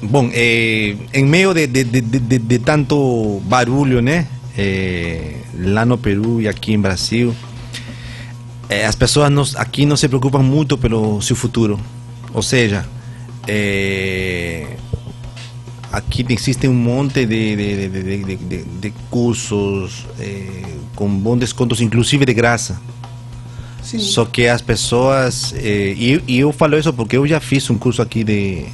Bom, 0.03 0.29
eh, 0.35 0.97
em 1.15 1.25
meio 1.25 1.55
de, 1.55 1.69
de, 1.69 1.85
de, 1.85 2.39
de, 2.41 2.59
tanto 2.59 3.41
barulho, 3.45 4.03
né? 4.03 4.27
Eh, 4.59 5.43
lá 5.55 5.87
no 5.87 5.97
Peru 5.97 6.41
e 6.41 6.49
aqui 6.49 6.73
em 6.73 6.81
Brasil, 6.81 7.33
eh, 8.69 8.85
as 8.85 8.97
pessoas 8.97 9.31
nos, 9.31 9.55
aqui 9.55 9.87
não 9.87 9.97
se 9.97 10.09
preocupam 10.09 10.43
muito 10.43 10.77
pelo 10.77 11.23
seu 11.23 11.37
futuro. 11.37 11.79
Ou 12.35 12.43
seja, 12.43 12.85
eh, 13.47 14.67
aqui 15.93 16.25
existe 16.31 16.67
um 16.67 16.75
monte 16.75 17.27
de, 17.27 17.57
de, 17.57 17.89
de, 17.89 18.65
de, 18.65 18.91
cursos 19.11 20.07
eh, 20.19 20.65
com 20.97 21.09
bons 21.09 21.39
descontos, 21.39 21.81
inclusive 21.81 22.25
de 22.25 22.33
graça. 22.33 22.81
Sim. 23.83 23.99
Só 23.99 24.25
que 24.25 24.47
as 24.47 24.63
pessoas. 24.63 25.53
eh, 25.57 25.95
e, 25.97 26.23
e 26.27 26.39
eu 26.41 26.53
falo 26.53 26.79
isso 26.79 26.93
porque 26.93 27.17
eu 27.17 27.27
já 27.27 27.41
fiz 27.41 27.69
um 27.69 27.77
curso 27.77 28.01
aqui 28.01 28.25
de, 28.25 28.65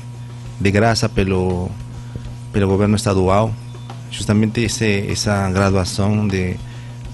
de 0.61 0.71
graça 0.71 1.09
pelo, 1.09 1.69
pelo 2.53 2.69
governo 2.69 2.95
estadual. 2.95 3.53
Justamente 4.11 4.61
esse, 4.63 5.07
essa 5.11 5.51
graduação 5.51 6.27
de 6.27 6.57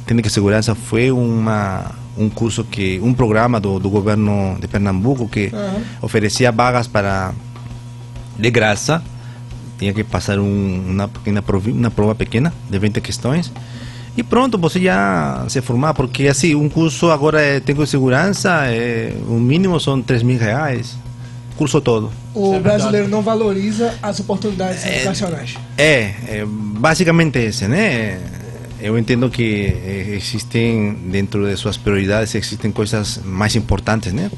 técnica 0.07 0.29
de 0.29 0.35
segurança 0.35 0.75
foi 0.75 1.11
uma, 1.11 1.93
um 2.17 2.29
curso 2.29 2.63
que. 2.63 3.01
um 3.03 3.15
programa 3.15 3.59
do, 3.59 3.79
do 3.79 3.89
governo 3.89 4.57
de 4.61 4.69
Pernambuco 4.69 5.29
que 5.29 5.51
Aham. 5.53 5.83
oferecia 6.03 6.53
vagas 6.53 6.87
para. 6.87 7.33
de 8.39 8.51
graça. 8.51 9.03
Tinha 9.79 9.93
que 9.93 10.05
passar 10.05 10.39
um, 10.39 10.85
uma, 10.91 11.09
pequena 11.09 11.43
provi, 11.43 11.73
uma 11.73 11.91
prova 11.91 12.15
pequena 12.15 12.53
de 12.71 12.79
20 12.79 13.01
questões. 13.01 13.53
E 14.17 14.23
pronto, 14.23 14.57
você 14.57 14.81
já 14.81 15.45
se 15.49 15.61
formar, 15.61 15.93
porque 15.95 16.29
assim, 16.29 16.55
um 16.55 16.69
curso 16.69 17.11
agora 17.11 17.41
é 17.41 17.55
técnico 17.59 17.85
de 17.85 17.91
segurança, 17.91 18.67
é, 18.67 19.13
o 19.27 19.35
mínimo 19.35 19.81
são 19.81 20.01
3 20.01 20.23
mil 20.23 20.39
reais, 20.39 20.97
curso 21.57 21.81
todo. 21.81 22.13
O 22.33 22.55
é 22.55 22.61
brasileiro 22.61 23.09
não 23.09 23.23
valoriza 23.23 23.95
as 24.01 24.21
oportunidades 24.21 24.85
educacionais. 24.87 25.57
É, 25.77 26.15
é 26.29 26.45
basicamente 26.47 27.39
esse, 27.39 27.67
né? 27.67 28.21
Eu 28.81 28.99
entendo 28.99 29.31
que 29.31 29.43
eh, 29.43 30.15
existem, 30.15 30.95
dentro 31.07 31.47
de 31.47 31.57
suas 31.57 31.77
prioridades, 31.77 32.35
existem 32.35 32.71
coisas 32.71 33.19
mais 33.25 33.57
importantes, 33.57 34.13
né? 34.13 34.31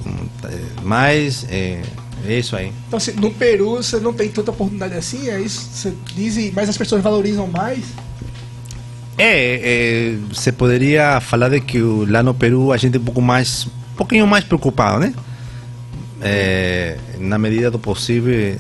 Eh, 0.44 0.58
Mas 0.84 1.44
é, 1.50 1.80
é 1.80 2.05
isso 2.26 2.56
aí. 2.56 2.72
Então, 2.86 2.96
assim, 2.96 3.12
no 3.12 3.30
Peru 3.32 3.76
você 3.76 3.98
não 4.00 4.12
tem 4.12 4.28
tanta 4.28 4.50
oportunidade 4.50 4.94
assim, 4.94 5.28
é 5.28 5.40
isso? 5.40 5.68
Você 5.72 5.94
diz, 6.14 6.52
mas 6.54 6.68
as 6.68 6.76
pessoas 6.76 7.02
valorizam 7.02 7.46
mais? 7.46 7.84
É, 9.18 10.12
é, 10.12 10.16
você 10.32 10.52
poderia 10.52 11.20
falar 11.20 11.48
de 11.48 11.60
que 11.60 11.78
lá 11.80 12.22
no 12.22 12.34
Peru 12.34 12.72
a 12.72 12.76
gente 12.76 12.96
é 12.96 13.00
um 13.00 13.04
pouco 13.04 13.22
mais, 13.22 13.66
um 13.66 13.96
pouquinho 13.96 14.26
mais 14.26 14.44
preocupado, 14.44 14.98
né? 15.00 15.14
É, 16.20 16.96
na 17.18 17.38
medida 17.38 17.70
do 17.70 17.78
possível, 17.78 18.56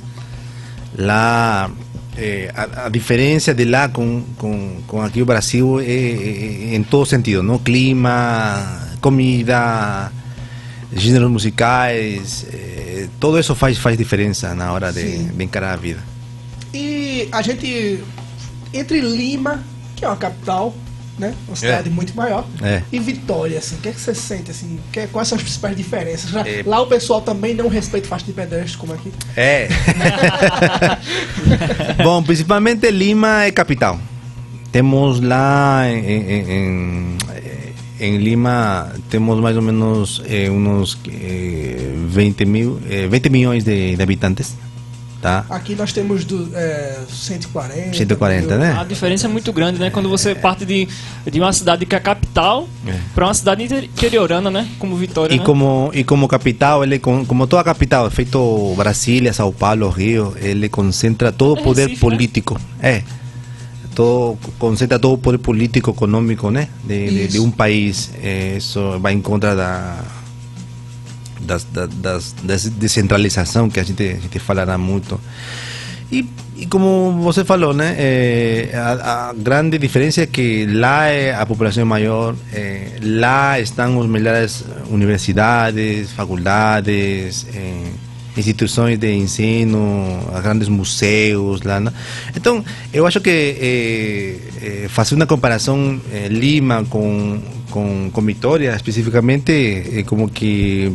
lá 0.96 1.70
é, 2.16 2.50
a, 2.54 2.86
a 2.86 2.88
diferença 2.88 3.52
de 3.54 3.64
lá 3.64 3.88
com, 3.88 4.22
com, 4.38 4.78
com 4.86 5.02
aqui 5.02 5.20
o 5.20 5.26
Brasil 5.26 5.80
é, 5.80 5.84
é- 5.84 6.68
é 6.72 6.74
em 6.74 6.82
todo 6.82 7.04
sentido, 7.06 7.42
não? 7.42 7.58
Clima, 7.58 8.88
comida, 9.00 10.10
gêneros 10.92 11.30
musicais, 11.30 12.46
é, 12.52 13.06
tudo 13.20 13.38
isso 13.38 13.54
faz 13.54 13.76
faz 13.78 13.96
diferença 13.98 14.54
na 14.54 14.72
hora 14.72 14.92
de, 14.92 15.24
de 15.24 15.44
encarar 15.44 15.72
a 15.72 15.76
vida. 15.76 16.00
E 16.72 17.28
a 17.32 17.42
gente, 17.42 18.02
entre 18.72 19.00
Lima, 19.00 19.62
que 19.94 20.04
é 20.04 20.08
uma 20.08 20.16
capital, 20.16 20.74
né? 21.18 21.34
Uma 21.48 21.56
cidade 21.56 21.88
muito 21.88 22.14
maior, 22.14 22.46
É. 22.62 22.82
e 22.92 22.98
Vitória, 22.98 23.58
assim, 23.58 23.76
o 23.76 23.78
que, 23.78 23.88
é 23.88 23.92
que 23.92 24.00
você 24.00 24.14
sente, 24.14 24.50
assim? 24.50 24.78
Que, 24.92 25.06
quais 25.06 25.26
são 25.28 25.36
as 25.36 25.42
principais 25.42 25.74
diferenças? 25.76 26.28
Já- 26.30 26.46
É. 26.46 26.62
Lá 26.66 26.82
o 26.82 26.86
pessoal 26.86 27.22
também 27.22 27.54
não 27.54 27.68
respeita 27.68 28.06
faixa 28.06 28.26
de 28.26 28.32
pedestre, 28.32 28.76
como 28.76 28.92
aqui. 28.92 29.10
É. 29.36 29.68
Bom, 32.02 32.22
principalmente 32.22 32.90
Lima 32.90 33.44
é 33.44 33.50
capital. 33.50 33.98
Temos 34.70 35.20
lá 35.20 35.84
em, 35.88 35.98
em- 36.04 36.50
em- 36.50 37.16
em 38.00 38.18
Lima, 38.18 38.92
temos 39.10 39.40
mais 39.40 39.56
ou 39.56 39.62
menos 39.62 40.22
eh, 40.26 40.50
uns 40.50 40.98
eh, 41.08 41.92
20, 42.08 42.44
mil, 42.44 42.78
eh, 42.88 43.06
20 43.08 43.28
milhões 43.30 43.64
de, 43.64 43.96
de 43.96 44.02
habitantes. 44.02 44.54
Tá? 45.22 45.44
Aqui 45.48 45.74
nós 45.74 45.92
temos 45.94 46.24
do, 46.26 46.50
é, 46.54 46.98
140. 47.08 47.96
140, 47.96 48.48
mil. 48.48 48.58
né? 48.58 48.76
A 48.78 48.84
diferença 48.84 49.26
é 49.26 49.30
muito 49.30 49.50
grande, 49.52 49.78
né? 49.80 49.90
Quando 49.90 50.08
você 50.10 50.34
parte 50.34 50.64
de, 50.66 50.86
de 51.28 51.40
uma 51.40 51.52
cidade 51.54 51.84
que 51.86 51.94
é 51.94 51.98
a 51.98 52.00
capital 52.00 52.68
É. 52.86 52.94
para 53.14 53.24
uma 53.26 53.34
cidade 53.34 53.64
inter- 53.64 53.84
interiorana, 53.84 54.50
né? 54.50 54.68
Como 54.78 54.94
Vitória, 54.94 55.34
E 55.34 55.38
né? 55.38 55.44
como, 55.44 55.90
e 55.94 56.04
como 56.04 56.28
capital, 56.28 56.84
ele 56.84 56.98
como 57.00 57.46
toda 57.46 57.64
capital, 57.64 58.08
feito 58.10 58.74
Brasília, 58.76 59.32
São 59.32 59.50
Paulo, 59.52 59.88
Rio, 59.88 60.34
ele 60.38 60.68
concentra 60.68 61.32
todo 61.32 61.56
o 61.56 61.60
É 61.60 61.62
poder 61.62 61.82
Recife, 61.88 62.04
né? 62.04 62.10
político. 62.10 62.60
É. 62.80 63.02
Todo, 63.96 64.36
concentra 64.58 64.98
todo 64.98 65.14
o 65.14 65.18
poder 65.18 65.38
político, 65.38 65.90
econômico, 65.90 66.50
né? 66.50 66.68
De, 66.84 67.08
de, 67.08 67.28
de 67.28 67.38
um 67.40 67.50
país. 67.50 68.10
É, 68.22 68.56
isso 68.58 68.78
vai 69.00 69.14
em 69.14 69.22
contra 69.22 69.56
da 69.56 69.96
das, 71.40 71.64
da- 71.72 71.86
das, 71.86 72.34
das 72.42 72.68
descentralização 72.68 73.70
que 73.70 73.80
a 73.80 73.82
gente, 73.82 74.02
a 74.02 74.20
gente 74.20 74.38
falará 74.38 74.76
muito. 74.76 75.18
E, 76.12 76.24
e 76.56 76.66
como 76.66 77.20
você 77.22 77.44
falou, 77.44 77.72
né, 77.74 77.94
é, 77.98 78.70
a, 78.74 79.30
a 79.30 79.32
grande 79.32 79.78
diferença 79.78 80.22
é 80.22 80.26
que 80.26 80.66
lá 80.66 81.06
é 81.06 81.34
a 81.34 81.44
população 81.46 81.82
é 81.82 81.84
maior, 81.84 82.34
é, 82.52 82.98
lá 83.02 83.58
estão 83.60 84.00
as 84.00 84.06
melhores 84.08 84.64
universidades, 84.90 86.12
faculdades, 86.12 87.46
é, 87.54 87.82
instituições 88.36 88.98
de 88.98 89.12
ensino, 89.12 90.18
os 90.34 90.40
grandes 90.42 90.68
museus 90.68 91.62
lá. 91.62 91.80
né? 91.80 91.92
Então, 92.34 92.64
eu 92.92 93.06
acho 93.06 93.20
que 93.20 93.30
é, 93.30 94.84
é, 94.84 94.88
fazer 94.88 95.14
uma 95.14 95.26
comparação 95.26 96.00
é, 96.12 96.28
Lima 96.28 96.84
com, 96.84 97.40
com, 97.70 98.10
com 98.12 98.22
Vitória, 98.22 98.74
especificamente, 98.74 99.52
é 99.52 100.02
como 100.02 100.28
que 100.28 100.92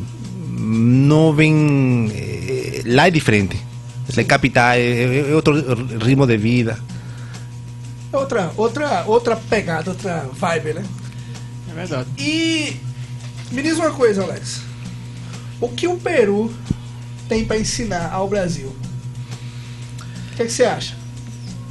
não 0.62 1.34
vem. 1.34 2.12
eh, 2.14 2.84
lá 2.86 3.08
é 3.08 3.12
diferente. 3.12 3.58
É 4.16 4.24
capital, 4.24 4.74
é, 4.74 5.32
é 5.32 5.36
outro 5.36 5.54
ritmo 6.04 6.28
de 6.28 6.38
vida. 6.38 6.78
Outra, 8.12 8.52
outra, 8.58 9.06
outra 9.08 9.36
pegada, 9.36 9.92
outra 9.92 10.28
vibe, 10.34 10.74
né? 10.74 10.84
É 11.70 11.74
verdade. 11.74 12.10
E 12.18 12.76
me 13.52 13.62
diz 13.62 13.78
uma 13.78 13.92
coisa, 13.92 14.24
Alex. 14.24 14.62
O 15.62 15.70
que 15.70 15.88
o 15.88 15.96
Peru 15.96 16.52
tem 17.32 17.46
para 17.46 17.58
ensinar 17.58 18.12
ao 18.12 18.28
Brasil? 18.28 18.68
O 18.68 20.36
que, 20.36 20.42
é 20.42 20.46
que 20.46 20.52
você 20.52 20.66
acha? 20.66 20.98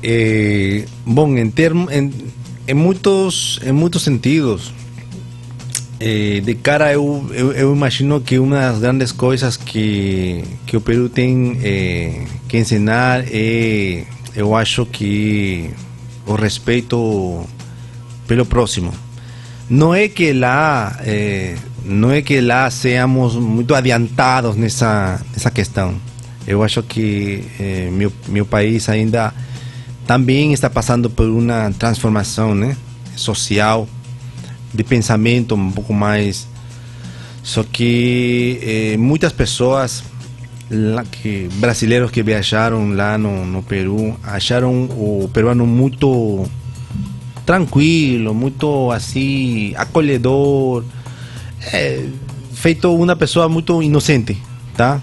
Eh, 0.02 0.86
bom, 1.04 1.36
em, 1.36 1.50
termos, 1.50 1.92
em, 1.92 2.10
em, 2.66 2.72
muitos, 2.72 3.60
em 3.62 3.70
muitos 3.70 4.02
sentidos, 4.02 4.72
eh, 6.00 6.40
de 6.42 6.54
cara 6.54 6.90
eu, 6.94 7.26
eu, 7.34 7.52
eu 7.52 7.74
imagino 7.76 8.22
que 8.22 8.38
uma 8.38 8.56
das 8.56 8.78
grandes 8.78 9.12
coisas 9.12 9.58
que, 9.58 10.42
que 10.64 10.78
o 10.78 10.80
Peru 10.80 11.10
tem 11.10 11.60
eh, 11.62 12.24
que 12.48 12.56
ensinar 12.56 13.22
é, 13.30 14.04
eu 14.34 14.56
acho 14.56 14.86
que 14.86 15.68
o 16.24 16.36
respeito 16.36 17.46
pelo 18.26 18.46
próximo. 18.46 18.94
Não 19.68 19.94
é 19.94 20.08
que 20.08 20.32
lá, 20.32 20.98
não 21.84 22.10
é 22.10 22.22
que 22.22 22.40
lá 22.40 22.70
seamos 22.70 23.34
muito 23.34 23.74
adiantados 23.74 24.56
nessa, 24.56 25.20
nessa 25.32 25.50
questão. 25.50 25.94
Eu 26.46 26.62
acho 26.62 26.82
que 26.82 27.44
eh, 27.58 27.88
meu, 27.92 28.12
meu 28.28 28.46
país 28.46 28.88
ainda 28.88 29.32
também 30.06 30.52
está 30.52 30.68
passando 30.68 31.08
por 31.08 31.26
uma 31.26 31.70
transformação 31.78 32.54
né, 32.54 32.76
social 33.14 33.88
de 34.72 34.82
pensamento 34.82 35.54
um 35.54 35.70
pouco 35.70 35.92
mais. 35.92 36.48
Só 37.42 37.62
que 37.62 38.58
eh, 38.62 38.96
muitas 38.96 39.32
pessoas 39.32 40.02
lá 40.70 41.04
que 41.04 41.48
brasileiros 41.54 42.10
que 42.10 42.22
viajaram 42.22 42.90
lá 42.90 43.18
no, 43.18 43.44
no 43.44 43.62
Peru 43.62 44.16
acharam 44.22 44.84
o 44.84 45.28
peruano 45.32 45.66
muito 45.66 46.44
tranquilo, 47.44 48.32
muito 48.32 48.90
assim 48.92 49.74
acolhedor, 49.76 50.84
é, 51.72 52.04
feito 52.54 52.94
uma 52.94 53.16
pessoa 53.16 53.48
muito 53.48 53.82
inocente, 53.82 54.36
tá? 54.76 55.00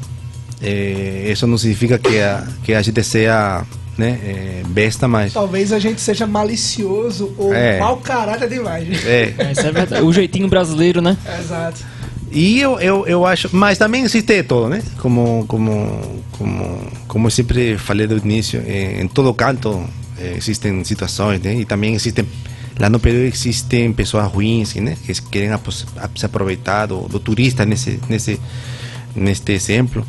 É, 0.61 1.29
isso 1.31 1.45
não 1.45 1.57
significa 1.57 1.97
que 1.99 2.19
a, 2.19 2.47
que 2.63 2.73
a 2.73 2.81
gente 2.81 3.03
seja 3.03 3.63
né, 3.97 4.19
é, 4.23 4.61
besta, 4.67 5.07
mas 5.07 5.33
Talvez 5.33 5.71
a 5.71 5.79
gente 5.79 5.99
seja 6.01 6.25
malicioso 6.27 7.33
ou 7.37 7.53
É. 7.53 7.79
mau 7.79 7.97
caráter 7.97 8.49
demais. 8.49 9.05
é, 9.05 9.33
É, 9.37 9.51
isso 9.51 9.61
é 9.61 9.71
verdade. 9.71 10.03
O 10.03 10.11
jeitinho 10.13 10.47
brasileiro, 10.47 11.01
né? 11.01 11.17
Exato. 11.39 11.83
E 12.31 12.59
eu, 12.59 12.79
eu, 12.79 13.07
eu 13.07 13.25
acho, 13.25 13.49
mas 13.55 13.77
também 13.77 14.03
existe 14.03 14.43
todo, 14.43 14.67
né? 14.67 14.81
Como, 14.99 15.45
como, 15.47 16.21
como, 16.31 16.91
como 17.07 17.27
eu 17.27 17.31
sempre 17.31 17.77
falei 17.77 18.05
do 18.05 18.17
início, 18.17 18.61
eh, 18.67 18.99
em 19.01 19.07
todo 19.07 19.33
canto 19.33 19.81
eh, 20.19 20.33
existem 20.37 20.83
situações, 20.83 21.39
né? 21.41 21.55
E 21.55 21.65
também 21.65 21.95
existem, 21.95 22.25
lá 22.79 22.89
no 22.89 22.99
Peru 22.99 23.17
existem 23.17 23.91
pessoas 23.91 24.31
ruins, 24.31 24.75
né? 24.75 24.97
Que 25.05 25.13
querem 25.23 25.49
se 26.15 26.25
aproveitar 26.25 26.85
do, 26.85 27.01
do 27.07 27.19
turista 27.19 27.65
nesse, 27.65 27.99
nesse, 28.07 28.39
neste 29.15 29.51
exemplo. 29.51 30.05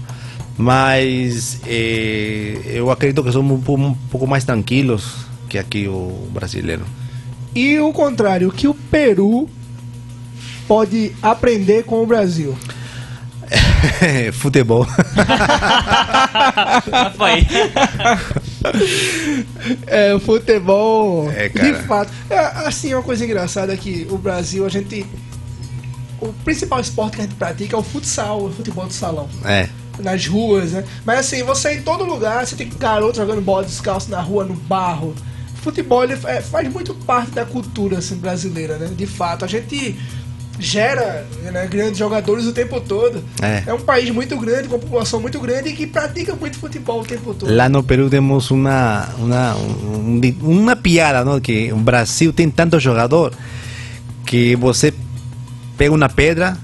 Mas 0.57 1.61
eh, 1.67 2.61
eu 2.67 2.91
acredito 2.91 3.23
que 3.23 3.31
somos 3.31 3.59
um 3.59 3.63
pouco, 3.63 3.83
um 3.83 3.95
pouco 3.95 4.27
mais 4.27 4.45
tranquilos 4.45 5.29
que 5.49 5.57
aqui 5.57 5.87
o 5.89 6.29
brasileiro. 6.33 6.85
E 7.55 7.79
o 7.79 7.93
contrário, 7.93 8.49
o 8.49 8.53
que 8.53 8.69
o 8.69 8.75
Peru 8.75 9.49
pode 10.67 11.13
aprender 11.23 11.85
com 11.85 12.03
o 12.03 12.07
Brasil? 12.07 12.57
Futebol. 14.35 14.83
Rafael. 16.93 17.45
É, 19.87 20.15
o 20.15 20.21
futebol. 20.21 21.31
É. 21.31 21.49
De 21.49 21.75
fato. 21.87 22.13
É, 22.31 22.39
assim, 22.39 22.93
uma 22.95 23.03
coisa 23.03 23.25
engraçada 23.25 23.73
é 23.73 23.77
que 23.77 24.07
o 24.11 24.19
Brasil, 24.19 24.65
a 24.65 24.69
gente. 24.69 25.05
O 26.21 26.33
principal 26.45 26.81
esporte 26.81 27.17
que 27.17 27.23
a 27.23 27.25
gente 27.25 27.37
pratica 27.37 27.77
é 27.77 27.79
o 27.79 27.83
futsal, 27.83 28.45
o 28.45 28.53
futebol 28.53 28.87
de 28.87 28.95
salão. 28.95 29.29
é. 29.45 29.69
Nas 30.01 30.27
ruas, 30.29 30.71
né? 30.71 30.85
Mas 31.05 31.19
assim, 31.21 31.43
você 31.43 31.75
em 31.75 31.83
todo 31.83 32.05
lugar, 32.05 32.47
você 32.47 32.55
tem 32.55 32.69
garoto 32.79 33.17
jogando 33.17 33.41
bola 33.41 33.65
descalço 33.65 34.09
na 34.09 34.21
rua, 34.21 34.45
no 34.45 34.55
barro. 34.55 35.13
Futebol 35.57 36.05
ele 36.05 36.13
é, 36.25 36.41
faz 36.41 36.73
muito 36.73 36.95
parte 36.95 37.33
da 37.33 37.45
cultura 37.45 37.99
assim, 37.99 38.15
brasileira, 38.15 38.79
né? 38.79 38.89
De 38.97 39.07
fato. 39.07 39.45
A 39.45 39.49
gente 39.49 39.99
gera 40.59 41.27
né, 41.53 41.67
grandes 41.67 41.99
jogadores 41.99 42.45
o 42.47 42.53
tempo 42.53 42.81
todo. 42.81 43.23
É. 43.41 43.73
um 43.73 43.81
país 43.81 44.11
muito 44.11 44.37
grande, 44.37 44.69
com 44.69 44.75
uma 44.75 44.81
população 44.81 45.21
muito 45.21 45.39
grande 45.41 45.71
e 45.71 45.73
que 45.73 45.87
pratica 45.87 46.35
muito 46.35 46.59
futebol 46.59 47.01
o 47.01 47.05
tempo 47.05 47.33
todo. 47.35 47.55
Lá 47.55 47.69
no 47.69 47.83
Peru 47.83 48.11
temos 48.11 48.51
uma 48.51 49.09
uma 49.19 49.55
um- 49.57 50.21
uma 50.43 50.75
piada, 50.77 51.25
não? 51.25 51.41
Que 51.41 51.73
o 51.73 51.77
Brasil 51.77 52.33
tem 52.33 52.51
tanto 52.51 52.79
jogador 52.81 53.33
que 54.27 54.57
você 54.57 54.93
pega 55.77 55.95
uma 55.95 56.09
pedra, 56.09 56.57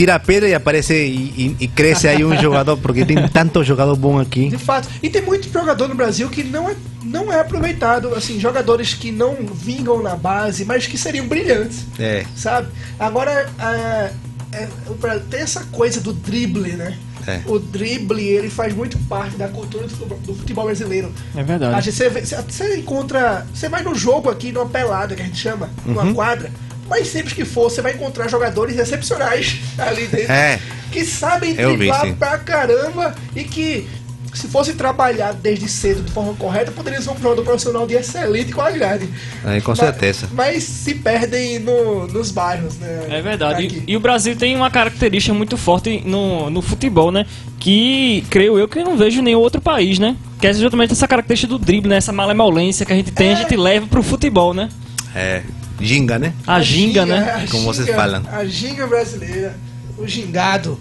tira 0.00 0.14
a 0.14 0.18
pedra 0.18 0.48
e 0.48 0.54
aparece 0.54 0.94
e, 0.94 1.56
e- 1.60 1.64
e 1.64 1.68
cresce 1.68 2.08
aí 2.08 2.24
um 2.24 2.34
jogador 2.40 2.74
porque 2.78 3.04
tem 3.04 3.28
tanto 3.28 3.62
jogador 3.62 3.94
bom 3.96 4.18
aqui. 4.18 4.48
De 4.48 4.56
fato. 4.56 4.88
E 5.02 5.10
tem 5.10 5.20
muito 5.20 5.52
jogador 5.52 5.88
no 5.88 5.94
Brasil 5.94 6.30
que 6.30 6.42
não 6.42 6.70
é, 6.70 6.74
não 7.04 7.30
é 7.30 7.38
aproveitado. 7.38 8.14
Assim, 8.14 8.40
jogadores 8.40 8.94
que 8.94 9.12
não 9.12 9.36
vingam 9.52 10.02
na 10.02 10.16
base, 10.16 10.64
mas 10.64 10.86
que 10.86 10.96
seriam 10.96 11.28
brilhantes. 11.28 11.84
É, 11.98 12.24
Sabe? 12.34 12.68
Agora, 12.98 13.50
é, 13.58 14.10
é, 14.52 14.68
Bra- 14.98 15.18
tem 15.30 15.40
essa 15.40 15.64
coisa 15.66 16.00
do 16.00 16.14
drible, 16.14 16.72
né? 16.72 16.96
É. 17.26 17.42
O 17.46 17.58
drible, 17.58 18.22
ele 18.26 18.48
faz 18.48 18.74
muito 18.74 18.96
parte 19.00 19.36
da 19.36 19.48
cultura 19.48 19.86
do 19.86 20.34
futebol, 20.34 20.64
brasileiro. 20.64 21.12
É 21.36 21.40
A 21.40 21.42
verdade. 21.42 21.84
gente, 21.90 21.94
você, 21.94 22.08
você- 22.08 22.36
você 22.48 22.76
encontra. 22.78 23.46
Você 23.54 23.68
vai 23.68 23.82
no 23.82 23.94
jogo 23.94 24.30
aqui, 24.30 24.50
numa 24.50 24.64
pelada, 24.64 25.14
que 25.14 25.20
a 25.20 25.26
gente 25.26 25.36
chama, 25.36 25.68
numa 25.84 26.04
Uhum. 26.04 26.14
quadra. 26.14 26.50
Mais 26.90 27.06
simples 27.06 27.32
que 27.32 27.44
for, 27.44 27.70
você 27.70 27.80
vai 27.80 27.92
encontrar 27.94 28.28
jogadores 28.28 28.76
excepcionais 28.76 29.56
ali 29.78 30.06
dentro. 30.08 30.32
É. 30.32 30.58
Que 30.90 31.04
sabem 31.06 31.54
vi, 31.54 31.64
driblar 31.64 32.00
sim. 32.00 32.14
pra 32.14 32.36
caramba 32.38 33.14
e 33.36 33.44
que, 33.44 33.88
se 34.34 34.48
fosse 34.48 34.72
trabalhar 34.72 35.32
desde 35.32 35.68
cedo 35.68 36.02
de 36.02 36.10
forma 36.10 36.34
correta, 36.34 36.72
poderiam 36.72 37.00
ser 37.00 37.10
um 37.10 37.16
jogador 37.18 37.44
profissional 37.44 37.86
de 37.86 37.94
excelente 37.94 38.52
qualidade. 38.52 39.08
É, 39.46 39.60
com 39.60 39.70
Mas- 39.70 39.78
certeza. 39.78 40.28
Mas, 40.32 40.64
se 40.64 40.94
perdem 40.96 41.60
no- 41.60 42.08
nos 42.08 42.32
bairros, 42.32 42.76
né? 42.78 43.06
É 43.08 43.22
verdade. 43.22 43.62
E, 43.86 43.92
e 43.92 43.96
o 43.96 44.00
Brasil 44.00 44.34
tem 44.34 44.56
uma 44.56 44.68
característica 44.70 45.32
muito 45.32 45.56
forte 45.56 46.02
no, 46.04 46.50
no 46.50 46.60
futebol, 46.60 47.12
né? 47.12 47.24
Que 47.60 48.24
creio 48.30 48.58
eu 48.58 48.66
que 48.66 48.80
eu 48.80 48.84
não 48.84 48.96
vejo 48.96 49.20
em 49.20 49.22
nenhum 49.22 49.38
outro 49.38 49.60
país, 49.60 49.98
né? 50.00 50.16
Que 50.40 50.48
é 50.48 50.52
justamente 50.52 50.92
essa 50.92 51.06
característica 51.06 51.52
do 51.52 51.58
drible, 51.58 51.88
né? 51.88 51.96
Essa 51.98 52.12
malemolência 52.12 52.84
que 52.84 52.92
a 52.92 52.96
gente 52.96 53.12
tem, 53.12 53.28
É. 53.28 53.32
a 53.34 53.36
gente 53.36 53.56
leva 53.56 53.86
pro 53.86 54.02
futebol, 54.02 54.52
né? 54.52 54.68
É, 55.14 55.42
ginga, 55.80 56.18
né? 56.18 56.32
A 56.46 56.60
ginga, 56.60 57.06
né? 57.06 57.44
a 57.46 57.50
Como 57.50 57.64
vocês 57.64 57.86
ginga- 57.86 57.98
falam. 57.98 58.22
A 58.30 58.44
ginga 58.44 58.86
brasileira, 58.86 59.56
o 59.98 60.06
gingado. 60.06 60.78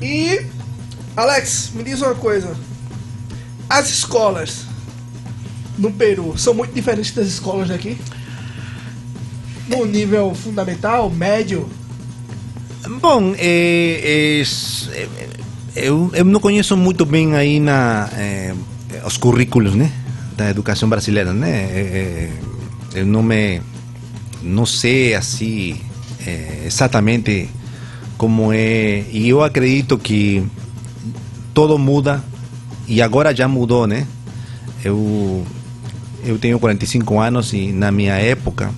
E, 0.00 0.46
Alex, 1.16 1.70
me 1.74 1.82
diz 1.82 2.00
uma 2.00 2.14
coisa. 2.14 2.54
As 3.68 3.88
escolas 3.90 4.66
no 5.78 5.90
Peru 5.92 6.36
são 6.36 6.52
muito 6.54 6.72
diferentes 6.74 7.12
das 7.12 7.26
escolas 7.28 7.68
daqui? 7.68 7.96
No 9.68 9.84
nível 9.86 10.34
fundamental, 10.34 11.08
médio? 11.08 11.68
Bom, 13.00 13.32
é, 13.38 14.42
é, 14.42 14.42
é, 14.96 15.08
eu, 15.76 16.10
eu 16.12 16.24
não 16.24 16.40
conheço 16.40 16.76
muito 16.76 17.06
bem 17.06 17.34
aí 17.36 17.60
na, 17.60 18.08
é, 18.16 18.52
os 19.06 19.16
currículos 19.16 19.74
né, 19.74 19.90
da 20.36 20.50
educação 20.50 20.88
brasileira. 20.88 21.32
Né? 21.32 21.48
É, 21.50 22.30
eu 22.94 23.06
não 23.06 23.22
me 23.22 23.62
não 24.42 24.66
sei 24.66 25.14
assim 25.14 25.76
é, 26.26 26.62
exatamente 26.66 27.48
como 28.18 28.52
é 28.52 29.04
e 29.10 29.28
eu 29.28 29.42
acredito 29.42 29.98
que 29.98 30.42
todo 31.54 31.78
muda 31.78 32.22
e 32.88 33.00
agora 33.02 33.34
já 33.34 33.46
mudou, 33.48 33.86
né? 33.86 34.06
Eu 34.84 35.44
eu 36.24 36.38
tenho 36.38 36.58
45 36.58 37.18
anos 37.18 37.52
e 37.52 37.72
na 37.72 37.90
minha 37.90 38.14
época 38.14 38.70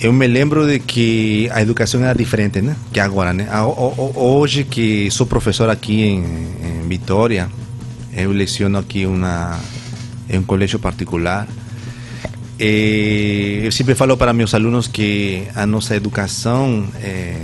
eu 0.00 0.12
me 0.12 0.26
lembro 0.26 0.66
de 0.66 0.78
que 0.78 1.48
a 1.52 1.60
educação 1.60 2.02
era 2.02 2.14
diferente, 2.16 2.60
né? 2.62 2.74
Que 2.92 2.98
agora, 3.00 3.32
né? 3.34 3.46
A- 3.50 3.66
ho- 3.66 3.94
ho- 3.98 4.12
Hoje 4.38 4.64
que 4.64 5.10
sou 5.10 5.26
professor 5.26 5.68
aqui 5.68 6.02
em, 6.02 6.24
em 6.84 6.88
Vitória, 6.88 7.48
eu 8.14 8.32
leciono 8.32 8.78
aqui 8.78 9.04
uma, 9.04 9.60
em 10.28 10.38
um 10.38 10.42
colégio 10.42 10.78
particular. 10.78 11.46
E 12.62 13.62
eu 13.64 13.72
sempre 13.72 13.94
falo 13.94 14.18
para 14.18 14.34
meus 14.34 14.52
alunos 14.52 14.86
que 14.86 15.44
a 15.54 15.64
nossa 15.64 15.96
educação, 15.96 16.86
eh, 17.02 17.34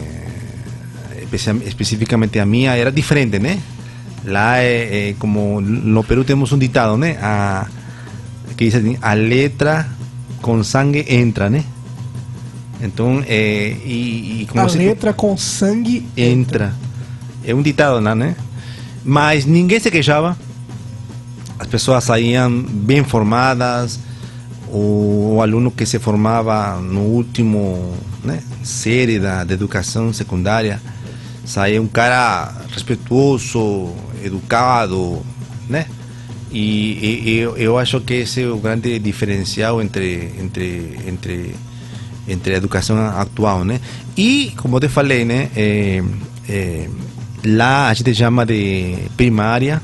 especia- 1.23 1.57
especificamente 1.64 2.39
a 2.39 2.45
minha, 2.45 2.77
era 2.77 2.93
diferente, 2.93 3.39
né? 3.39 3.59
Lá, 4.27 4.59
é, 4.59 5.09
é 5.11 5.14
como 5.19 5.59
no 5.62 6.05
Peru 6.05 6.23
temos 6.23 6.53
um 6.53 6.59
ditado, 6.59 6.99
né? 6.99 7.17
A, 7.23 7.67
que 8.59 8.67
diz 8.67 8.75
assim, 8.75 8.99
a 9.01 9.14
letra 9.14 9.89
com 10.43 10.62
sangue 10.62 11.07
entra, 11.09 11.49
né? 11.49 11.64
Então, 12.83 13.25
é, 13.27 13.75
e, 13.87 14.43
e 14.43 14.47
como 14.51 14.61
a 14.67 14.69
se- 14.69 14.77
letra 14.77 15.14
com 15.14 15.35
sangue 15.39 16.07
entra. 16.14 16.75
É 17.43 17.55
um 17.55 17.62
ditado 17.62 18.03
né? 18.03 18.37
Mas 19.03 19.47
ninguém 19.47 19.81
se 19.81 19.91
queixava. 19.91 20.37
As 21.59 21.67
pessoas 21.69 22.05
saíam 22.05 22.51
bem 22.51 23.03
formadas. 23.03 23.99
O, 24.69 25.39
aluno 25.43 25.71
que 25.71 25.87
se 25.87 25.99
formava 25.99 26.77
no 26.81 27.01
último 27.01 27.95
né, 28.25 28.43
série 28.62 29.19
da, 29.19 29.45
da 29.45 29.55
educação 29.55 30.12
secundária 30.12 30.81
saía 31.45 31.81
um 31.81 31.87
cara 31.87 32.53
respeituoso, 32.73 33.93
educado, 34.25 35.25
né? 35.69 35.87
E, 36.51 37.23
e- 37.27 37.39
eu, 37.39 37.57
eu 37.57 37.79
acho 37.79 38.01
que 38.01 38.14
esse 38.14 38.43
é 38.43 38.49
o 38.49 38.57
grande 38.59 38.99
diferencial 38.99 39.81
entre 39.81 40.33
entre 40.41 40.99
entre 41.07 41.55
entre 42.29 42.55
a 42.55 42.57
educação 42.57 42.97
atual, 42.99 43.64
né? 43.64 43.81
E 44.17 44.53
como 44.57 44.77
eu 44.77 44.81
te 44.81 44.89
falei, 44.89 45.25
né? 45.25 45.49
eh, 45.55 46.03
eh, 46.49 46.89
lá 47.45 47.89
a 47.89 47.95
gente 47.95 48.12
chama 48.14 48.45
de 48.45 48.97
primária? 49.17 49.81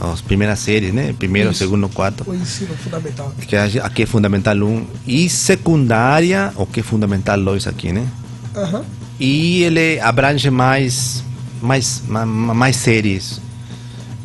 As 0.00 0.20
primeiras 0.20 0.58
séries, 0.58 0.92
né? 0.92 1.14
Primeiro, 1.18 1.50
Isso. 1.50 1.60
segundo, 1.60 1.88
quarto. 1.88 2.24
o 2.28 2.34
ensino 2.34 2.74
fundamental. 2.76 3.32
Que 3.46 3.54
a- 3.56 3.64
aqui 3.84 4.02
é 4.02 4.06
fundamental 4.06 4.56
1 4.56 4.84
e 5.06 5.28
secundária, 5.28 6.52
o 6.56 6.66
que 6.66 6.80
é 6.80 6.82
fundamental 6.82 7.40
2 7.40 7.66
aqui, 7.66 7.92
né? 7.92 8.06
Aham. 8.56 8.84
E 9.20 9.62
ele 9.62 10.00
abrange 10.00 10.50
mais 10.50 11.22
mais 11.62 12.02
ma- 12.08 12.26
ma- 12.26 12.54
mais 12.54 12.76
séries 12.76 13.40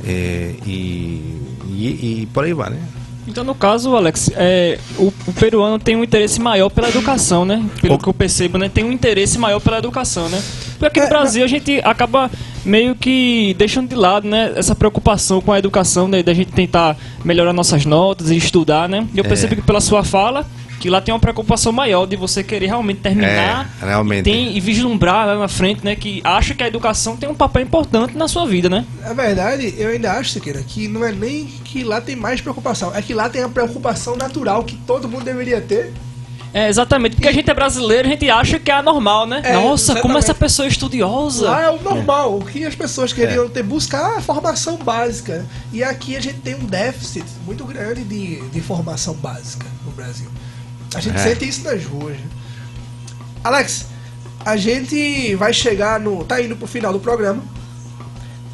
Eh, 0.05 0.55
e, 0.65 1.37
e, 1.67 2.21
e 2.21 2.27
por 2.33 2.45
aí 2.45 2.53
vai, 2.53 2.69
né? 2.69 2.79
Então, 3.27 3.43
no 3.43 3.53
caso, 3.53 3.95
Alex, 3.95 4.31
é, 4.33 4.79
o, 4.97 5.13
o 5.27 5.33
peruano 5.33 5.77
tem 5.77 5.95
um 5.95 6.03
interesse 6.03 6.39
maior 6.41 6.69
pela 6.69 6.87
educação, 6.89 7.43
né? 7.45 7.63
Pelo 7.81 7.95
O- 7.95 7.99
que 7.99 8.07
eu 8.07 8.13
percebo, 8.13 8.57
né? 8.57 8.69
Tem 8.69 8.83
um 8.83 8.91
interesse 8.93 9.37
maior 9.37 9.59
pela 9.59 9.77
educação, 9.77 10.29
né? 10.29 10.41
Porque 10.71 10.85
aqui 10.85 10.99
no 11.01 11.05
É, 11.05 11.09
Brasil 11.09 11.43
a 11.43 11.47
gente 11.47 11.79
acaba 11.83 12.31
meio 12.65 12.95
que 12.95 13.53
deixando 13.57 13.89
de 13.89 13.95
lado, 13.95 14.27
né? 14.27 14.53
Essa 14.55 14.75
preocupação 14.75 15.41
com 15.41 15.51
a 15.51 15.59
educação, 15.59 16.07
né? 16.07 16.21
Da 16.23 16.33
gente 16.33 16.51
tentar 16.51 16.97
melhorar 17.23 17.53
nossas 17.53 17.85
notas 17.85 18.29
e 18.29 18.37
estudar, 18.37 18.87
né? 18.89 19.07
E 19.13 19.17
eu 19.19 19.25
É. 19.25 19.27
percebo 19.27 19.55
que 19.55 19.61
pela 19.61 19.81
sua 19.81 20.03
fala, 20.03 20.45
que 20.79 20.89
lá 20.89 21.01
tem 21.01 21.13
uma 21.13 21.19
preocupação 21.19 21.73
maior 21.73 22.05
de 22.05 22.15
você 22.15 22.41
querer 22.41 22.67
realmente 22.67 23.01
terminar 23.01 23.69
É, 23.81 23.85
realmente. 23.85 24.23
tem, 24.23 24.55
e 24.55 24.59
vislumbrar 24.61 25.27
lá 25.27 25.37
na 25.37 25.47
frente, 25.49 25.83
né? 25.83 25.93
Que 25.95 26.21
acha 26.23 26.53
que 26.53 26.63
a 26.63 26.67
educação 26.67 27.17
tem 27.17 27.27
um 27.27 27.35
papel 27.35 27.63
importante 27.63 28.15
na 28.17 28.27
sua 28.29 28.45
vida, 28.45 28.69
né? 28.69 28.85
Na 29.01 29.13
verdade, 29.13 29.73
eu 29.77 29.89
ainda 29.89 30.13
acho, 30.13 30.29
Siqueira, 30.31 30.61
que 30.65 30.87
não 30.87 31.03
é 31.05 31.11
nem 31.11 31.45
que 31.65 31.83
lá 31.83 31.99
tem 31.99 32.15
mais 32.15 32.39
preocupação, 32.39 32.95
é 32.95 33.01
que 33.01 33.13
lá 33.13 33.27
tem 33.29 33.43
a 33.43 33.49
preocupação 33.49 34.15
natural 34.15 34.63
que 34.63 34.75
todo 34.87 35.09
mundo 35.09 35.25
deveria 35.25 35.59
ter. 35.59 35.91
É, 36.53 36.67
exatamente, 36.67 37.15
porque 37.15 37.27
a 37.27 37.31
gente 37.31 37.49
é 37.49 37.53
brasileiro, 37.53 38.07
a 38.07 38.11
gente 38.11 38.27
acha 38.29 38.57
que 38.59 38.71
é 38.71 38.73
anormal, 38.75 39.27
né? 39.27 39.41
É, 39.43 39.53
Nossa, 39.53 39.93
como 40.01 40.17
exatamente. 40.17 40.23
essa 40.23 40.33
pessoa 40.33 40.65
é 40.65 40.69
estudiosa. 40.69 41.45
Lá 41.49 41.61
é 41.61 41.69
o 41.69 41.79
normal, 41.81 42.37
o 42.39 42.43
que 42.45 42.65
as 42.65 42.73
pessoas 42.73 43.13
queriam 43.13 43.45
É. 43.45 43.49
ter, 43.49 43.61
buscar 43.61 44.17
a 44.17 44.21
formação 44.21 44.75
básica. 44.77 45.45
E 45.71 45.83
aqui 45.83 46.15
a 46.15 46.19
gente 46.19 46.39
tem 46.39 46.55
um 46.55 46.65
déficit 46.65 47.23
muito 47.45 47.63
grande 47.65 48.03
de, 48.03 48.41
de 48.49 48.61
formação 48.61 49.13
básica 49.13 49.67
no 49.85 49.91
Brasil. 49.91 50.27
A 50.95 50.99
gente 50.99 51.17
É. 51.17 51.19
sente 51.19 51.47
isso 51.47 51.63
nas 51.63 51.83
ruas. 51.85 52.17
né? 52.17 52.23
Alex, 53.43 53.85
a 54.43 54.57
gente 54.57 55.35
vai 55.35 55.53
chegar 55.53 55.99
no. 55.99 56.23
tá 56.23 56.41
indo 56.41 56.55
pro 56.55 56.65
final 56.67 56.91
do 56.91 56.99
programa. 56.99 57.43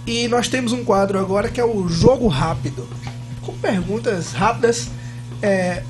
E 0.05 0.27
nós 0.27 0.47
temos 0.49 0.71
um 0.73 0.83
quadro 0.83 1.17
agora 1.17 1.49
que 1.49 1.59
é 1.61 1.65
o 1.65 1.87
Jogo 1.87 2.27
Rápido. 2.27 2.87
Com 3.41 3.53
perguntas 3.53 4.33
rápidas, 4.33 4.89
é, 5.41 5.81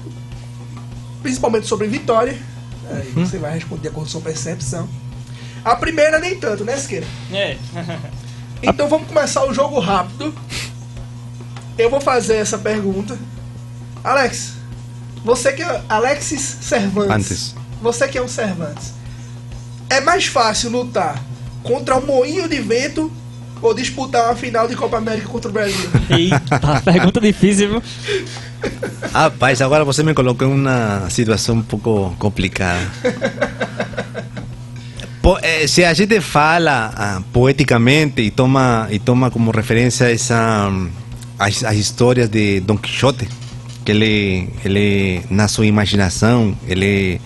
principalmente 1.25 1.65
sobre 1.65 1.87
Vitória. 1.87 2.37
Aí 2.87 3.11
você 3.15 3.39
vai 3.39 3.51
responder 3.55 3.81
de 3.81 3.87
acordo 3.87 4.05
com 4.05 4.09
a 4.09 4.11
sua 4.11 4.21
percepção. 4.21 4.87
A 5.63 5.75
primeira 5.75 6.19
nem 6.19 6.39
tanto, 6.39 6.63
né, 6.63 6.77
Siqueira? 6.77 7.07
É. 7.31 7.57
Então 8.63 8.87
vamos 8.87 9.07
começar 9.07 9.45
o 9.45 9.53
jogo 9.53 9.79
rápido. 9.79 10.33
Eu 11.77 11.89
vou 11.89 11.99
fazer 11.99 12.37
essa 12.37 12.57
pergunta. 12.57 13.19
Alex, 14.03 14.53
você 15.23 15.51
que 15.51 15.61
é 15.61 15.83
Alexis 15.87 16.41
Cervantes. 16.61 17.11
Antes. 17.11 17.55
Você 17.81 18.07
que 18.07 18.17
é 18.17 18.21
um 18.23 18.29
Cervantes. 18.29 18.93
É 19.87 19.99
mais 19.99 20.25
fácil 20.25 20.71
lutar 20.71 21.21
contra 21.61 21.97
um 21.97 22.05
moinho 22.05 22.47
de 22.47 22.59
vento 22.61 23.11
ou 23.61 23.73
disputar 23.73 24.25
uma 24.25 24.35
final 24.35 24.67
de 24.67 24.75
Copa 24.75 24.97
América 24.97 25.27
contra 25.27 25.49
o 25.49 25.53
Brasil? 25.53 25.89
Eita, 26.09 26.81
pergunta 26.83 27.19
difícil, 27.19 27.69
viu? 27.69 27.83
Rapaz, 29.13 29.61
agora 29.61 29.83
você 29.83 30.03
me 30.03 30.13
colocou 30.13 30.47
em 30.47 30.51
uma 30.51 31.09
situação 31.09 31.55
um 31.55 31.61
pouco 31.61 32.15
complicada. 32.17 32.91
Eh, 35.41 35.67
se 35.67 35.83
a 35.83 35.93
gente 35.93 36.21
fala 36.21 36.93
ah, 36.95 37.21
poeticamente 37.33 38.21
e 38.21 38.29
toma, 38.29 38.87
e 38.91 38.99
toma 38.99 39.31
como 39.31 39.49
referência 39.49 40.11
essa, 40.11 40.67
hum, 40.69 40.89
as, 41.39 41.63
as 41.63 41.75
histórias 41.75 42.29
de 42.29 42.59
Don 42.59 42.77
Quixote, 42.77 43.27
que 43.83 43.91
ele, 43.91 44.49
ele, 44.63 45.23
na 45.29 45.47
sua 45.47 45.65
imaginação, 45.65 46.55
ele 46.67 47.19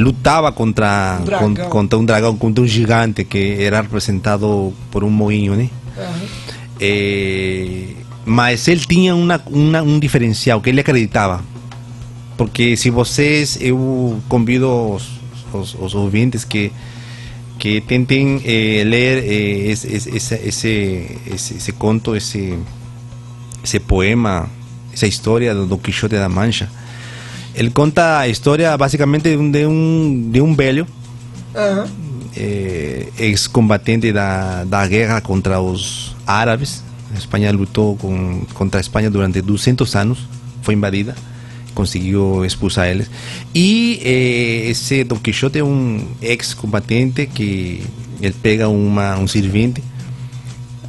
lutava 0.00 0.50
contra 0.52 1.18
Um 1.20 1.24
con- 1.24 1.52
dragão. 1.52 1.70
contra 1.70 1.98
um 1.98 2.04
dragão, 2.04 2.36
contra 2.36 2.64
um 2.64 2.66
gigante 2.66 3.24
que 3.24 3.56
era 3.62 3.80
representado 3.82 4.72
por 4.90 5.04
um 5.04 5.10
moinho, 5.10 5.54
né? 5.54 5.68
Aham. 5.98 6.20
Eh, 6.80 7.94
mas 8.24 8.66
ele 8.68 8.80
tinha 8.80 9.14
uma, 9.14 9.40
uma- 9.46 9.82
um 9.82 9.98
diferencial 9.98 10.60
que 10.60 10.70
ele 10.70 10.80
acreditava. 10.80 11.42
Porque 12.36 12.76
se 12.76 12.88
vocês, 12.90 13.58
eu 13.60 14.18
convido 14.28 14.66
os, 14.94 15.08
os, 15.52 15.74
os 15.74 15.94
ouvintes 15.94 16.42
que, 16.44 16.72
que 17.58 17.80
tentem 17.82 18.40
eh, 18.44 18.82
ler 18.84 19.18
eh, 19.24 19.70
esse, 19.72 19.86
esse, 19.94 20.08
esse, 20.16 20.34
esse, 20.36 21.06
esse, 21.34 21.54
esse 21.58 21.72
conto, 21.72 22.16
esse, 22.16 22.58
esse 23.62 23.78
poema, 23.78 24.48
essa 24.92 25.06
história 25.06 25.54
do 25.54 25.66
Don 25.66 25.76
Quixote 25.76 26.14
da 26.14 26.28
Mancha. 26.28 26.70
Ele 27.54 27.70
conta 27.70 28.18
a 28.18 28.28
história 28.28 28.76
basicamente 28.76 29.24
de 29.24 29.36
um, 29.36 29.50
de 29.50 29.66
um, 29.66 30.30
de 30.30 30.40
um 30.40 30.54
velho 30.54 30.86
eh, 32.36 33.08
ex-combatente 33.18 34.12
da, 34.12 34.64
da 34.64 34.86
guerra 34.86 35.20
contra 35.20 35.60
os 35.60 36.14
árabes. 36.26 36.82
A 37.14 37.18
Espanha 37.18 37.50
lutou 37.52 37.96
com, 37.96 38.44
contra 38.54 38.78
a 38.78 38.82
Espanha 38.82 39.10
durante 39.10 39.42
200 39.42 39.96
anos, 39.96 40.28
foi 40.62 40.74
invadida, 40.74 41.16
conseguiu 41.74 42.44
expulsar 42.44 42.88
eles. 42.88 43.10
E 43.54 44.00
eh, 44.04 44.70
esse 44.70 45.02
Don 45.02 45.16
Quixote 45.16 45.58
é 45.58 45.64
um 45.64 46.06
ex-combatente 46.22 47.26
que 47.26 47.82
ele 48.20 48.34
pega 48.40 48.68
uma, 48.68 49.18
um 49.18 49.26
servente 49.26 49.82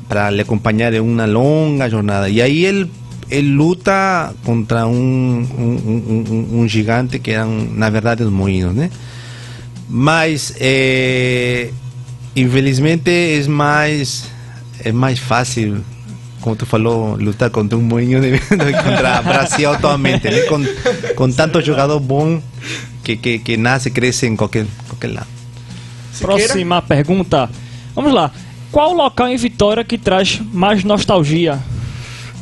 para 0.07 0.29
lhe 0.29 0.41
acompanhar 0.41 0.93
em 0.93 0.99
uma 0.99 1.25
longa 1.25 1.89
jornada. 1.89 2.29
E 2.29 2.41
aí 2.41 2.65
ele, 2.65 2.91
ele 3.31 3.49
luta 3.53 4.33
contra 4.43 4.85
um, 4.85 4.91
um, 4.93 5.63
um, 5.63 6.25
um- 6.29 6.59
um 6.61 6.67
gigante 6.67 7.17
que 7.17 7.31
eram, 7.31 7.49
na 7.73 7.89
verdade, 7.89 8.23
os 8.23 8.31
moinhos, 8.31 8.75
né? 8.75 8.91
Mas, 9.89 10.53
eh, 10.59 11.69
infelizmente, 12.35 13.09
é 13.09 13.47
mais, 13.47 14.25
é 14.83 14.91
mais 14.91 15.19
fácil, 15.19 15.83
como 16.41 16.55
tu 16.55 16.65
falou, 16.65 17.15
lutar 17.15 17.49
contra 17.49 17.77
um 17.77 17.81
moinho 17.81 18.21
de 18.21 18.31
vento 18.37 18.65
que 18.65 18.73
contra 18.83 19.21
Brasil 19.21 19.71
atualmente, 19.71 20.29
né? 20.29 20.41
Com, 20.41 20.63
com 21.15 21.31
tanto 21.31 21.61
jogador 21.61 21.99
bom 21.99 22.41
que, 23.03 23.15
que, 23.17 23.39
que 23.39 23.57
nasce, 23.57 23.89
cresce 23.91 24.27
em 24.27 24.35
qualquer, 24.35 24.65
qualquer 24.87 25.13
lado. 25.13 25.27
Siqueira? 26.13 26.37
Próxima 26.43 26.81
pergunta. 26.81 27.49
Vamos 27.95 28.13
lá. 28.13 28.31
Qual 28.71 28.93
local 28.93 29.27
em 29.27 29.35
Vitória 29.35 29.83
que 29.83 29.97
traz 29.97 30.41
mais 30.53 30.83
nostalgia? 30.83 31.59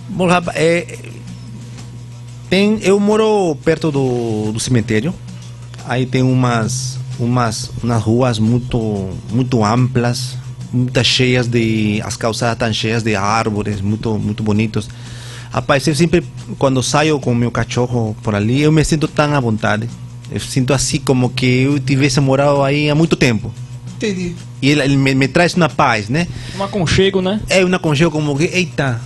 Bom, 0.09 0.27
rapaz, 0.27 0.57
é, 0.57 0.97
tem, 2.49 2.79
eu 2.81 2.99
moro 2.99 3.55
perto 3.63 3.91
do, 3.91 4.51
do 4.51 4.59
cemitério. 4.59 5.13
Aí 5.85 6.05
tem 6.05 6.23
umas, 6.23 6.99
umas, 7.19 7.71
umas 7.81 8.01
ruas 8.01 8.39
muito, 8.39 9.09
muito 9.31 9.63
amplas, 9.63 10.35
muitas 10.71 11.05
cheias 11.05 11.47
de, 11.47 12.01
as 12.03 12.17
calçadas 12.17 12.53
estão 12.53 12.73
cheias 12.73 13.03
de 13.03 13.15
árvores, 13.15 13.81
muito, 13.81 14.17
muito 14.17 14.43
bonitos. 14.43 14.89
Rapaz, 15.51 15.87
eu 15.87 15.95
sempre, 15.95 16.23
quando 16.57 16.81
saio 16.83 17.19
com 17.19 17.33
meu 17.33 17.51
cachorro 17.51 18.15
por 18.21 18.35
ali, 18.35 18.61
eu 18.61 18.71
me 18.71 18.83
sinto 18.83 19.07
tão 19.07 19.33
à 19.33 19.39
vontade. 19.39 19.89
Eu 20.31 20.39
sinto 20.39 20.73
assim 20.73 20.99
como 20.99 21.29
que 21.29 21.63
eu 21.63 21.79
tivesse 21.79 22.19
morado 22.19 22.61
aí 22.61 22.89
há 22.89 22.95
muito 22.95 23.15
tempo. 23.15 23.51
Entendi. 23.95 24.35
E 24.61 24.69
ele, 24.69 24.81
ele 24.81 24.97
me, 24.97 25.15
me 25.15 25.27
traz 25.27 25.55
uma 25.55 25.67
paz, 25.67 26.07
né? 26.07 26.27
Um 26.57 26.63
aconchego, 26.63 27.21
né? 27.21 27.41
É 27.49 27.65
um 27.65 27.73
aconchego 27.73 28.11
como 28.11 28.37
que, 28.37 28.45
eita, 28.45 29.01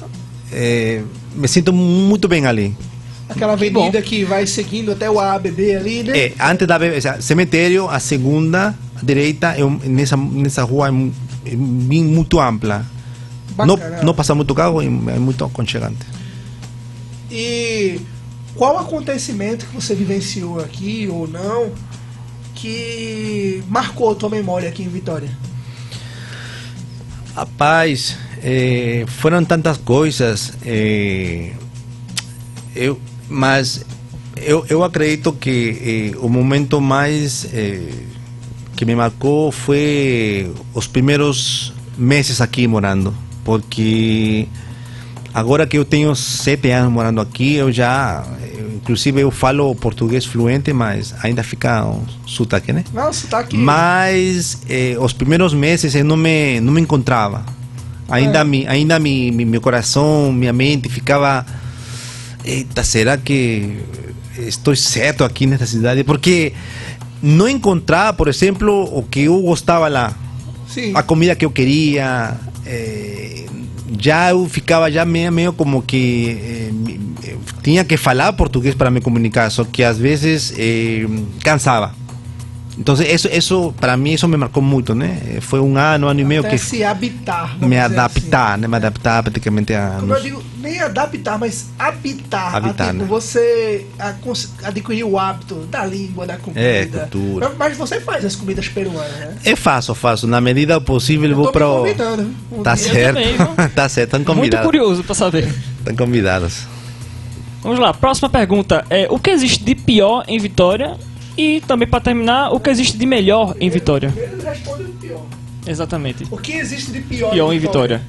é, 0.54 1.01
me 1.36 1.47
sinto 1.47 1.74
muito 1.74 2.28
bem 2.28 2.45
ali. 2.45 2.76
Aquela 3.28 3.54
avenida 3.54 4.01
que 4.01 4.24
vai 4.24 4.45
seguindo 4.45 4.91
até 4.91 5.10
o 5.10 5.20
ABB 5.20 5.76
ali, 5.76 6.04
né? 6.04 6.18
É, 6.18 6.34
antes 6.39 6.68
da 6.68 6.78
sea, 7.01 7.22
cemitério, 7.22 7.89
a 7.89 7.99
segunda, 7.99 8.76
a 8.95 9.06
direita, 9.06 9.47
é 9.58 9.64
um, 9.66 9.80
nessa, 9.86 10.16
nessa 10.16 10.64
rua 10.64 10.89
é, 10.89 11.51
é 11.51 11.56
muito 11.56 12.39
ampla. 12.39 12.86
Não, 13.58 13.78
Bacana. 13.78 14.04
não 14.04 14.14
passa 14.14 14.36
muito 14.36 14.54
carro, 14.54 14.82
é, 14.82 14.86
é 14.86 15.20
muito 15.20 15.43
aconchegante. 15.43 16.06
E 17.32 17.99
qual 18.56 18.78
acontecimento 18.78 19.66
que 19.66 19.76
você 19.76 19.95
vivenciou 19.95 20.60
aqui 20.60 21.08
ou 21.12 21.28
não 21.28 21.72
que 22.54 23.64
marcou 23.68 24.12
a 24.12 24.16
tua 24.16 24.30
memória 24.30 24.70
aqui 24.70 24.84
em 24.84 24.89
Vitória? 24.89 25.30
Rapaz, 27.36 28.16
eh, 28.45 29.05
foram 29.07 29.45
tantas 29.45 29.77
coisas, 29.77 30.51
eh, 30.65 31.51
eu, 32.75 32.99
mas 33.29 33.85
eu, 34.35 34.65
eu 34.67 34.83
acredito 34.83 35.31
que 35.31 36.11
eh, 36.13 36.17
o 36.17 36.27
momento 36.27 36.81
mais 36.81 37.47
que 38.75 38.83
me 38.83 38.95
marcou 38.95 39.49
foi 39.49 40.51
os 40.73 40.87
primeiros 40.87 41.73
meses 41.97 42.41
aqui 42.41 42.67
morando, 42.67 43.15
porque 43.45 44.49
agora 45.33 45.65
que 45.65 45.77
eu 45.77 45.85
tenho 45.85 46.13
sete 46.13 46.69
anos 46.71 46.91
morando 46.91 47.21
aqui, 47.21 47.53
eu 47.53 47.71
já, 47.71 48.25
inclusive 48.75 49.21
eu 49.21 49.31
falo 49.31 49.73
português 49.73 50.25
fluente, 50.25 50.73
mas 50.73 51.15
ainda 51.23 51.43
fica 51.43 51.85
um 51.85 52.03
sotaque, 52.25 52.73
né? 52.73 52.83
Nossa, 52.91 53.25
tá 53.27 53.39
aqui. 53.39 53.55
Mas 53.55 54.63
os 54.99 55.13
primeiros 55.13 55.53
meses 55.53 55.95
eu 55.95 56.03
não 56.03 56.17
me, 56.17 56.59
não 56.59 56.73
me 56.73 56.81
encontrava. 56.81 57.62
Ainda, 58.14 58.43
mi, 58.43 58.66
ainda 58.68 58.99
mi, 58.99 59.32
mi- 59.32 59.45
meu 59.45 59.61
coração, 59.61 60.32
minha 60.32 60.53
mente 60.53 60.88
ficava. 60.89 61.45
Eita, 62.45 62.84
será 62.84 63.18
que 63.18 63.78
estou 64.38 64.76
certo 64.76 65.24
aqui 65.24 65.45
nessa 65.45 65.66
cidade? 65.66 66.03
Porque 66.03 66.53
não 67.22 67.47
encontrava, 67.47 68.14
por 68.14 68.28
exemplo, 68.28 68.84
o 68.97 69.03
que 69.03 69.22
eu 69.22 69.41
gostava 69.41 69.88
lá. 69.88 70.14
Sim. 70.68 70.91
A 70.95 71.01
comida 71.03 71.36
que 71.36 71.45
eu 71.45 71.51
queria. 71.51 72.34
eh, 72.66 73.45
já 73.99 74.32
eu 74.32 74.45
ficava 74.49 74.91
já 74.91 75.05
meio, 75.05 75.32
meio 75.32 75.53
como 75.53 75.82
que. 75.82 76.38
eh, 76.41 76.72
eu 77.32 77.39
tinha 77.64 77.84
que 77.86 77.95
falar 77.95 78.34
português 78.34 78.76
para 78.76 78.91
me 78.91 78.99
comunicar, 78.99 79.49
só 79.49 79.64
que 79.64 79.84
às 79.84 79.97
vezes 79.97 80.53
eh, 80.57 81.05
cansava. 81.43 81.95
Então, 82.78 82.95
isso, 82.95 83.28
isso 83.28 83.74
para 83.80 83.95
mim, 83.95 84.13
isso 84.13 84.28
me 84.28 84.36
marcou 84.36 84.63
muito, 84.63 84.95
né? 84.95 85.38
Foi 85.41 85.59
um 85.59 85.78
ano, 85.78 86.07
ano 86.07 86.19
e 86.19 86.24
meio 86.26 86.41
Até 86.41 86.49
que 86.51 86.57
se 86.57 86.84
habitar. 86.84 87.55
me 87.59 87.78
assim. 87.78 87.93
adaptar, 87.93 88.57
né? 88.57 88.67
Me 88.67 88.76
adaptar 88.76 89.21
praticamente 89.21 89.74
a. 89.76 89.97
Como 89.99 90.11
eu 90.13 90.21
digo, 90.21 90.43
nem 90.57 90.80
adaptar, 90.82 91.38
mas 91.38 91.69
habitar. 91.78 92.55
Habitar, 92.55 92.88
a, 92.88 92.91
tipo, 92.91 93.03
né? 93.03 93.07
você 93.07 93.86
adquirir 94.63 95.03
o 95.03 95.19
hábito 95.19 95.55
da 95.69 95.86
língua, 95.86 96.26
da 96.26 96.38
comida. 96.38 96.59
É, 96.59 96.86
cultura. 96.88 97.51
Mas, 97.59 97.78
você 97.78 97.99
faz 98.01 98.26
as 98.26 98.36
comidas 98.36 98.67
peruanas, 98.67 99.11
né? 99.19 99.36
Eu 99.45 99.55
faço, 99.57 99.93
faço. 99.93 100.26
Na 100.26 100.41
medida 100.41 100.82
possível, 100.82 101.30
Eu 101.30 101.36
vou 101.36 101.51
para. 101.51 101.69
o- 101.69 101.78
convidando. 101.82 102.34
Um 102.51 102.63
Tá 102.63 102.74
dia. 102.74 102.91
certo. 102.91 103.15
também, 103.17 103.69
tá 103.76 103.88
certo, 103.88 104.07
estão 104.17 104.19
Muito 104.19 104.36
convidados. 104.36 104.65
curioso 104.65 105.03
pra 105.03 105.13
saber. 105.13 105.53
Estão 105.80 105.95
convidados. 105.95 106.65
Vamos 107.61 107.80
lá, 107.80 107.93
próxima 107.93 108.30
pergunta. 108.30 108.84
É, 108.89 109.07
o 109.09 109.19
que 109.19 109.30
existe 109.30 109.63
de 109.63 109.76
pior 109.76 110.24
em 110.28 110.39
Vitória? 110.39 110.97
E 111.38 111.61
também, 111.61 111.88
pra 111.88 111.99
terminar, 111.99 112.51
o 112.51 112.59
que 112.59 112.69
existe 112.69 112.97
de 112.97 113.05
melhor 113.05 113.55
em 113.59 113.69
Vitória? 113.69 114.09
Primeiro 114.11 114.36
ele 114.39 114.43
responde 114.49 114.84
o 114.84 114.89
pior. 114.89 115.21
Exatamente. 115.65 116.27
O 116.29 116.38
que 116.38 116.53
existe 116.53 116.91
de 116.91 117.01
pior, 117.01 117.31
Pior 117.31 117.53
em 117.53 117.59
Vitória. 117.59 118.01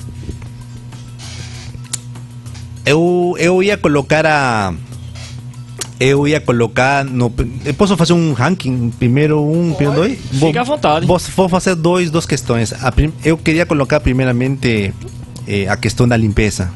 Eu, 2.84 3.34
eu 3.38 3.62
ia 3.62 3.76
colocar 3.76 4.26
a. 4.26 4.74
Eu 5.98 6.26
ia 6.28 6.40
colocar. 6.40 7.04
No, 7.04 7.32
eu 7.64 7.72
posso 7.74 7.96
fazer 7.96 8.12
um 8.12 8.32
ranking? 8.32 8.90
Primeiro 8.98 9.40
um, 9.42 9.72
primeiro 9.72 10.00
dois? 10.02 10.18
Fica 10.32 10.60
à 10.60 10.64
vontade. 10.64 11.06
Vou, 11.06 11.18
vou 11.18 11.48
fazer 11.48 11.74
dois, 11.76 12.10
duas 12.10 12.26
questões. 12.26 12.72
A 12.84 12.92
prim- 12.92 13.12
eu 13.24 13.38
queria 13.38 13.64
colocar 13.64 14.00
primeiramente 14.00 14.92
eh, 15.46 15.66
a 15.68 15.76
questão 15.76 16.06
da 16.06 16.16
limpeza. 16.16 16.70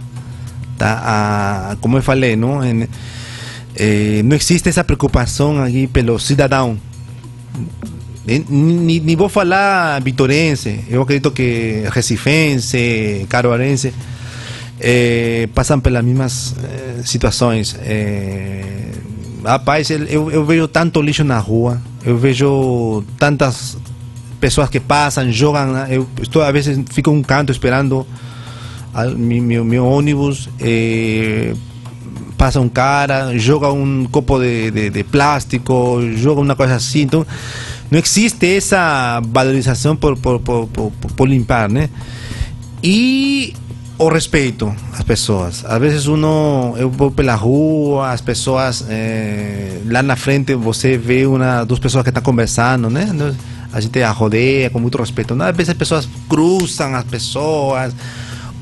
Tá? 0.78 1.02
A, 1.72 1.76
como 1.80 1.98
eu 1.98 2.02
falei, 2.02 2.36
não, 2.36 2.64
En- 2.64 2.88
eh, 3.78 4.22
não 4.24 4.36
existe 4.36 4.68
essa 4.68 4.82
preocupação 4.84 5.62
aqui 5.62 5.86
pelo 5.86 6.18
cidadão. 6.18 6.76
Eh, 8.26 8.42
Ni, 8.48 9.00
ni 9.00 9.16
vou 9.16 9.28
falar 9.28 10.00
vitorense, 10.02 10.80
eu 10.90 11.02
acredito 11.02 11.30
que 11.30 11.84
recifense, 11.90 13.24
caruarense 13.28 13.92
eh, 14.80 15.48
passam 15.54 15.80
pelas 15.80 16.04
mesmas 16.04 16.54
eh, 16.62 17.02
situações. 17.04 17.74
Eh, 17.82 18.90
rapaz, 19.44 19.88
eu, 19.90 20.04
eu- 20.04 20.30
eu 20.30 20.44
vejo 20.44 20.68
tanto 20.68 21.00
lixo 21.00 21.24
na 21.24 21.38
rua, 21.38 21.80
eu 22.04 22.18
vejo 22.18 23.02
tantas 23.18 23.78
pessoas 24.40 24.68
que 24.68 24.78
passam, 24.80 25.30
jogam. 25.32 25.74
Eu 25.88 26.06
estou, 26.22 26.42
às 26.42 26.52
vezes 26.52 26.78
fico 26.92 27.10
um 27.10 27.22
canto 27.22 27.50
esperando 27.50 28.06
mi- 29.16 29.40
meu, 29.40 29.64
meu 29.64 29.86
ônibus. 29.86 30.48
eh, 30.60 31.54
passa 32.38 32.60
um 32.60 32.68
cara, 32.68 33.36
joga 33.36 33.70
um 33.72 34.06
copo 34.06 34.38
de, 34.38 34.70
de, 34.70 34.90
de 34.90 35.04
plástico, 35.04 36.00
joga 36.16 36.40
uma 36.40 36.54
coisa 36.54 36.76
assim. 36.76 37.02
Então, 37.02 37.26
não 37.90 37.98
existe 37.98 38.56
essa 38.56 39.20
valorização 39.28 39.96
por, 39.96 40.16
por, 40.16 40.38
por, 40.38 40.68
por, 40.68 40.92
por 40.92 41.28
limpar, 41.28 41.68
né? 41.68 41.90
E 42.82 43.52
o 43.98 44.08
respeito 44.08 44.72
às 44.92 45.02
pessoas. 45.02 45.64
Às 45.66 45.80
vezes 45.80 46.06
uno, 46.06 46.74
eu 46.78 46.88
vou 46.88 47.10
pela 47.10 47.34
rua, 47.34 48.10
as 48.10 48.20
pessoas 48.20 48.84
eh, 48.88 49.80
lá 49.86 50.02
na 50.02 50.14
frente 50.14 50.54
você 50.54 50.96
vê 50.96 51.24
duas 51.66 51.80
pessoas 51.80 52.04
que 52.04 52.10
estão 52.10 52.22
conversando, 52.22 52.88
né? 52.88 53.08
A 53.72 53.80
gente 53.80 54.00
a 54.00 54.10
rodeia 54.12 54.70
com 54.70 54.78
muito 54.78 54.96
respeito. 54.96 55.34
Às 55.42 55.56
vezes 55.56 55.70
as 55.70 55.76
pessoas 55.76 56.08
cruzam 56.28 56.94
as 56.94 57.04
pessoas 57.04 57.92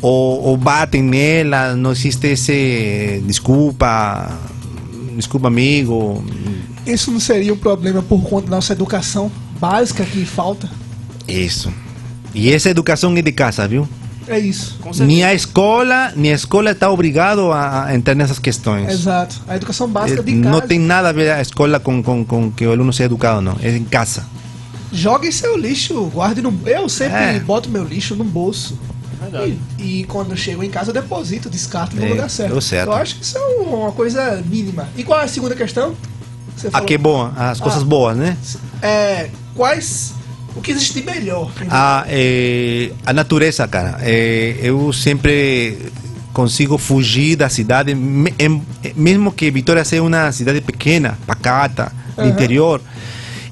ou, 0.02 0.42
ou 0.42 0.56
batem 0.56 1.02
nelas, 1.02 1.76
não 1.76 1.92
existe 1.92 2.26
esse 2.28 3.22
desculpa, 3.26 4.30
desculpa 5.16 5.48
amigo. 5.48 6.24
Isso 6.86 7.10
não 7.10 7.20
seria 7.20 7.52
um 7.52 7.56
problema 7.56 8.02
por 8.02 8.22
conta 8.22 8.48
da 8.48 8.56
nossa 8.56 8.72
educação 8.72 9.30
básica 9.58 10.04
que 10.04 10.24
falta? 10.24 10.68
Isso. 11.26 11.72
E 12.34 12.52
essa 12.52 12.68
educação 12.70 13.16
é 13.16 13.22
de 13.22 13.32
casa, 13.32 13.66
viu? 13.66 13.88
É 14.28 14.38
isso. 14.38 14.76
Nem 14.98 15.22
a 15.24 15.32
escola, 15.32 16.12
nem 16.16 16.32
a 16.32 16.34
escola 16.34 16.72
está 16.72 16.90
obrigado 16.90 17.52
a, 17.52 17.86
a 17.86 17.94
entrar 17.94 18.14
nessas 18.14 18.38
questões. 18.40 18.88
Exato. 18.92 19.40
A 19.48 19.56
educação 19.56 19.88
básica 19.88 20.20
Eh, 20.20 20.24
de 20.24 20.32
casa. 20.40 20.50
Não 20.50 20.60
tem 20.60 20.78
nada 20.80 21.08
a 21.08 21.12
ver 21.12 21.30
a 21.30 21.40
escola 21.40 21.78
com, 21.80 22.02
com, 22.02 22.24
com 22.24 22.50
que 22.50 22.66
o 22.66 22.72
aluno 22.72 22.92
seja 22.92 23.04
educado, 23.04 23.40
não. 23.40 23.56
É 23.62 23.70
em 23.76 23.84
casa. 23.84 24.24
Jogue 24.92 25.30
seu 25.32 25.56
lixo, 25.56 26.06
guarde 26.12 26.42
no. 26.42 26.52
Eu 26.66 26.88
sempre 26.88 27.16
É. 27.16 27.40
boto 27.40 27.68
meu 27.70 27.84
lixo 27.84 28.14
no 28.16 28.24
bolso. 28.24 28.76
E, 29.78 30.00
e 30.00 30.04
quando 30.04 30.30
eu 30.32 30.36
chego 30.36 30.62
em 30.62 30.70
casa, 30.70 30.90
eu 30.90 30.94
deposito, 30.94 31.48
descarto 31.50 31.96
no 31.96 32.04
É, 32.04 32.08
lugar 32.08 32.30
certo. 32.30 32.60
certo. 32.60 32.88
Eu 32.88 32.94
acho 32.94 33.16
que 33.16 33.22
isso 33.24 33.36
é 33.38 33.40
uma 33.62 33.92
coisa 33.92 34.42
mínima. 34.46 34.88
E 34.96 35.02
qual 35.02 35.20
é 35.20 35.24
a 35.24 35.28
segunda 35.28 35.54
questão? 35.54 35.94
Você 36.56 36.68
Ah, 36.68 36.70
falou? 36.72 36.86
que 36.86 36.96
bom, 36.98 37.30
as 37.36 37.60
coisas 37.60 37.82
Ah. 37.82 37.84
boas, 37.84 38.16
né? 38.16 38.36
É, 38.82 39.30
quais. 39.54 40.14
O 40.54 40.60
que 40.62 40.70
existe 40.70 40.94
de 40.94 41.02
melhor? 41.04 41.50
A, 41.68 42.04
eh, 42.08 42.90
a 43.04 43.12
natureza, 43.12 43.68
cara. 43.68 43.98
Eh, 44.00 44.56
eu 44.62 44.90
sempre 44.90 45.76
consigo 46.32 46.78
fugir 46.78 47.36
da 47.36 47.48
cidade, 47.50 47.94
mesmo 47.94 49.32
que 49.32 49.50
Vitória 49.50 49.84
seja 49.84 50.02
uma 50.02 50.32
cidade 50.32 50.60
pequena, 50.62 51.18
pacata, 51.26 51.92
do 52.14 52.22
Aham. 52.22 52.30
interior, 52.30 52.80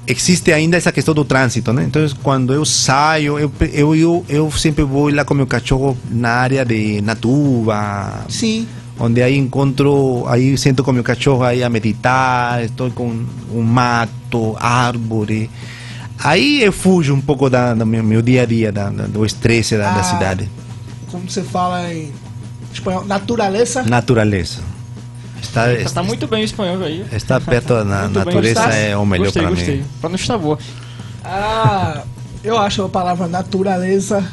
existe 0.07 0.51
ainda 0.51 0.77
essa 0.77 0.91
questão 0.91 1.13
do 1.13 1.25
trânsito, 1.25 1.71
né? 1.73 1.83
Então, 1.83 2.05
quando 2.23 2.53
eu 2.53 2.63
saio, 2.65 3.39
eu, 3.39 3.51
eu, 3.73 3.95
eu, 3.95 4.25
eu 4.29 4.51
sempre 4.51 4.83
vou 4.83 5.09
lá 5.13 5.23
com 5.25 5.33
meu 5.33 5.47
cachorro 5.47 5.97
na 6.09 6.29
área 6.29 6.63
de 6.65 7.01
Natuba, 7.01 8.25
Sim. 8.29 8.67
onde 8.99 9.21
aí 9.21 9.37
encontro, 9.37 10.25
aí 10.27 10.57
sento 10.57 10.83
com 10.83 10.91
meu 10.91 11.03
cachorro 11.03 11.43
aí 11.43 11.63
a 11.63 11.69
meditar, 11.69 12.63
estou 12.63 12.89
com 12.91 13.25
um 13.53 13.61
mato, 13.61 14.55
árvore. 14.59 15.49
Aí 16.23 16.63
eu 16.63 16.71
fujo 16.71 17.13
um 17.13 17.21
pouco 17.21 17.49
da, 17.49 17.73
do 17.73 17.85
meu, 17.85 18.03
meu 18.03 18.21
dia 18.21 18.43
a 18.43 18.45
dia, 18.45 18.71
da, 18.71 18.89
da- 18.89 19.05
do 19.07 19.25
estresse 19.25 19.75
da, 19.77 19.91
da 19.93 19.99
Ah. 19.99 20.03
cidade. 20.03 20.49
Como 21.11 21.29
você 21.29 21.43
fala 21.43 21.93
em 21.93 22.11
espanhol, 22.73 23.05
natureza. 23.05 23.83
Natureza. 23.83 24.59
Está, 25.47 25.75
Tá, 25.75 25.89
tá 25.95 26.03
muito 26.03 26.27
bem 26.27 26.41
o 26.41 26.45
espanhol 26.45 26.83
aí. 26.83 27.05
está 27.11 27.39
perto 27.39 27.73
bem. 27.83 27.85
natureza 27.85 28.61
é 28.73 28.95
o 28.97 29.05
melhor 29.05 29.31
para 29.31 29.49
gostei. 29.49 29.77
mim. 29.77 29.85
Pra 30.01 30.09
não 30.09 30.15
estar 30.15 30.37
boa. 30.37 30.57
Ah, 31.23 32.03
eu 32.43 32.57
acho 32.57 32.83
a 32.83 32.89
palavra 32.89 33.27
natureza 33.27 34.23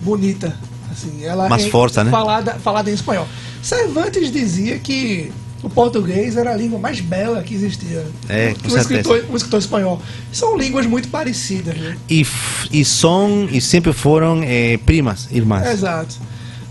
bonita. 0.00 0.54
Assim, 0.90 1.24
ela 1.24 1.48
Mais 1.48 1.64
é 1.66 1.70
força, 1.70 2.04
né? 2.04 2.10
Falada, 2.10 2.54
falada 2.62 2.90
em 2.90 2.94
espanhol. 2.94 3.26
Cervantes 3.62 4.30
dizia 4.30 4.78
que 4.78 5.32
o 5.62 5.70
português 5.70 6.36
era 6.36 6.52
a 6.52 6.56
língua 6.56 6.78
mais 6.78 7.00
bela 7.00 7.42
que 7.42 7.54
existia. 7.54 8.04
É, 8.28 8.50
um, 8.50 8.54
com 8.54 8.68
certeza. 8.70 8.80
escritor, 9.00 9.24
um 9.30 9.36
escritor 9.36 9.60
espanhol. 9.60 10.02
São 10.32 10.56
línguas 10.56 10.86
muito 10.86 11.08
parecidas, 11.08 11.76
né? 11.76 11.96
E, 12.10 12.26
e 12.70 12.84
são, 12.84 13.48
e 13.50 13.60
sempre 13.60 13.92
foram 13.92 14.42
eh, 14.44 14.78
primas, 14.84 15.28
irmãs. 15.30 15.66
Exato. 15.66 16.16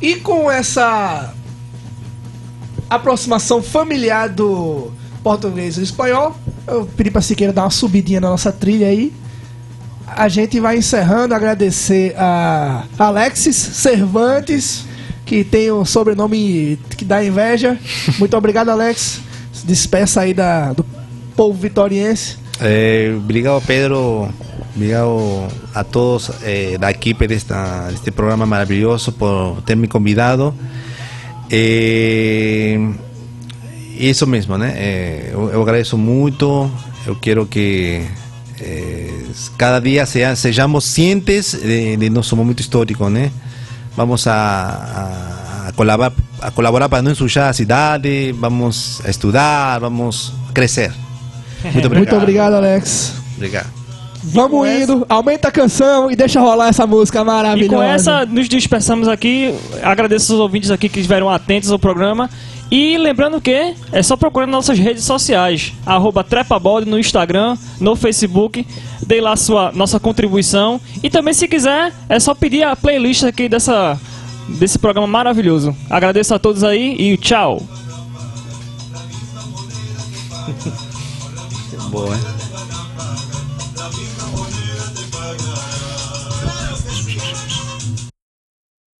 E 0.02 0.16
com 0.16 0.52
essa 0.52 1.34
aproximação 2.92 3.64
familiar 3.64 4.28
do 4.28 4.92
português 5.24 5.78
e 5.78 5.82
espanhol, 5.82 6.36
eu 6.68 6.86
pedi 6.86 7.10
para 7.10 7.22
Siqueira 7.22 7.54
dar 7.54 7.64
uma 7.64 7.70
subidinha 7.70 8.20
na 8.20 8.30
nossa 8.30 8.52
trilha 8.52 8.88
aí. 8.88 9.14
A 10.06 10.28
gente 10.28 10.60
vai 10.60 10.78
encerrando, 10.78 11.34
agradecer 11.34 12.14
a 12.18 12.84
Alexis 13.00 13.56
Cervantes, 13.56 14.84
que 15.26 15.42
tem 15.42 15.72
um 15.72 15.86
sobrenome 15.86 16.78
que 16.98 17.06
dá 17.06 17.24
inveja. 17.24 17.80
Muito 18.20 18.36
obrigado, 18.36 18.68
Alex. 18.68 19.22
Despeça 19.64 20.22
aí 20.22 20.34
da, 20.34 20.74
do 20.74 20.86
povo 21.34 21.58
vitoriense. 21.58 22.36
Eh, 22.60 23.14
obrigado, 23.16 23.64
Pedro. 23.66 24.28
Obrigado 24.76 25.48
a 25.74 25.84
todos 25.86 26.30
eh, 26.44 26.78
da 26.78 26.92
equipe 26.92 27.26
deste 27.26 28.12
programa 28.14 28.46
maravilhoso 28.46 29.14
por 29.14 29.62
ter 29.66 29.78
me 29.78 29.88
convidado. 29.88 30.54
Eh, 31.52 32.80
isso 34.00 34.26
mesmo, 34.26 34.58
né? 34.58 34.74
Eh, 34.76 35.30
eu, 35.34 35.50
eu 35.52 35.62
agradeço 35.62 35.98
muito. 35.98 36.70
Eu 37.06 37.16
quero 37.16 37.46
que 37.46 38.02
eh, 38.60 39.12
cada 39.58 39.80
dia 39.80 40.06
sea- 40.06 40.36
sejamos 40.36 40.86
cientes 40.86 41.54
de, 41.54 41.98
de 41.98 42.10
nosso 42.10 42.36
momento 42.36 42.62
histórico, 42.62 43.10
né? 43.10 43.32
Vamos 43.96 44.26
a, 44.28 45.72
colaborar, 45.76 46.14
a 46.42 46.52
colaborar 46.52 46.88
para 46.90 47.02
não 47.02 47.12
ensujar 47.12 47.50
a 47.50 47.54
cidade, 47.54 48.32
vamos 48.40 49.02
a 49.06 49.10
estudar, 49.10 49.80
vamos 49.80 50.34
a 50.50 50.54
crescer. 50.54 50.92
Muito 51.74 51.86
obrigado. 51.88 51.98
Muito 51.98 52.16
obrigado, 52.16 52.54
Alex. 52.56 53.14
Obrigado. 53.36 53.81
Vamos 54.24 54.52
com 54.52 54.66
essa- 54.66 54.84
indo, 54.94 55.06
aumenta 55.10 55.48
a 55.48 55.52
canção 55.52 56.12
e 56.12 56.16
deixa 56.16 56.40
rolar 56.40 56.68
essa 56.68 56.86
música 56.86 57.22
E 57.22 57.24
maravilhosa. 57.24 57.76
com 57.76 57.82
essa, 57.82 58.26
nos 58.26 58.48
dispersamos 58.48 59.08
aqui. 59.08 59.54
Agradeço 59.82 60.34
os 60.34 60.40
ouvintes 60.40 60.70
aqui 60.72 60.88
que 60.88 61.00
estiveram 61.00 61.30
atentos 61.30 61.72
ao 61.72 61.80
programa. 61.80 62.30
E 62.70 62.98
lembrando 62.98 63.42
que 63.42 63.74
é 63.92 64.02
só 64.02 64.16
procurar 64.16 64.46
nas 64.46 64.54
nossas 64.56 64.80
redes 64.80 65.04
sociais, 65.04 65.74
arroba 65.86 66.24
Trepabode 66.24 66.90
no 66.90 66.98
Instagram, 66.98 67.58
no 67.82 67.98
Facebook, 67.98 68.66
dê 69.06 69.20
lá 69.20 69.36
sua 69.36 69.72
nossa 69.74 70.00
contribuição. 70.00 70.80
E 71.04 71.10
também 71.10 71.34
se 71.34 71.48
quiser, 71.50 71.92
é 72.08 72.18
só 72.20 72.34
pedir 72.34 72.64
a 72.64 72.74
playlist 72.76 73.24
aqui 73.24 73.50
dessa, 73.50 74.00
desse 74.48 74.80
programa 74.80 75.06
maravilhoso. 75.08 75.76
Agradeço 75.90 76.34
a 76.34 76.40
todos 76.40 76.64
aí 76.64 76.96
e 76.98 77.18
tchau! 77.18 77.62
Boa, 81.90 82.16
hein? 82.16 82.22